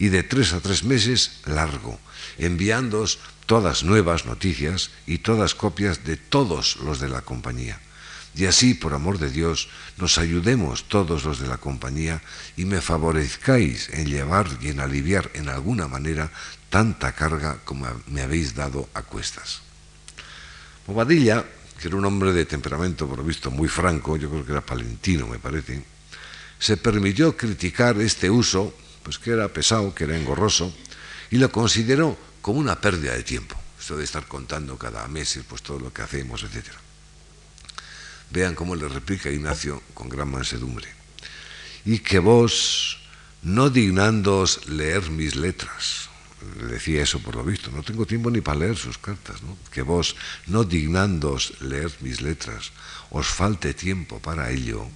y 0.00 0.08
de 0.08 0.24
tres 0.24 0.54
a 0.54 0.60
tres 0.60 0.82
meses 0.82 1.38
largo, 1.46 2.00
enviándoos 2.36 3.20
todas 3.46 3.84
nuevas 3.84 4.26
noticias 4.26 4.90
y 5.06 5.18
todas 5.18 5.54
copias 5.54 6.02
de 6.02 6.16
todos 6.16 6.82
los 6.82 6.98
de 6.98 7.06
la 7.06 7.22
compañía. 7.22 7.78
Y 8.36 8.44
así, 8.44 8.74
por 8.74 8.92
amor 8.92 9.18
de 9.18 9.30
Dios, 9.30 9.68
nos 9.96 10.18
ayudemos 10.18 10.84
todos 10.88 11.24
los 11.24 11.40
de 11.40 11.48
la 11.48 11.56
compañía 11.56 12.22
y 12.56 12.66
me 12.66 12.82
favorezcáis 12.82 13.88
en 13.90 14.06
llevar 14.06 14.46
y 14.60 14.68
en 14.68 14.80
aliviar 14.80 15.30
en 15.32 15.48
alguna 15.48 15.88
manera 15.88 16.30
tanta 16.68 17.12
carga 17.12 17.58
como 17.64 17.86
me 18.08 18.20
habéis 18.20 18.54
dado 18.54 18.88
a 18.92 19.02
cuestas. 19.02 19.62
Bobadilla 20.86 21.44
que 21.78 21.88
era 21.88 21.96
un 21.96 22.04
hombre 22.04 22.32
de 22.32 22.46
temperamento, 22.46 23.06
por 23.06 23.18
lo 23.18 23.24
visto, 23.24 23.50
muy 23.50 23.68
franco, 23.68 24.16
yo 24.16 24.30
creo 24.30 24.44
que 24.44 24.52
era 24.52 24.60
palentino, 24.60 25.26
me 25.26 25.38
parece, 25.38 25.84
se 26.58 26.76
permitió 26.76 27.36
criticar 27.36 28.00
este 28.00 28.30
uso, 28.30 28.74
pues 29.02 29.18
que 29.18 29.32
era 29.32 29.48
pesado, 29.48 29.94
que 29.94 30.04
era 30.04 30.16
engorroso, 30.16 30.72
y 31.30 31.36
lo 31.36 31.52
consideró 31.52 32.16
como 32.40 32.60
una 32.60 32.80
pérdida 32.80 33.12
de 33.12 33.22
tiempo, 33.22 33.56
esto 33.78 33.96
de 33.96 34.04
estar 34.04 34.26
contando 34.26 34.78
cada 34.78 35.06
mes 35.08 35.38
pues 35.48 35.62
todo 35.62 35.78
lo 35.78 35.92
que 35.92 36.02
hacemos, 36.02 36.42
etc. 36.42 36.85
Vean 38.30 38.54
cómo 38.54 38.74
le 38.74 38.88
replica 38.88 39.30
Ignacio 39.30 39.82
con 39.94 40.08
gran 40.08 40.30
mansedumbre. 40.30 40.88
Y 41.84 42.00
que 42.00 42.18
vos, 42.18 42.98
no 43.42 43.70
dignándoos 43.70 44.66
leer 44.68 45.10
mis 45.10 45.36
letras, 45.36 46.08
le 46.58 46.74
decía 46.74 47.02
eso 47.02 47.20
por 47.20 47.36
lo 47.36 47.44
visto, 47.44 47.70
no 47.70 47.82
tengo 47.82 48.06
tiempo 48.06 48.30
ni 48.30 48.40
para 48.40 48.60
leer 48.60 48.76
sus 48.76 48.98
cartas, 48.98 49.42
¿no? 49.42 49.56
que 49.72 49.82
vos, 49.82 50.16
no 50.46 50.64
dignándoos 50.64 51.60
leer 51.60 51.92
mis 52.00 52.20
letras, 52.20 52.72
os 53.10 53.26
falte 53.26 53.74
tiempo 53.74 54.20
para 54.20 54.50
ello, 54.50 54.86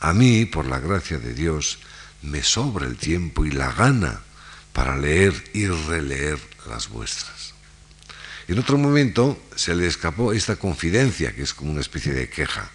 a 0.00 0.12
mí, 0.12 0.44
por 0.44 0.66
la 0.66 0.78
gracia 0.78 1.18
de 1.18 1.34
Dios, 1.34 1.78
me 2.22 2.42
sobra 2.42 2.86
el 2.86 2.96
tiempo 2.96 3.44
y 3.44 3.50
la 3.50 3.72
gana 3.72 4.20
para 4.72 4.96
leer 4.96 5.32
y 5.54 5.66
releer 5.66 6.38
las 6.68 6.88
vuestras. 6.88 7.35
En 8.48 8.58
otro 8.58 8.78
momento 8.78 9.40
se 9.56 9.74
le 9.74 9.86
escapó 9.86 10.32
esta 10.32 10.56
confidencia, 10.56 11.34
que 11.34 11.42
es 11.42 11.52
como 11.52 11.72
una 11.72 11.80
especie 11.80 12.12
de 12.12 12.28
queja. 12.28 12.70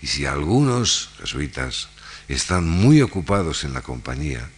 Y 0.00 0.06
si 0.06 0.24
algunos 0.24 1.10
jesuitas 1.18 1.88
están 2.28 2.66
muy 2.66 3.02
ocupados 3.02 3.64
en 3.64 3.74
la 3.74 3.82
compañía, 3.82 4.48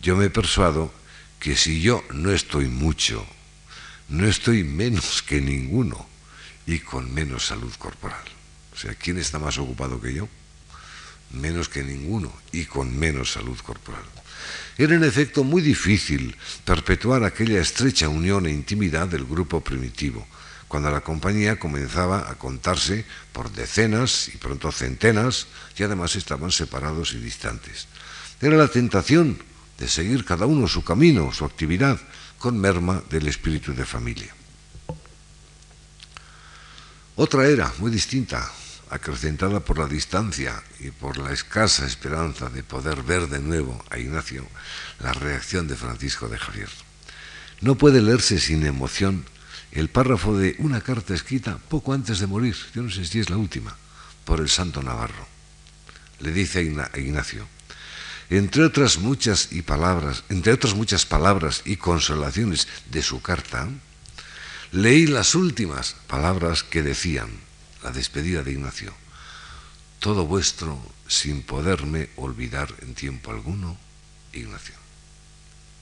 yo 0.00 0.16
me 0.16 0.30
persuado 0.30 0.92
que 1.38 1.56
si 1.56 1.80
yo 1.80 2.04
no 2.12 2.32
estoy 2.32 2.66
mucho, 2.66 3.24
no 4.08 4.26
estoy 4.26 4.64
menos 4.64 5.22
que 5.22 5.40
ninguno 5.40 6.06
y 6.66 6.80
con 6.80 7.12
menos 7.12 7.46
salud 7.46 7.72
corporal. 7.78 8.24
O 8.72 8.76
sea, 8.76 8.94
¿quién 8.94 9.18
está 9.18 9.38
más 9.38 9.58
ocupado 9.58 10.00
que 10.00 10.12
yo? 10.12 10.28
Menos 11.30 11.68
que 11.68 11.84
ninguno 11.84 12.32
y 12.50 12.64
con 12.64 12.96
menos 12.98 13.32
salud 13.32 13.58
corporal. 13.58 14.04
Era 14.78 14.94
en 14.94 15.04
efecto 15.04 15.44
muy 15.44 15.60
difícil 15.60 16.34
perpetuar 16.64 17.24
aquella 17.24 17.60
estrecha 17.60 18.08
unión 18.08 18.46
e 18.46 18.50
intimidad 18.50 19.06
del 19.06 19.24
grupo 19.24 19.60
primitivo, 19.60 20.26
cuando 20.66 20.90
la 20.90 21.02
compañía 21.02 21.58
comenzaba 21.58 22.30
a 22.30 22.36
contarse 22.36 23.04
por 23.32 23.52
decenas 23.52 24.28
y 24.32 24.38
pronto 24.38 24.72
centenas, 24.72 25.46
y 25.76 25.82
además 25.82 26.16
estaban 26.16 26.50
separados 26.50 27.12
y 27.12 27.18
distantes. 27.18 27.86
Era 28.40 28.56
la 28.56 28.68
tentación 28.68 29.38
de 29.78 29.88
seguir 29.88 30.24
cada 30.24 30.46
uno 30.46 30.66
su 30.66 30.82
camino, 30.82 31.32
su 31.32 31.44
actividad, 31.44 32.00
con 32.38 32.58
merma 32.58 33.02
del 33.10 33.28
espíritu 33.28 33.74
de 33.74 33.84
familia. 33.84 34.34
Otra 37.14 37.46
era 37.46 37.70
muy 37.78 37.90
distinta, 37.90 38.50
acrecentada 38.92 39.60
por 39.60 39.78
la 39.78 39.86
distancia 39.86 40.62
y 40.78 40.90
por 40.90 41.16
la 41.16 41.32
escasa 41.32 41.86
esperanza 41.86 42.50
de 42.50 42.62
poder 42.62 43.02
ver 43.02 43.28
de 43.28 43.40
nuevo 43.40 43.82
a 43.90 43.98
Ignacio, 43.98 44.46
la 45.00 45.12
reacción 45.12 45.66
de 45.66 45.76
Francisco 45.76 46.28
de 46.28 46.38
Javier. 46.38 46.68
No 47.62 47.76
puede 47.76 48.02
leerse 48.02 48.38
sin 48.38 48.66
emoción 48.66 49.24
el 49.72 49.88
párrafo 49.88 50.36
de 50.36 50.56
una 50.58 50.82
carta 50.82 51.14
escrita 51.14 51.58
poco 51.68 51.94
antes 51.94 52.20
de 52.20 52.26
morir, 52.26 52.54
yo 52.74 52.82
no 52.82 52.90
sé 52.90 53.06
si 53.06 53.18
es 53.20 53.30
la 53.30 53.38
última, 53.38 53.74
por 54.24 54.40
el 54.40 54.50
santo 54.50 54.82
Navarro. 54.82 55.26
Le 56.20 56.30
dice 56.30 56.58
a 56.58 56.98
Ignacio, 56.98 57.48
entre 58.28 58.64
otras 58.64 58.98
muchas 58.98 59.52
y 59.52 59.62
palabras, 59.62 60.24
entre 60.28 60.52
otras 60.52 60.74
muchas 60.74 61.06
palabras 61.06 61.62
y 61.64 61.76
consolaciones 61.76 62.68
de 62.90 63.02
su 63.02 63.22
carta, 63.22 63.68
leí 64.70 65.06
las 65.06 65.34
últimas 65.34 65.96
palabras 66.06 66.62
que 66.62 66.82
decían, 66.82 67.30
la 67.82 67.90
despedida 67.90 68.42
de 68.42 68.52
Ignacio, 68.52 68.92
todo 70.00 70.26
vuestro 70.26 70.78
sin 71.06 71.42
poderme 71.42 72.08
olvidar 72.16 72.72
en 72.82 72.94
tiempo 72.94 73.30
alguno, 73.30 73.78
Ignacio. 74.32 74.74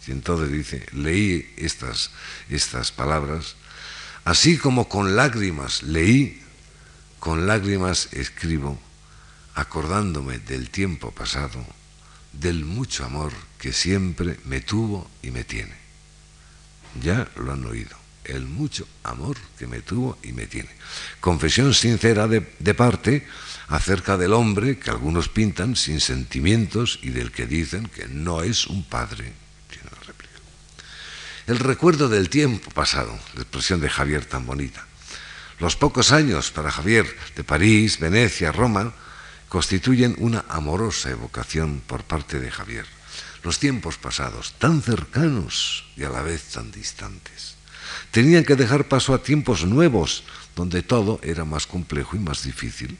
Y 0.06 0.12
entonces 0.12 0.50
dice, 0.50 0.86
leí 0.92 1.54
estas, 1.56 2.10
estas 2.48 2.90
palabras, 2.90 3.56
así 4.24 4.58
como 4.58 4.88
con 4.88 5.14
lágrimas 5.14 5.82
leí, 5.82 6.42
con 7.18 7.46
lágrimas 7.46 8.08
escribo, 8.12 8.80
acordándome 9.54 10.38
del 10.38 10.70
tiempo 10.70 11.10
pasado, 11.12 11.64
del 12.32 12.64
mucho 12.64 13.04
amor 13.04 13.32
que 13.58 13.72
siempre 13.72 14.38
me 14.44 14.60
tuvo 14.60 15.08
y 15.22 15.30
me 15.30 15.44
tiene. 15.44 15.74
Ya 17.02 17.28
lo 17.36 17.52
han 17.52 17.64
oído, 17.66 17.96
el 18.24 18.46
mucho 18.46 18.86
amor 19.02 19.36
que 19.58 19.66
me 19.66 19.80
tuvo 19.80 20.18
y 20.22 20.32
me 20.32 20.46
tiene. 20.46 20.70
Confesión 21.20 21.74
sincera 21.74 22.28
de, 22.28 22.40
parte 22.74 23.26
acerca 23.68 24.16
del 24.16 24.32
hombre 24.32 24.78
que 24.78 24.90
algunos 24.90 25.28
pintan 25.28 25.76
sin 25.76 26.00
sentimientos 26.00 26.98
y 27.02 27.10
del 27.10 27.32
que 27.32 27.46
dicen 27.46 27.86
que 27.86 28.06
no 28.08 28.42
es 28.42 28.66
un 28.66 28.84
padre 28.84 29.32
el 31.50 31.58
recuerdo 31.58 32.08
del 32.08 32.28
tiempo 32.28 32.70
pasado, 32.70 33.18
la 33.34 33.42
expresión 33.42 33.80
de 33.80 33.90
Javier 33.90 34.24
tan 34.24 34.46
bonita. 34.46 34.86
Los 35.58 35.74
pocos 35.74 36.12
años 36.12 36.52
para 36.52 36.70
Javier 36.70 37.12
de 37.34 37.42
París, 37.42 37.98
Venecia, 37.98 38.52
Roma, 38.52 38.94
constituyen 39.48 40.14
una 40.18 40.44
amorosa 40.48 41.10
evocación 41.10 41.82
por 41.84 42.04
parte 42.04 42.38
de 42.38 42.52
Javier. 42.52 42.86
Los 43.42 43.58
tiempos 43.58 43.98
pasados, 43.98 44.54
tan 44.60 44.80
cercanos 44.80 45.86
y 45.96 46.04
a 46.04 46.10
la 46.10 46.22
vez 46.22 46.44
tan 46.54 46.70
distantes, 46.70 47.39
tenían 48.10 48.44
que 48.44 48.56
dejar 48.56 48.88
paso 48.88 49.14
a 49.14 49.22
tiempos 49.22 49.64
nuevos, 49.64 50.24
donde 50.56 50.82
todo 50.82 51.20
era 51.22 51.44
más 51.44 51.66
complejo 51.66 52.16
y 52.16 52.18
más 52.18 52.42
difícil, 52.42 52.98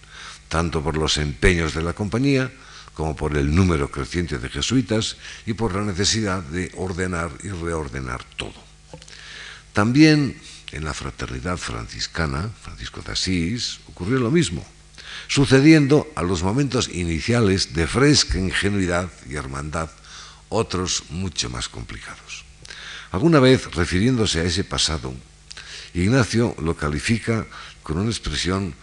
tanto 0.48 0.82
por 0.82 0.96
los 0.96 1.18
empeños 1.18 1.74
de 1.74 1.82
la 1.82 1.92
compañía, 1.92 2.50
como 2.94 3.16
por 3.16 3.36
el 3.36 3.54
número 3.54 3.90
creciente 3.90 4.38
de 4.38 4.48
jesuitas 4.48 5.16
y 5.46 5.54
por 5.54 5.74
la 5.74 5.82
necesidad 5.82 6.42
de 6.42 6.70
ordenar 6.76 7.30
y 7.42 7.48
reordenar 7.48 8.22
todo. 8.36 8.54
También 9.72 10.36
en 10.72 10.84
la 10.84 10.94
fraternidad 10.94 11.56
franciscana, 11.56 12.50
Francisco 12.62 13.02
de 13.02 13.12
Asís, 13.12 13.80
ocurrió 13.88 14.18
lo 14.18 14.30
mismo, 14.30 14.64
sucediendo 15.28 16.11
a 16.14 16.22
los 16.22 16.42
momentos 16.42 16.88
iniciales 16.88 17.74
de 17.74 17.86
fresca 17.86 18.38
ingenuidad 18.38 19.11
y 19.28 19.34
hermandad 19.34 19.90
otros 20.48 21.04
mucho 21.11 21.48
más 21.50 21.68
complicados. 21.68 22.49
Alguna 23.12 23.40
vez, 23.40 23.74
refiriéndose 23.74 24.40
a 24.40 24.44
ese 24.44 24.62
pasado, 24.62 25.14
Ignacio 25.94 26.54
lo 26.62 26.76
califica 26.76 27.46
con 27.82 27.98
una 27.98 28.11
expresión 28.11 28.74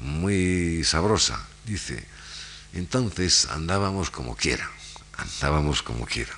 muy 0.00 0.82
sabrosa. 0.82 1.46
Dice, 1.64 2.04
entonces 2.74 3.46
andábamos 3.46 4.10
como 4.10 4.34
quiera, 4.34 4.68
andábamos 5.16 5.82
como 5.82 6.04
quiera. 6.06 6.32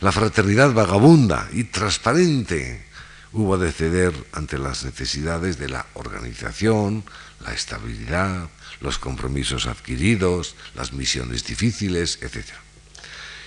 La 0.00 0.12
fraternidad 0.12 0.72
vagabunda 0.72 1.48
y 1.52 1.64
transparente 1.64 2.84
hubo 3.32 3.58
de 3.58 3.72
ceder 3.72 4.12
ante 4.32 4.58
las 4.58 4.84
necesidades 4.84 5.58
de 5.58 5.68
la 5.68 5.86
organización, 5.94 7.04
la 7.44 7.52
estabilidad, 7.52 8.48
los 8.80 8.98
compromisos 8.98 9.66
adquiridos, 9.66 10.56
las 10.74 10.92
misiones 10.92 11.44
difíciles, 11.44 12.18
etc. 12.22 12.46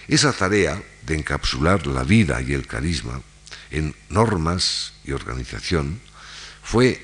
Esa 0.07 0.33
tarea 0.33 0.81
de 1.03 1.15
encapsular 1.15 1.87
la 1.87 2.03
vida 2.03 2.41
y 2.41 2.53
el 2.53 2.67
carisma 2.67 3.21
en 3.69 3.95
normas 4.09 4.93
y 5.03 5.11
organización 5.11 5.99
fue 6.63 6.99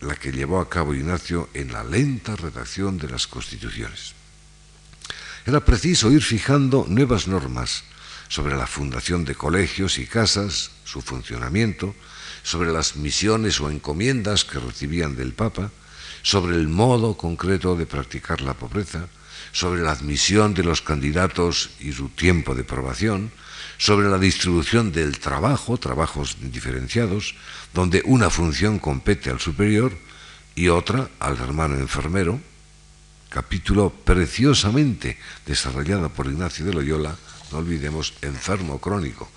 la 0.00 0.16
que 0.16 0.32
llevó 0.32 0.60
a 0.60 0.68
cabo 0.68 0.94
Ignacio 0.94 1.48
en 1.54 1.72
la 1.72 1.84
lenta 1.84 2.36
redacción 2.36 2.98
de 2.98 3.08
las 3.08 3.26
constituciones. 3.26 4.14
Era 5.46 5.64
preciso 5.64 6.10
ir 6.10 6.22
fijando 6.22 6.86
nuevas 6.88 7.26
normas 7.26 7.84
sobre 8.28 8.56
la 8.56 8.66
fundación 8.66 9.24
de 9.24 9.34
colegios 9.34 9.98
y 9.98 10.06
casas, 10.06 10.70
su 10.84 11.02
funcionamiento, 11.02 11.94
sobre 12.42 12.72
las 12.72 12.96
misiones 12.96 13.60
o 13.60 13.70
encomiendas 13.70 14.44
que 14.44 14.58
recibían 14.58 15.16
del 15.16 15.32
Papa, 15.32 15.70
sobre 16.22 16.56
el 16.56 16.68
modo 16.68 17.16
concreto 17.16 17.76
de 17.76 17.86
practicar 17.86 18.40
la 18.40 18.54
pobreza, 18.54 19.06
sobre 19.52 19.82
la 19.82 19.92
admisión 19.92 20.54
de 20.54 20.64
los 20.64 20.80
candidatos 20.80 21.70
y 21.78 21.92
su 21.92 22.08
tiempo 22.08 22.54
de 22.54 22.64
probación, 22.64 23.30
sobre 23.78 24.08
la 24.08 24.18
distribución 24.18 24.92
del 24.92 25.18
trabajo, 25.18 25.76
trabajos 25.76 26.36
diferenciados, 26.40 27.34
donde 27.74 28.02
una 28.04 28.30
función 28.30 28.78
compete 28.78 29.30
al 29.30 29.40
superior 29.40 29.92
y 30.54 30.68
otra 30.68 31.10
al 31.20 31.38
hermano 31.38 31.76
enfermero, 31.76 32.40
capítulo 33.28 33.90
preciosamente 33.90 35.18
desarrollado 35.46 36.08
por 36.10 36.26
Ignacio 36.26 36.64
de 36.64 36.74
Loyola, 36.74 37.16
no 37.50 37.58
olvidemos, 37.58 38.14
enfermo 38.22 38.78
crónico, 38.78 39.30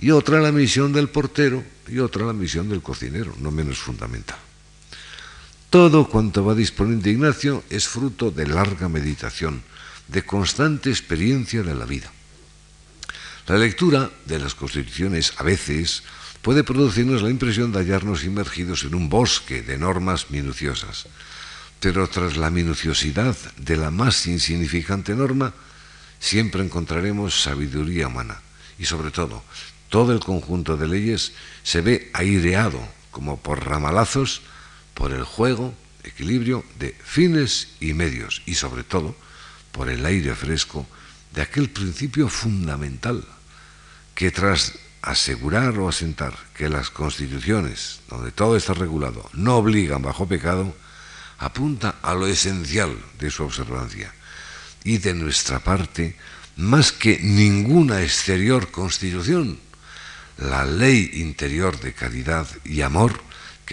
y 0.00 0.10
otra 0.10 0.40
la 0.40 0.52
misión 0.52 0.92
del 0.92 1.08
portero 1.08 1.62
y 1.88 1.98
otra 1.98 2.26
la 2.26 2.32
misión 2.32 2.68
del 2.68 2.82
cocinero, 2.82 3.34
no 3.38 3.50
menos 3.50 3.78
fundamental. 3.78 4.38
Todo 5.72 6.04
cuanto 6.06 6.44
va 6.44 6.54
disponiendo 6.54 7.08
Ignacio 7.08 7.64
es 7.72 7.88
fruto 7.88 8.30
de 8.30 8.46
larga 8.46 8.92
meditación, 8.92 9.64
de 10.06 10.20
constante 10.20 10.90
experiencia 10.90 11.62
de 11.62 11.74
la 11.74 11.86
vida. 11.86 12.12
La 13.48 13.56
lectura 13.56 14.10
de 14.26 14.38
las 14.38 14.54
constituciones 14.54 15.32
a 15.38 15.42
veces 15.42 16.02
puede 16.42 16.62
producirnos 16.62 17.22
la 17.22 17.30
impresión 17.30 17.72
de 17.72 17.78
hallarnos 17.78 18.22
inmergidos 18.22 18.84
en 18.84 18.94
un 18.94 19.08
bosque 19.08 19.62
de 19.62 19.78
normas 19.78 20.30
minuciosas 20.30 21.06
pero 21.82 22.06
tras 22.06 22.36
la 22.36 22.48
minuciosidad 22.48 23.36
de 23.56 23.76
la 23.76 23.90
más 23.90 24.28
insignificante 24.28 25.16
norma, 25.16 25.52
siempre 26.20 26.62
encontraremos 26.62 27.42
sabiduría 27.42 28.06
humana. 28.06 28.40
Y 28.78 28.84
sobre 28.84 29.10
todo, 29.10 29.42
todo 29.88 30.12
el 30.12 30.20
conjunto 30.20 30.76
de 30.76 30.86
leyes 30.86 31.32
se 31.64 31.80
ve 31.80 32.08
aireado, 32.14 32.80
como 33.10 33.36
por 33.36 33.66
ramalazos, 33.66 34.42
por 34.94 35.12
el 35.12 35.24
juego, 35.24 35.74
equilibrio 36.04 36.64
de 36.78 36.96
fines 37.02 37.68
y 37.80 37.94
medios, 37.94 38.42
y 38.46 38.54
sobre 38.54 38.84
todo, 38.84 39.14
por 39.72 39.88
el 39.88 40.04
aire 40.04 40.34
fresco 40.34 40.86
de 41.32 41.42
aquel 41.42 41.70
principio 41.70 42.28
fundamental 42.28 43.24
que 44.14 44.30
tras 44.30 44.74
asegurar 45.00 45.76
o 45.78 45.88
asentar 45.88 46.34
que 46.54 46.68
las 46.68 46.90
constituciones, 46.90 48.00
donde 48.08 48.30
todo 48.30 48.56
está 48.56 48.74
regulado, 48.74 49.28
no 49.32 49.56
obligan 49.56 50.02
bajo 50.02 50.28
pecado, 50.28 50.74
apunta 51.38 51.96
a 52.02 52.14
lo 52.14 52.26
esencial 52.26 52.96
de 53.18 53.30
su 53.30 53.42
observancia. 53.42 54.14
Y 54.84 54.98
de 54.98 55.14
nuestra 55.14 55.58
parte, 55.58 56.16
más 56.56 56.92
que 56.92 57.18
ninguna 57.18 58.02
exterior 58.02 58.70
constitución, 58.70 59.58
la 60.38 60.64
ley 60.64 61.10
interior 61.14 61.78
de 61.80 61.94
caridad 61.94 62.46
y 62.64 62.82
amor 62.82 63.20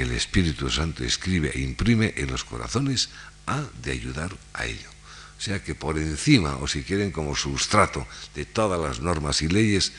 el 0.02 0.12
Espíritu 0.12 0.70
Santo 0.70 1.04
escribe 1.04 1.52
e 1.54 1.60
imprime 1.60 2.14
en 2.18 2.32
los 2.32 2.44
corazones 2.44 3.10
ha 3.46 3.64
de 3.82 3.92
ayudar 3.92 4.36
a 4.54 4.66
ello. 4.66 4.90
O 5.38 5.42
sea 5.42 5.64
que 5.64 5.76
por 5.76 5.98
encima, 5.98 6.58
o 6.58 6.68
si 6.68 6.84
quieren 6.84 7.12
como 7.12 7.36
sustrato 7.36 8.06
de 8.36 8.46
todas 8.46 8.80
las 8.80 9.00
normas 9.00 9.42
y 9.42 9.48
leyes, 9.48 9.94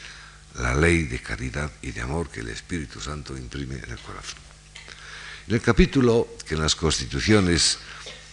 la 0.59 0.75
ley 0.75 1.05
de 1.05 1.21
caridad 1.21 1.71
y 1.83 1.93
de 1.93 2.01
amor 2.01 2.29
que 2.29 2.41
el 2.41 2.49
Espíritu 2.49 3.01
Santo 3.01 3.37
imprime 3.37 3.77
en 3.77 3.91
el 3.91 3.99
corazón. 3.99 4.39
En 5.49 5.55
el 5.55 5.63
capítulo 5.63 6.29
que 6.47 6.55
en 6.55 6.61
las 6.61 6.77
constituciones 6.77 7.79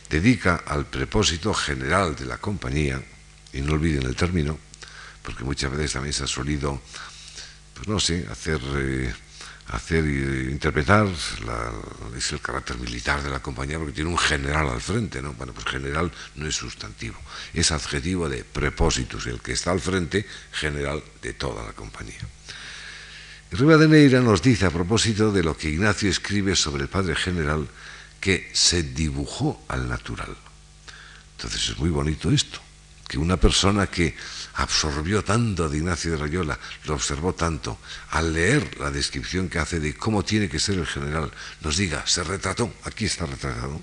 dedica 0.10 0.64
al 0.68 0.86
propósito 0.86 1.54
general 1.54 2.16
de 2.16 2.26
la 2.26 2.38
compañía, 2.38 3.02
y 3.54 3.62
no 3.62 3.74
olviden 3.74 4.04
el 4.04 4.16
término, 4.16 4.60
porque 5.24 5.44
muchas 5.44 5.72
veces 5.72 5.94
también 5.94 6.14
se 6.14 6.24
ha 6.24 6.28
solido, 6.28 6.82
pues 7.74 7.88
no 7.88 8.00
sé, 8.00 8.28
hacer, 8.30 8.60
eh, 8.76 9.14
hacer 9.70 10.06
eh, 10.06 10.50
interpretar 10.52 11.08
es 12.16 12.32
el 12.32 12.40
carácter 12.40 12.78
militar 12.78 13.22
de 13.22 13.30
la 13.30 13.42
compañía 13.42 13.78
porque 13.78 13.94
tiene 13.94 14.10
un 14.10 14.18
general 14.18 14.70
al 14.70 14.82
frente, 14.82 15.22
¿no? 15.22 15.34
Bueno, 15.34 15.54
pues 15.54 15.66
general 15.66 16.12
no 16.36 16.48
es 16.48 16.56
sustantivo, 16.56 17.18
es 17.54 17.72
adjetivo 17.72 18.30
de 18.30 18.44
prepósitos, 18.44 19.28
el 19.28 19.42
que 19.42 19.52
está 19.52 19.72
al 19.72 19.82
frente, 19.82 20.26
general 20.52 21.04
de 21.22 21.34
toda 21.34 21.66
la 21.66 21.74
compañía. 21.74 22.22
Rivadeneira 23.52 24.20
nos 24.20 24.42
dice 24.42 24.66
a 24.66 24.72
propósito 24.72 25.32
de 25.32 25.44
lo 25.44 25.56
que 25.56 25.70
Ignacio 25.70 26.10
escribe 26.10 26.56
sobre 26.56 26.84
el 26.84 26.90
Padre 26.90 27.16
General, 27.16 27.68
que 28.20 28.50
se 28.54 28.84
dibujó 28.84 29.64
al 29.68 29.88
natural. 29.88 30.36
Entonces 31.38 31.70
es 31.70 31.78
muy 31.78 31.90
bonito 31.90 32.32
esto. 32.32 32.60
que 33.08 33.18
una 33.18 33.38
persona 33.38 33.88
que 33.88 34.18
absorbió 34.58 35.24
tanto 35.24 35.70
de 35.70 35.78
Ignacio 35.78 36.12
de 36.12 36.18
Loyola, 36.18 36.60
lo 36.86 36.96
observó 36.96 37.34
tanto, 37.34 37.78
al 38.12 38.34
leer 38.34 38.80
la 38.80 38.90
descripción 38.90 39.50
que 39.50 39.60
hace 39.60 39.80
de 39.80 39.96
cómo 39.96 40.24
tiene 40.24 40.50
que 40.50 40.60
ser 40.60 40.80
el 40.80 40.88
general, 40.88 41.32
nos 41.62 41.78
diga, 41.78 42.06
se 42.08 42.24
retrató, 42.24 42.74
aquí 42.84 43.06
está 43.06 43.26
retratado. 43.26 43.80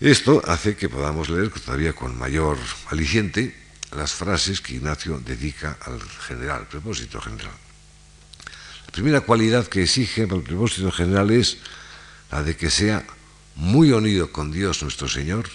Esto 0.00 0.42
hace 0.46 0.76
que 0.76 0.88
podamos 0.88 1.28
leer 1.28 1.50
todavía 1.50 1.92
con 1.92 2.16
mayor 2.18 2.56
aliciente 2.90 3.54
las 3.94 4.12
frases 4.12 4.60
que 4.60 4.74
Ignacio 4.74 5.20
dedica 5.20 5.76
al 5.84 6.00
general, 6.26 6.66
propósito 6.66 7.20
general. 7.20 7.52
La 8.86 8.92
primera 8.92 9.20
cualidad 9.20 9.66
que 9.66 9.82
exige 9.82 10.22
el 10.22 10.42
propósito 10.42 10.90
general 10.90 11.30
es 11.30 11.58
la 12.30 12.42
de 12.42 12.56
que 12.56 12.70
sea 12.70 13.04
muy 13.56 13.92
unido 13.92 14.32
con 14.32 14.52
Dios 14.52 14.82
nuestro 14.82 15.08
Señor 15.08 15.48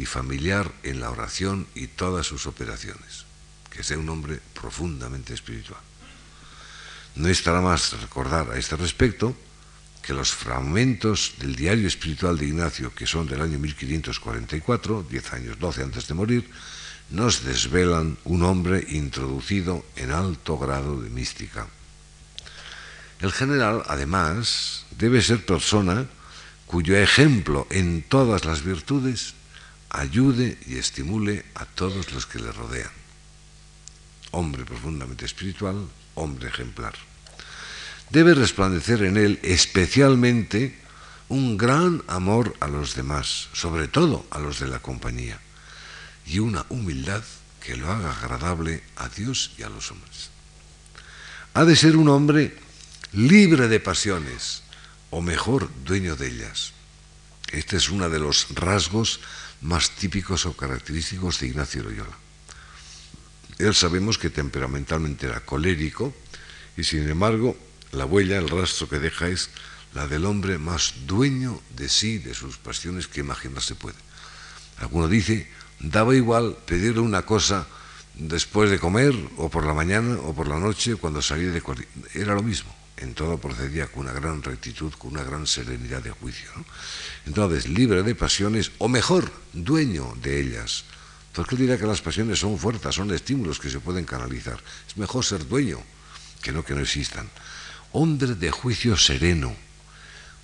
y 0.00 0.06
familiar 0.06 0.72
en 0.82 0.98
la 0.98 1.10
oración 1.10 1.66
y 1.74 1.86
todas 1.86 2.26
sus 2.26 2.46
operaciones, 2.46 3.26
que 3.68 3.82
sea 3.82 3.98
un 3.98 4.08
hombre 4.08 4.40
profundamente 4.54 5.34
espiritual. 5.34 5.80
No 7.16 7.28
estará 7.28 7.60
más 7.60 7.92
recordar 8.00 8.50
a 8.50 8.56
este 8.56 8.76
respecto 8.76 9.36
que 10.00 10.14
los 10.14 10.32
fragmentos 10.32 11.34
del 11.38 11.54
diario 11.54 11.86
espiritual 11.86 12.38
de 12.38 12.46
Ignacio, 12.46 12.94
que 12.94 13.06
son 13.06 13.26
del 13.26 13.42
año 13.42 13.58
1544, 13.58 15.04
diez 15.10 15.30
años, 15.34 15.58
doce 15.58 15.82
antes 15.82 16.08
de 16.08 16.14
morir, 16.14 16.50
nos 17.10 17.44
desvelan 17.44 18.16
un 18.24 18.42
hombre 18.42 18.82
introducido 18.88 19.84
en 19.96 20.12
alto 20.12 20.56
grado 20.56 20.98
de 21.02 21.10
mística. 21.10 21.66
El 23.20 23.32
general, 23.32 23.82
además, 23.86 24.86
debe 24.96 25.20
ser 25.20 25.44
persona 25.44 26.06
cuyo 26.64 26.96
ejemplo 26.96 27.66
en 27.68 28.00
todas 28.00 28.46
las 28.46 28.64
virtudes 28.64 29.34
ayude 29.90 30.56
y 30.66 30.78
estimule 30.78 31.44
a 31.54 31.66
todos 31.66 32.12
los 32.12 32.26
que 32.26 32.38
le 32.38 32.52
rodean. 32.52 32.90
Hombre 34.30 34.64
profundamente 34.64 35.26
espiritual, 35.26 35.88
hombre 36.14 36.48
ejemplar. 36.48 36.94
Debe 38.10 38.34
resplandecer 38.34 39.02
en 39.02 39.16
él 39.16 39.38
especialmente 39.42 40.78
un 41.28 41.56
gran 41.56 42.02
amor 42.08 42.56
a 42.60 42.66
los 42.66 42.94
demás, 42.94 43.48
sobre 43.52 43.86
todo 43.86 44.26
a 44.30 44.38
los 44.38 44.58
de 44.58 44.68
la 44.68 44.80
compañía, 44.80 45.38
y 46.26 46.38
una 46.38 46.66
humildad 46.70 47.22
que 47.60 47.76
lo 47.76 47.90
haga 47.90 48.12
agradable 48.12 48.82
a 48.96 49.08
Dios 49.08 49.52
y 49.58 49.62
a 49.62 49.68
los 49.68 49.90
hombres. 49.90 50.30
Ha 51.54 51.64
de 51.64 51.76
ser 51.76 51.96
un 51.96 52.08
hombre 52.08 52.56
libre 53.12 53.68
de 53.68 53.80
pasiones, 53.80 54.62
o 55.10 55.20
mejor, 55.20 55.68
dueño 55.84 56.16
de 56.16 56.28
ellas. 56.28 56.72
Este 57.52 57.76
es 57.76 57.90
uno 57.90 58.08
de 58.08 58.18
los 58.18 58.48
rasgos 58.54 59.20
más 59.62 59.90
típicos 59.90 60.46
o 60.46 60.56
característicos 60.56 61.40
de 61.40 61.48
Ignacio 61.48 61.82
Loyola. 61.82 62.16
Él 63.58 63.74
sabemos 63.74 64.16
que 64.16 64.30
temperamentalmente 64.30 65.26
era 65.26 65.40
colérico 65.40 66.14
y 66.76 66.84
sin 66.84 67.08
embargo 67.08 67.56
la 67.92 68.06
huella, 68.06 68.38
el 68.38 68.48
rastro 68.48 68.88
que 68.88 68.98
deja 68.98 69.28
es 69.28 69.50
la 69.94 70.06
del 70.06 70.24
hombre 70.24 70.58
más 70.58 70.94
dueño 71.06 71.60
de 71.76 71.88
sí, 71.88 72.18
de 72.18 72.32
sus 72.32 72.56
pasiones 72.56 73.08
que 73.08 73.20
imaginarse 73.20 73.74
puede. 73.74 73.98
Alguno 74.78 75.08
dice, 75.08 75.50
daba 75.80 76.14
igual 76.14 76.56
pedirle 76.64 77.00
una 77.00 77.26
cosa 77.26 77.66
después 78.14 78.70
de 78.70 78.78
comer 78.78 79.14
o 79.36 79.50
por 79.50 79.66
la 79.66 79.74
mañana 79.74 80.14
o 80.22 80.34
por 80.34 80.48
la 80.48 80.58
noche 80.58 80.96
cuando 80.96 81.20
salía 81.20 81.50
de 81.50 81.62
era 82.14 82.34
lo 82.34 82.42
mismo 82.42 82.79
en 83.00 83.14
todo 83.14 83.38
procedía 83.38 83.86
con 83.86 84.04
una 84.04 84.12
gran 84.12 84.42
rectitud, 84.42 84.92
con 84.92 85.12
una 85.12 85.24
gran 85.24 85.46
serenidad 85.46 86.02
de 86.02 86.10
juicio. 86.10 86.50
Entonces, 87.26 87.68
libre 87.68 88.02
de 88.02 88.14
pasiones, 88.14 88.72
o 88.78 88.88
mejor, 88.88 89.32
dueño 89.52 90.14
de 90.22 90.40
ellas. 90.40 90.84
Porque 91.32 91.54
él 91.54 91.62
dirá 91.62 91.78
que 91.78 91.86
las 91.86 92.02
pasiones 92.02 92.38
son 92.38 92.58
fuerzas, 92.58 92.94
son 92.94 93.12
estímulos 93.12 93.58
que 93.58 93.70
se 93.70 93.80
pueden 93.80 94.04
canalizar. 94.04 94.60
Es 94.86 94.96
mejor 94.96 95.24
ser 95.24 95.46
dueño 95.46 95.80
que 96.42 96.52
no 96.52 96.64
que 96.64 96.74
no 96.74 96.80
existan. 96.80 97.28
Hombre 97.92 98.34
de 98.34 98.50
juicio 98.50 98.96
sereno, 98.96 99.54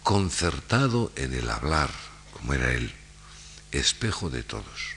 concertado 0.02 1.12
en 1.16 1.34
el 1.34 1.50
hablar, 1.50 1.90
como 2.32 2.54
era 2.54 2.72
él, 2.72 2.92
espejo 3.72 4.30
de 4.30 4.42
todos. 4.42 4.96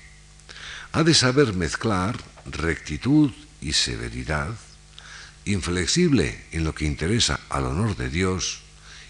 Ha 0.92 1.04
de 1.04 1.14
saber 1.14 1.54
mezclar 1.54 2.18
rectitud 2.46 3.32
y 3.62 3.74
severidad, 3.74 4.56
inflexible 5.52 6.46
en 6.52 6.64
lo 6.64 6.74
que 6.74 6.86
interesa 6.86 7.40
al 7.50 7.66
honor 7.66 7.96
de 7.96 8.10
Dios 8.10 8.62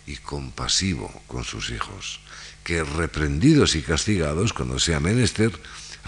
y 0.06 0.18
compasivo 0.18 1.24
con 1.28 1.44
sus 1.44 1.70
hijos, 1.70 2.20
que 2.64 2.84
reprendidos 2.84 3.76
y 3.76 3.82
castigados 3.82 4.54
cuando 4.54 4.80
sea 4.80 5.00
menester, 5.00 5.52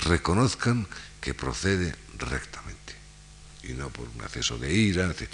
reconozcan 0.05 0.87
que 1.19 1.33
procede 1.33 1.95
rectamente 2.17 2.95
y 3.63 3.73
no 3.73 3.89
por 3.89 4.07
un 4.07 4.21
acceso 4.21 4.57
de 4.57 4.73
ira, 4.73 5.05
etc. 5.05 5.29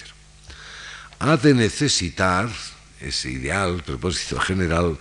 Ha 1.20 1.38
de 1.38 1.54
necesitar 1.54 2.50
ese 3.00 3.32
ideal, 3.32 3.84
propósito 3.84 4.40
general, 4.40 4.98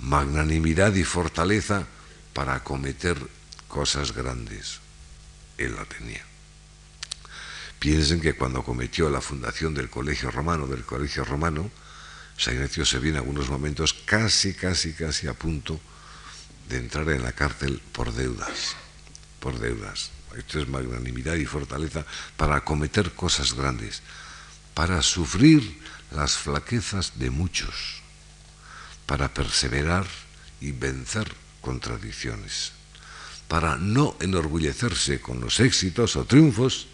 magnanimidad 0.00 0.94
y 0.94 1.04
fortaleza 1.04 1.86
para 2.32 2.54
acometer 2.56 3.16
cosas 3.68 4.12
grandes. 4.12 4.80
Él 5.56 5.74
la 5.76 5.84
tenía. 5.84 6.33
Piensen 7.84 8.18
que 8.18 8.32
cuando 8.32 8.64
cometió 8.64 9.10
la 9.10 9.20
fundación 9.20 9.74
del 9.74 9.90
Colegio 9.90 10.30
Romano, 10.30 10.66
del 10.66 10.86
Colegio 10.86 11.22
Romano, 11.22 11.70
San 12.34 12.54
Ignacio 12.54 12.86
se 12.86 12.98
viene 12.98 13.18
en 13.18 13.24
algunos 13.24 13.50
momentos 13.50 13.92
casi, 13.92 14.54
casi, 14.54 14.94
casi 14.94 15.28
a 15.28 15.34
punto 15.34 15.78
de 16.70 16.78
entrar 16.78 17.06
en 17.10 17.22
la 17.22 17.32
cárcel 17.32 17.82
por 17.92 18.14
deudas, 18.14 18.74
por 19.38 19.58
deudas. 19.58 20.12
Esto 20.34 20.60
es 20.60 20.66
magnanimidad 20.66 21.34
y 21.34 21.44
fortaleza 21.44 22.06
para 22.38 22.56
acometer 22.56 23.12
cosas 23.12 23.52
grandes, 23.52 24.00
para 24.72 25.02
sufrir 25.02 25.78
las 26.10 26.38
flaquezas 26.38 27.18
de 27.18 27.28
muchos, 27.28 28.00
para 29.04 29.34
perseverar 29.34 30.06
y 30.58 30.72
vencer 30.72 31.30
contradicciones, 31.60 32.72
para 33.46 33.76
no 33.76 34.16
enorgullecerse 34.20 35.20
con 35.20 35.42
los 35.42 35.60
éxitos 35.60 36.16
o 36.16 36.24
triunfos, 36.24 36.88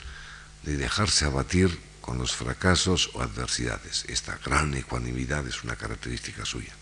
de 0.62 0.76
dejarse 0.76 1.24
abatir 1.24 1.78
con 2.00 2.18
los 2.18 2.32
fracasos 2.32 3.10
o 3.14 3.22
adversidades. 3.22 4.04
Esta 4.08 4.38
gran 4.44 4.74
ecuanimidad 4.74 5.46
es 5.46 5.62
una 5.62 5.76
característica 5.76 6.44
suya. 6.44 6.74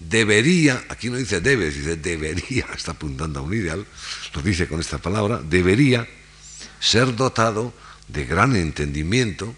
Debería, 0.00 0.82
aquí 0.88 1.10
no 1.10 1.16
dice 1.16 1.40
debe, 1.40 1.70
dice 1.70 1.96
debería, 1.96 2.66
está 2.76 2.92
apuntando 2.92 3.40
a 3.40 3.42
un 3.42 3.54
ideal, 3.54 3.86
lo 4.34 4.42
dice 4.42 4.66
con 4.66 4.80
esta 4.80 4.98
palabra, 4.98 5.40
debería 5.42 6.08
ser 6.80 7.14
dotado 7.16 7.74
de 8.08 8.24
gran 8.24 8.56
entendimiento 8.56 9.54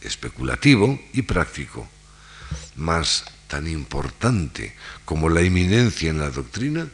especulativo 0.00 1.00
y 1.12 1.22
práctico, 1.22 1.88
más 2.76 3.24
tan 3.48 3.68
importante 3.68 4.74
como 5.04 5.28
la 5.28 5.40
eminencia 5.40 6.10
en 6.10 6.18
la 6.18 6.30
doctrina 6.30 6.88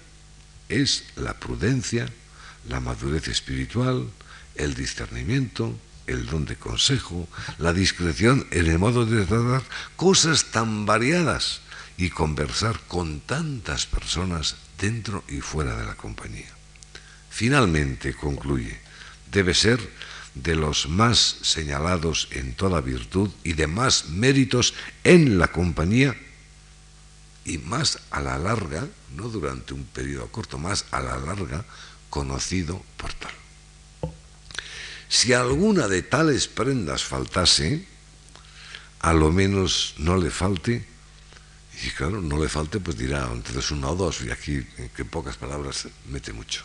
es 0.68 1.04
la 1.16 1.34
prudencia, 1.34 2.08
la 2.68 2.80
madurez 2.80 3.28
espiritual, 3.28 4.08
el 4.54 4.74
discernimiento, 4.74 5.76
el 6.06 6.26
don 6.26 6.44
de 6.44 6.56
consejo, 6.56 7.28
la 7.58 7.72
discreción 7.72 8.46
en 8.50 8.66
el 8.66 8.78
modo 8.78 9.06
de 9.06 9.24
tratar 9.24 9.62
cosas 9.96 10.46
tan 10.52 10.86
variadas 10.86 11.60
y 11.96 12.10
conversar 12.10 12.80
con 12.88 13.20
tantas 13.20 13.86
personas 13.86 14.56
dentro 14.78 15.22
y 15.28 15.40
fuera 15.40 15.76
de 15.76 15.84
la 15.84 15.94
compañía. 15.94 16.48
Finalmente, 17.30 18.14
concluye, 18.14 18.80
debe 19.30 19.54
ser 19.54 19.78
de 20.34 20.56
los 20.56 20.88
más 20.88 21.36
señalados 21.42 22.28
en 22.30 22.54
toda 22.54 22.80
virtud 22.80 23.30
y 23.44 23.54
de 23.54 23.66
más 23.66 24.08
méritos 24.08 24.74
en 25.04 25.38
la 25.38 25.48
compañía 25.48 26.16
y 27.44 27.58
más 27.58 27.98
a 28.10 28.20
la 28.20 28.38
larga, 28.38 28.86
no 29.14 29.28
durante 29.28 29.74
un 29.74 29.84
periodo 29.84 30.28
corto, 30.28 30.58
más 30.58 30.86
a 30.90 31.00
la 31.00 31.18
larga, 31.18 31.64
conocido 32.08 32.82
por 32.96 33.12
tal. 33.14 33.39
Si 35.10 35.32
alguna 35.32 35.88
de 35.88 36.02
tales 36.02 36.46
prendas 36.46 37.02
faltase, 37.02 37.82
a 39.00 39.12
lo 39.12 39.32
menos 39.32 39.94
no 39.98 40.16
le 40.16 40.30
falte, 40.30 40.86
y 41.82 41.90
claro, 41.90 42.20
no 42.22 42.40
le 42.40 42.48
falte, 42.48 42.78
pues 42.78 42.96
dirá 42.96 43.28
entonces 43.32 43.72
uno 43.72 43.90
o 43.90 43.96
dos, 43.96 44.22
y 44.22 44.30
aquí 44.30 44.64
en 44.78 45.08
pocas 45.08 45.36
palabras 45.36 45.88
mete 46.06 46.32
mucho. 46.32 46.62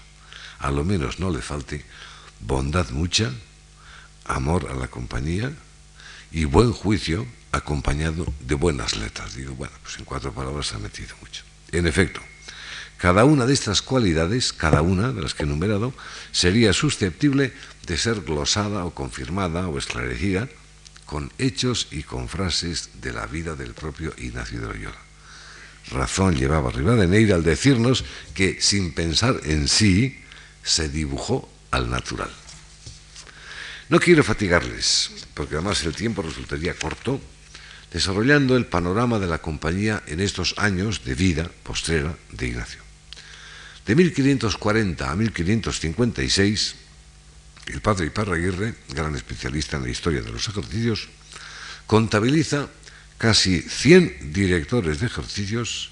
A 0.60 0.70
lo 0.70 0.86
menos 0.86 1.20
no 1.20 1.32
le 1.32 1.42
falte 1.42 1.84
bondad 2.40 2.88
mucha, 2.92 3.34
amor 4.26 4.70
a 4.70 4.76
la 4.76 4.90
compañía 4.90 5.52
y 6.32 6.46
buen 6.46 6.72
juicio 6.72 7.26
acompañado 7.52 8.32
de 8.42 8.54
buenas 8.54 8.96
letras. 8.96 9.34
Digo, 9.34 9.56
bueno, 9.56 9.74
pues 9.82 9.98
en 9.98 10.06
cuatro 10.06 10.32
palabras 10.32 10.72
ha 10.74 10.78
metido 10.78 11.16
mucho. 11.20 11.44
En 11.72 11.88
efecto, 11.88 12.22
cada 12.98 13.26
una 13.26 13.46
de 13.46 13.54
estas 13.54 13.82
cualidades, 13.82 14.54
cada 14.54 14.82
una 14.82 15.12
de 15.12 15.22
las 15.22 15.34
que 15.34 15.44
he 15.44 15.46
enumerado, 15.46 15.94
sería 16.32 16.74
susceptible 16.74 17.54
de 17.86 17.98
ser 17.98 18.22
glosada 18.22 18.86
o 18.86 18.94
confirmada 18.94 19.68
o 19.68 19.78
esclarecida 19.78 20.48
con 21.06 21.32
hechos 21.38 21.88
y 21.92 22.04
con 22.04 22.28
frases 22.28 22.90
de 23.02 23.14
la 23.14 23.28
vida 23.28 23.56
del 23.56 23.74
propio 23.74 24.14
Ignacio 24.18 24.60
de 24.60 24.68
Loyola. 24.68 24.98
Razón 25.92 26.36
llevaba 26.36 26.72
Rivadeneira 26.72 27.36
al 27.36 27.44
decirnos 27.44 28.06
que 28.34 28.60
sin 28.60 28.94
pensar 28.94 29.40
en 29.44 29.68
sí, 29.68 30.20
se 30.64 30.90
dibujó 30.90 31.48
al 31.70 31.92
natural. 31.92 32.32
No 33.90 34.00
quiero 34.00 34.24
fatigarles, 34.24 35.12
porque 35.36 35.56
además 35.56 35.84
el 35.84 35.96
tiempo 35.96 36.24
resultaría 36.24 36.74
corto, 36.74 37.22
desarrollando 37.94 38.58
el 38.58 38.66
panorama 38.66 39.20
de 39.20 39.28
la 39.28 39.38
compañía 39.38 40.02
en 40.08 40.22
estos 40.22 40.56
años 40.58 41.06
de 41.06 41.14
vida 41.14 41.52
postrera 41.62 42.18
de 42.32 42.48
Ignacio. 42.48 42.85
De 43.86 43.96
1540 43.96 45.12
a 45.12 45.16
1556, 45.16 46.76
el 47.68 47.82
padre 47.82 48.08
Iparraguirre, 48.08 48.74
gran 48.90 49.16
especialista 49.16 49.78
en 49.78 49.84
la 49.84 49.90
historia 49.90 50.22
de 50.22 50.32
los 50.32 50.48
ejercicios, 50.48 51.08
contabiliza 51.86 52.70
casi 53.20 53.62
100 53.62 54.34
directores 54.34 55.00
de 55.00 55.06
ejercicios 55.06 55.92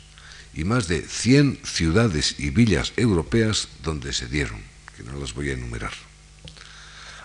y 0.56 0.64
más 0.64 0.88
de 0.88 1.02
100 1.02 1.62
ciudades 1.64 2.36
y 2.39 2.50
villas 2.50 2.94
europeas 2.98 3.68
donde 3.84 4.12
se 4.14 4.28
dieron, 4.28 4.62
que 4.98 5.04
no 5.04 5.20
las 5.20 5.34
voy 5.34 5.52
a 5.52 5.54
enumerar. 5.54 5.94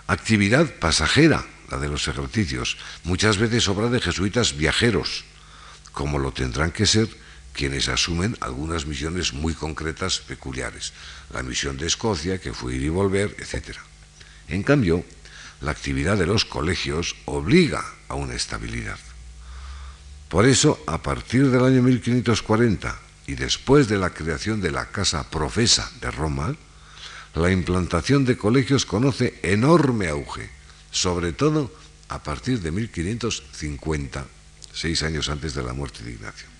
Actividad 0.05 0.71
pasajera, 0.79 1.45
la 1.69 1.77
de 1.77 1.89
los 1.89 2.07
ejercicios, 2.07 2.77
muchas 3.03 3.37
veces 3.37 3.67
obra 3.67 3.89
de 3.89 4.01
jesuitas 4.01 4.55
viajeros, 4.55 5.25
como 5.91 6.19
lo 6.19 6.31
tendrán 6.31 6.71
que 6.71 6.85
ser 6.85 7.09
quienes 7.53 7.89
asumen 7.89 8.37
algunas 8.39 8.85
misiones 8.85 9.33
muy 9.33 9.53
concretas, 9.53 10.19
peculiares. 10.19 10.93
La 11.33 11.43
misión 11.43 11.77
de 11.77 11.87
Escocia, 11.87 12.39
que 12.39 12.53
fue 12.53 12.75
ir 12.75 12.83
y 12.83 12.89
volver, 12.89 13.35
etc. 13.39 13.77
En 14.47 14.63
cambio, 14.63 15.03
la 15.61 15.71
actividad 15.71 16.17
de 16.17 16.25
los 16.25 16.45
colegios 16.45 17.15
obliga 17.25 17.83
a 18.07 18.15
una 18.15 18.33
estabilidad. 18.33 18.97
Por 20.29 20.45
eso, 20.45 20.81
a 20.85 21.01
partir 21.01 21.49
del 21.49 21.63
año 21.63 21.81
1540 21.81 22.99
y 23.27 23.35
después 23.35 23.87
de 23.87 23.97
la 23.97 24.11
creación 24.11 24.61
de 24.61 24.71
la 24.71 24.85
Casa 24.91 25.29
Profesa 25.29 25.91
de 26.01 26.11
Roma, 26.11 26.55
la 27.35 27.51
implantación 27.51 28.25
de 28.25 28.37
colegios 28.37 28.85
conoce 28.85 29.39
enorme 29.43 30.07
auge, 30.07 30.49
sobre 30.91 31.33
todo 31.33 31.71
a 32.09 32.23
partir 32.23 32.61
de 32.61 32.71
1550, 32.71 34.25
seis 34.73 35.03
años 35.03 35.29
antes 35.29 35.53
de 35.53 35.63
la 35.63 35.73
muerte 35.73 36.03
de 36.03 36.11
Ignacio. 36.11 36.58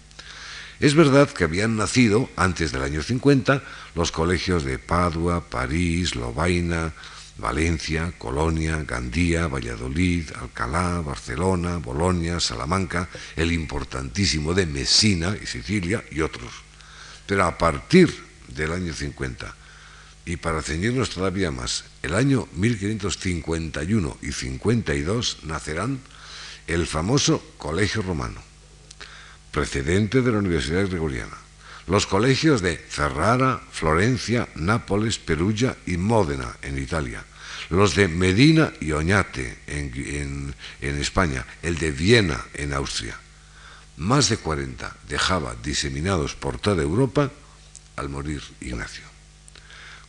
Es 0.79 0.95
verdad 0.95 1.29
que 1.29 1.43
habían 1.43 1.75
nacido, 1.75 2.29
antes 2.37 2.71
del 2.71 2.83
año 2.83 3.03
50, 3.03 3.61
los 3.95 4.13
colegios 4.13 4.63
de 4.63 4.79
Padua, 4.79 5.43
París, 5.49 6.15
Lovaina, 6.15 6.93
Valencia, 7.37 8.13
Colonia, 8.17 8.85
Gandía, 8.87 9.47
Valladolid, 9.47 10.29
Alcalá, 10.39 11.01
Barcelona, 11.01 11.77
Bolonia, 11.79 12.39
Salamanca, 12.39 13.09
el 13.35 13.51
importantísimo 13.51 14.53
de 14.53 14.67
Messina 14.67 15.35
y 15.41 15.45
Sicilia 15.47 16.01
y 16.11 16.21
otros. 16.21 16.53
Pero 17.25 17.43
a 17.43 17.57
partir 17.57 18.13
del 18.47 18.71
año 18.71 18.93
50, 18.93 19.53
y 20.25 20.37
para 20.37 20.61
ceñirnos 20.61 21.09
todavía 21.09 21.51
más, 21.51 21.83
el 22.03 22.15
año 22.15 22.47
1551 22.53 24.17
y 24.21 24.31
52 24.31 25.39
nacerán 25.43 25.99
el 26.67 26.87
famoso 26.87 27.43
Colegio 27.57 28.01
Romano, 28.01 28.48
precedente 29.51 30.21
de 30.21 30.31
la 30.31 30.39
Universidad 30.39 30.87
Gregoriana, 30.87 31.37
los 31.87 32.05
colegios 32.05 32.61
de 32.61 32.77
Ferrara, 32.77 33.61
Florencia, 33.71 34.47
Nápoles, 34.55 35.17
Perugia 35.17 35.75
y 35.85 35.97
Módena 35.97 36.55
en 36.61 36.77
Italia, 36.77 37.23
los 37.69 37.95
de 37.95 38.07
Medina 38.07 38.71
y 38.79 38.91
Oñate 38.91 39.59
en, 39.67 40.53
España, 40.81 41.45
el 41.61 41.77
de 41.77 41.91
Viena 41.91 42.45
en 42.53 42.73
Austria. 42.73 43.17
Más 43.97 44.29
de 44.29 44.37
40 44.37 44.95
dejaba 45.07 45.55
diseminados 45.61 46.35
por 46.35 46.59
toda 46.59 46.81
Europa 46.81 47.31
al 47.95 48.09
morir 48.09 48.41
Ignacio. 48.61 49.03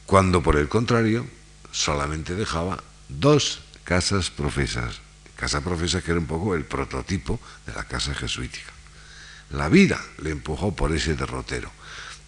Cuando 0.06 0.42
por 0.42 0.56
el 0.56 0.68
contrario 0.68 1.26
solamente 1.72 2.34
dejaba 2.34 2.82
dos 3.08 3.60
casas 3.84 4.30
profesas. 4.30 5.00
Casa 5.36 5.62
profesa 5.62 6.02
que 6.02 6.10
era 6.10 6.20
un 6.20 6.26
poco 6.26 6.54
el 6.54 6.64
prototipo 6.64 7.40
de 7.66 7.72
la 7.72 7.84
casa 7.84 8.14
jesuítica. 8.14 8.72
La 9.50 9.68
vida 9.68 10.00
le 10.22 10.30
empujó 10.30 10.74
por 10.74 10.92
ese 10.92 11.14
derrotero, 11.14 11.70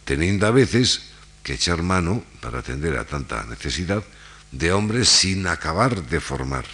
teniendo 0.05 0.47
a 0.47 0.51
veces 0.51 1.03
que 1.43 1.55
echar 1.55 1.83
mano 1.83 2.25
para 2.41 2.61
atender 2.61 2.99
a 2.99 3.05
tanta 3.05 3.45
necesidad 3.45 4.03
de 4.51 4.73
hombres 4.73 5.09
sin 5.09 5.47
acabar 5.47 6.07
de 6.07 6.21
formar 6.21 6.65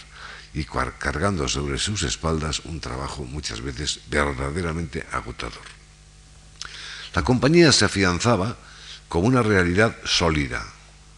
y 0.53 0.65
cargando 0.65 1.47
sobre 1.47 1.77
sus 1.77 2.03
espaldas 2.03 2.61
un 2.65 2.79
trabajo 2.79 3.23
muchas 3.23 3.61
veces 3.61 4.01
verdaderamente 4.09 5.05
agotador. 5.11 5.63
La 7.13 7.23
compañía 7.23 7.71
se 7.71 7.85
afianzaba 7.85 8.57
como 9.07 9.27
una 9.27 9.41
realidad 9.41 9.95
sólida, 10.03 10.65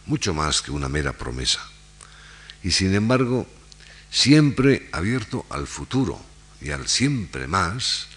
mucho 0.06 0.34
más 0.34 0.62
que 0.62 0.70
una 0.70 0.88
mera 0.88 1.12
promesa, 1.12 1.60
y 2.62 2.70
sin 2.70 2.94
embargo, 2.94 3.46
siempre 4.10 4.88
abierto 4.92 5.46
al 5.50 5.66
futuro 5.66 6.20
y 6.60 6.70
al 6.70 6.88
siempre 6.88 7.46
más, 7.46 8.08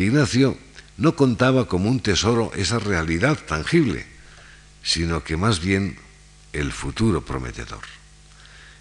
Ignacio 0.00 0.56
no 0.96 1.16
contaba 1.16 1.66
como 1.66 1.88
un 1.88 2.00
tesoro 2.00 2.52
esa 2.54 2.78
realidad 2.78 3.38
tangible, 3.38 4.06
sino 4.82 5.24
que 5.24 5.36
más 5.36 5.60
bien 5.60 5.98
el 6.52 6.72
futuro 6.72 7.24
prometedor, 7.24 7.82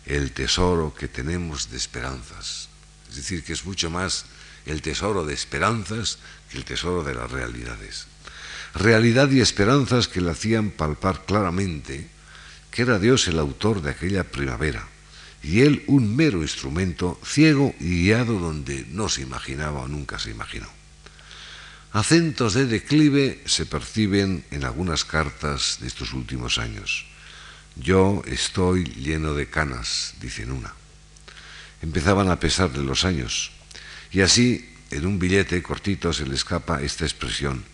el 0.05 0.31
tesoro 0.31 0.93
que 0.93 1.07
tenemos 1.07 1.71
de 1.71 1.77
esperanzas. 1.77 2.69
Es 3.09 3.15
decir, 3.15 3.43
que 3.43 3.53
es 3.53 3.65
mucho 3.65 3.89
más 3.89 4.25
el 4.65 4.81
tesoro 4.81 5.25
de 5.25 5.33
esperanzas 5.33 6.19
que 6.49 6.57
el 6.57 6.65
tesoro 6.65 7.03
de 7.03 7.15
las 7.15 7.31
realidades. 7.31 8.07
Realidad 8.75 9.29
y 9.31 9.41
esperanzas 9.41 10.07
que 10.07 10.21
le 10.21 10.31
hacían 10.31 10.71
palpar 10.71 11.25
claramente 11.25 12.07
que 12.69 12.83
era 12.83 12.99
Dios 12.99 13.27
el 13.27 13.39
autor 13.39 13.81
de 13.81 13.91
aquella 13.91 14.23
primavera 14.23 14.87
y 15.41 15.61
él 15.61 15.83
un 15.87 16.15
mero 16.15 16.41
instrumento 16.41 17.19
ciego 17.25 17.73
y 17.79 18.03
guiado 18.03 18.39
donde 18.39 18.85
no 18.89 19.09
se 19.09 19.21
imaginaba 19.21 19.81
o 19.81 19.87
nunca 19.87 20.19
se 20.19 20.31
imaginó. 20.31 20.78
Acentos 21.91 22.53
de 22.53 22.67
declive 22.67 23.41
se 23.45 23.65
perciben 23.65 24.45
en 24.51 24.63
algunas 24.63 25.05
cartas 25.05 25.79
de 25.81 25.87
estos 25.87 26.13
últimos 26.13 26.59
años. 26.59 27.07
Yo 27.75 28.21
estoy 28.27 28.83
lleno 28.83 29.33
de 29.33 29.49
canas, 29.49 30.13
dicen 30.21 30.51
una. 30.51 30.71
Empezaban 31.81 32.29
a 32.29 32.39
pesar 32.39 32.71
de 32.71 32.83
los 32.83 33.05
años. 33.05 33.51
Y 34.11 34.21
así, 34.21 34.69
en 34.91 35.07
un 35.07 35.17
billete 35.17 35.63
cortito 35.63 36.13
se 36.13 36.27
le 36.27 36.35
escapa 36.35 36.81
esta 36.83 37.05
expresión, 37.05 37.65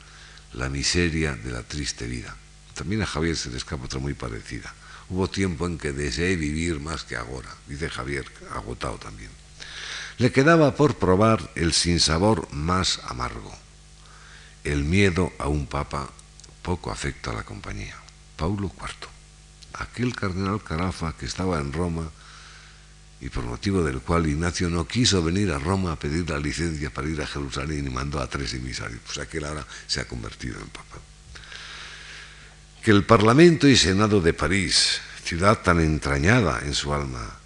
la 0.53 0.69
miseria 0.69 1.35
de 1.35 1.51
la 1.51 1.63
triste 1.63 2.07
vida. 2.07 2.37
También 2.73 3.01
a 3.01 3.05
Javier 3.05 3.35
se 3.35 3.49
le 3.49 3.57
escapa 3.57 3.83
otra 3.83 3.99
muy 3.99 4.13
parecida. 4.13 4.73
Hubo 5.09 5.29
tiempo 5.29 5.67
en 5.67 5.77
que 5.77 5.91
deseé 5.91 6.37
vivir 6.37 6.79
más 6.79 7.03
que 7.03 7.17
ahora, 7.17 7.49
dice 7.67 7.89
Javier, 7.89 8.25
agotado 8.53 8.97
también. 8.97 9.31
Le 10.19 10.31
quedaba 10.31 10.73
por 10.75 10.95
probar 10.95 11.51
el 11.55 11.73
sinsabor 11.73 12.47
más 12.53 13.01
amargo, 13.07 13.53
el 14.65 14.83
miedo 14.83 15.31
a 15.39 15.47
un 15.47 15.65
papa 15.67 16.09
poco 16.61 16.91
afecto 16.91 17.31
a 17.31 17.35
la 17.35 17.43
compañía, 17.43 17.95
Paulo 18.35 18.71
IV 18.77 19.15
aquel 19.79 20.15
cardenal 20.15 20.63
Carafa 20.63 21.13
que 21.13 21.25
estaba 21.25 21.59
en 21.59 21.73
Roma 21.73 22.09
y 23.21 23.29
por 23.29 23.43
motivo 23.43 23.83
del 23.83 23.99
cual 23.99 24.27
Ignacio 24.27 24.69
no 24.69 24.87
quiso 24.87 25.23
venir 25.23 25.51
a 25.51 25.59
Roma 25.59 25.93
a 25.93 25.99
pedir 25.99 26.29
la 26.29 26.37
licencia 26.37 26.89
para 26.89 27.09
ir 27.09 27.21
a 27.21 27.27
Jerusalén 27.27 27.87
y 27.87 27.89
mandó 27.89 28.19
a 28.19 28.27
tres 28.27 28.53
emisarios. 28.53 28.99
Pues 29.05 29.17
aquel 29.17 29.45
ahora 29.45 29.65
se 29.87 30.01
ha 30.01 30.07
convertido 30.07 30.59
en 30.59 30.67
papa. 30.67 30.97
Que 32.83 32.91
el 32.91 33.03
Parlamento 33.05 33.67
y 33.67 33.75
Senado 33.75 34.21
de 34.21 34.33
París, 34.33 35.01
ciudad 35.23 35.61
tan 35.61 35.79
entrañada 35.79 36.61
en 36.65 36.73
su 36.73 36.93
alma, 36.93 37.39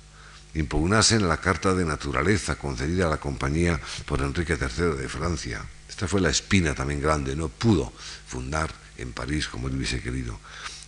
impugnasen 0.55 1.27
la 1.27 1.37
Carta 1.37 1.73
de 1.73 1.85
Naturaleza 1.85 2.55
concedida 2.55 3.05
a 3.05 3.09
la 3.11 3.17
Compañía 3.17 3.79
por 4.05 4.21
Enrique 4.21 4.57
III 4.59 4.97
de 4.97 5.07
Francia. 5.07 5.61
Esta 5.99 6.07
fue 6.07 6.21
la 6.21 6.29
espina 6.29 6.73
también 6.73 7.01
grande, 7.01 7.35
no 7.35 7.49
pudo 7.49 7.91
fundar 8.25 8.73
en 8.97 9.11
París 9.11 9.49
como 9.49 9.67
él 9.67 9.75
hubiese 9.75 9.99
querido. 9.99 10.39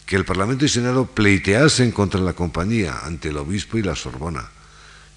Que 0.05 0.15
el 0.15 0.23
Parlamento 0.23 0.63
y 0.63 0.69
Senado 0.69 1.05
pleiteasen 1.05 1.91
contra 1.91 2.21
la 2.21 2.31
compañía 2.31 2.99
ante 3.03 3.27
el 3.27 3.35
obispo 3.35 3.77
y 3.77 3.81
la 3.81 3.93
Sorbona, 3.93 4.49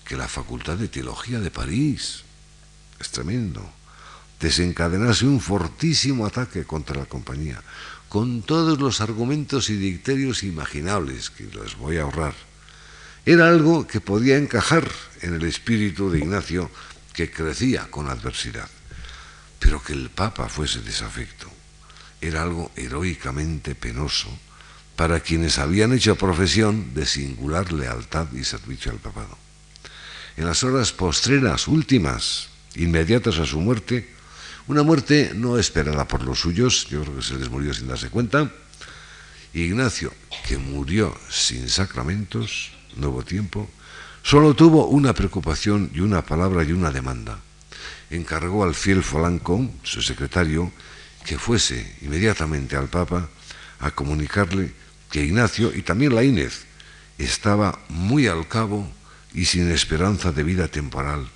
que 0.04 0.16
la 0.16 0.26
Facultad 0.26 0.78
de 0.78 0.88
Teología 0.88 1.38
de 1.38 1.52
París, 1.52 2.24
es 2.98 3.10
tremendo, 3.10 3.64
desencadenase 4.40 5.26
un 5.26 5.40
fortísimo 5.40 6.26
ataque 6.26 6.64
contra 6.64 6.98
la 6.98 7.06
compañía, 7.06 7.62
con 8.08 8.42
todos 8.42 8.80
los 8.80 9.00
argumentos 9.00 9.70
y 9.70 9.76
dicterios 9.76 10.42
imaginables, 10.42 11.30
que 11.30 11.44
les 11.44 11.76
voy 11.76 11.98
a 11.98 12.02
ahorrar. 12.02 12.34
Era 13.24 13.48
algo 13.48 13.86
que 13.86 14.00
podía 14.00 14.38
encajar 14.38 14.90
en 15.22 15.34
el 15.34 15.44
espíritu 15.44 16.10
de 16.10 16.18
Ignacio, 16.18 16.68
que 17.12 17.30
crecía 17.30 17.86
con 17.92 18.08
adversidad. 18.08 18.68
Pero 19.64 19.82
que 19.82 19.94
el 19.94 20.10
Papa 20.10 20.50
fuese 20.52 20.84
desafecto 20.84 21.48
era 22.20 22.42
algo 22.42 22.70
heroicamente 22.76 23.74
penoso 23.74 24.28
para 24.94 25.20
quienes 25.20 25.56
habían 25.56 25.94
hecho 25.94 26.16
profesión 26.16 26.92
de 26.92 27.06
singular 27.06 27.72
lealtad 27.72 28.30
y 28.34 28.44
servicio 28.44 28.92
al 28.92 28.98
papado. 28.98 29.38
En 30.36 30.44
las 30.44 30.62
horas 30.64 30.92
postreras, 30.92 31.66
últimas, 31.66 32.48
inmediatas 32.74 33.38
a 33.38 33.46
su 33.46 33.58
muerte, 33.58 34.12
una 34.68 34.82
muerte 34.82 35.32
no 35.34 35.56
esperada 35.56 36.06
por 36.06 36.24
los 36.24 36.40
suyos, 36.40 36.86
yo 36.90 37.00
creo 37.00 37.16
que 37.16 37.22
se 37.22 37.38
les 37.38 37.48
murió 37.48 37.72
sin 37.72 37.88
darse 37.88 38.10
cuenta, 38.10 38.52
Ignacio, 39.54 40.12
que 40.46 40.58
murió 40.58 41.16
sin 41.30 41.70
sacramentos, 41.70 42.72
nuevo 42.96 43.22
tiempo, 43.22 43.70
solo 44.22 44.52
tuvo 44.52 44.88
una 44.88 45.14
preocupación 45.14 45.90
y 45.94 46.00
una 46.00 46.20
palabra 46.20 46.64
y 46.64 46.72
una 46.72 46.90
demanda. 46.90 47.40
Encargó 48.10 48.64
al 48.64 48.74
fiel 48.74 49.02
Folancón, 49.02 49.72
su 49.82 50.02
secretario, 50.02 50.72
que 51.24 51.38
fuese 51.38 51.96
inmediatamente 52.02 52.76
al 52.76 52.88
Papa 52.88 53.28
a 53.80 53.90
comunicarle 53.90 54.72
que 55.10 55.24
Ignacio 55.24 55.74
y 55.74 55.82
también 55.82 56.14
la 56.14 56.24
Inés 56.24 56.64
estaba 57.18 57.78
muy 57.88 58.26
al 58.26 58.46
cabo 58.48 58.90
y 59.32 59.46
sin 59.46 59.70
esperanza 59.70 60.32
de 60.32 60.42
vida 60.42 60.68
temporal 60.68 61.28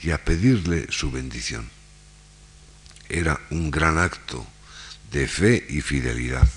y 0.00 0.10
a 0.10 0.24
pedirle 0.24 0.86
su 0.90 1.10
bendición. 1.10 1.68
Era 3.08 3.40
un 3.50 3.70
gran 3.70 3.98
acto 3.98 4.46
de 5.10 5.26
fe 5.26 5.66
y 5.68 5.80
fidelidad 5.80 6.48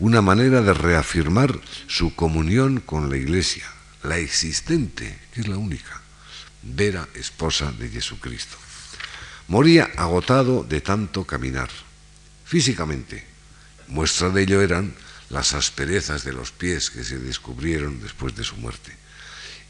una 0.00 0.22
manera 0.22 0.62
de 0.62 0.74
reafirmar 0.74 1.58
su 1.88 2.14
comunión 2.14 2.80
con 2.80 3.10
la 3.10 3.16
Iglesia, 3.16 3.66
la 4.04 4.18
existente, 4.18 5.18
que 5.32 5.40
es 5.40 5.48
la 5.48 5.56
única, 5.56 6.00
vera 6.62 7.08
esposa 7.14 7.72
de 7.72 7.88
Jesucristo. 7.88 8.56
Moría 9.48 9.88
agotado 9.96 10.62
de 10.62 10.82
tanto 10.82 11.24
caminar, 11.24 11.70
físicamente. 12.44 13.24
Muestra 13.88 14.28
de 14.28 14.42
ello 14.42 14.60
eran 14.60 14.92
las 15.30 15.54
asperezas 15.54 16.22
de 16.22 16.34
los 16.34 16.52
pies 16.52 16.90
que 16.90 17.02
se 17.02 17.18
descubrieron 17.18 17.98
después 18.02 18.36
de 18.36 18.44
su 18.44 18.56
muerte. 18.56 18.92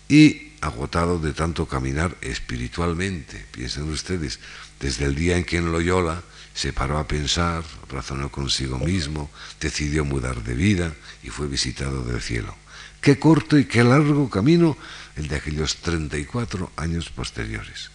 Y 0.08 0.54
agotado 0.60 1.20
de 1.20 1.32
tanto 1.32 1.66
caminar 1.66 2.16
espiritualmente, 2.22 3.46
piensen 3.52 3.88
ustedes, 3.88 4.40
desde 4.80 5.04
el 5.04 5.14
día 5.14 5.36
en 5.36 5.44
que 5.44 5.58
en 5.58 5.70
Loyola 5.70 6.24
se 6.54 6.72
paró 6.72 6.98
a 6.98 7.06
pensar, 7.06 7.62
razonó 7.88 8.32
consigo 8.32 8.80
mismo, 8.80 9.30
decidió 9.60 10.04
mudar 10.04 10.42
de 10.42 10.54
vida 10.54 10.92
y 11.22 11.30
fue 11.30 11.46
visitado 11.46 12.02
del 12.02 12.20
cielo. 12.20 12.52
Qué 13.00 13.20
corto 13.20 13.56
y 13.56 13.66
qué 13.66 13.84
largo 13.84 14.28
camino 14.28 14.76
el 15.14 15.28
de 15.28 15.36
aquellos 15.36 15.76
34 15.76 16.72
años 16.74 17.10
posteriores. 17.10 17.90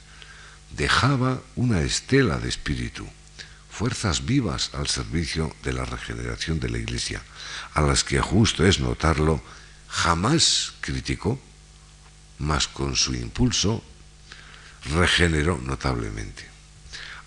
Dejaba 0.76 1.42
una 1.56 1.82
estela 1.82 2.38
de 2.38 2.50
espíritu, 2.50 3.08
fuerzas 3.70 4.26
vivas 4.26 4.72
al 4.74 4.88
servicio 4.88 5.56
de 5.64 5.74
la 5.74 5.86
regeneración 5.86 6.60
de 6.60 6.70
la 6.70 6.78
Iglesia, 6.78 7.22
a 7.74 7.82
las 7.82 8.04
que 8.04 8.20
justo 8.20 8.66
es 8.66 8.80
notarlo, 8.80 9.42
jamás 9.88 10.74
criticó, 10.82 11.40
mas 12.40 12.68
con 12.68 12.96
su 12.96 13.14
impulso 13.14 13.84
regeneró 14.94 15.58
notablemente. 15.58 16.46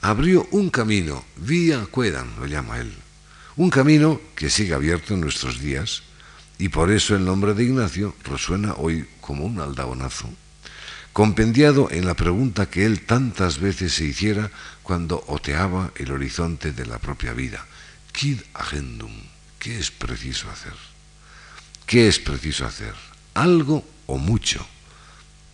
Abrió 0.02 0.46
un 0.50 0.70
camino, 0.70 1.24
vía 1.36 1.86
Cuedan, 1.90 2.34
lo 2.38 2.46
llama 2.46 2.78
él, 2.78 2.92
un 3.56 3.70
camino 3.70 4.20
que 4.34 4.50
sigue 4.50 4.74
abierto 4.74 5.14
en 5.14 5.20
nuestros 5.20 5.60
días 5.60 6.02
y 6.58 6.68
por 6.68 6.90
eso 6.90 7.14
el 7.14 7.24
nombre 7.24 7.54
de 7.54 7.64
Ignacio 7.64 8.14
resuena 8.24 8.74
hoy 8.74 9.08
como 9.20 9.44
un 9.44 9.60
aldabonazo, 9.60 10.28
compendiado 11.16 11.88
en 11.90 12.04
la 12.04 12.12
pregunta 12.12 12.68
que 12.68 12.84
él 12.84 13.06
tantas 13.06 13.58
veces 13.58 13.94
se 13.94 14.04
hiciera 14.04 14.50
cuando 14.82 15.24
oteaba 15.28 15.90
el 15.96 16.12
horizonte 16.12 16.72
de 16.72 16.84
la 16.84 16.98
propia 16.98 17.32
vida. 17.32 17.64
Quid 18.12 18.40
agendum? 18.52 19.22
¿Qué 19.58 19.78
es 19.78 19.90
preciso 19.90 20.50
hacer? 20.50 20.74
¿Qué 21.86 22.06
es 22.06 22.18
preciso 22.18 22.66
hacer? 22.66 22.92
Algo 23.32 23.82
o 24.04 24.18
mucho, 24.18 24.66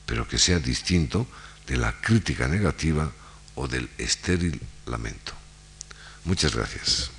pero 0.04 0.26
que 0.26 0.36
sea 0.36 0.58
distinto 0.58 1.28
de 1.68 1.76
la 1.76 1.92
crítica 1.92 2.48
negativa 2.48 3.12
o 3.54 3.68
del 3.68 3.88
estéril 3.98 4.60
lamento. 4.86 5.32
Muchas 6.24 6.56
gracias. 6.56 7.12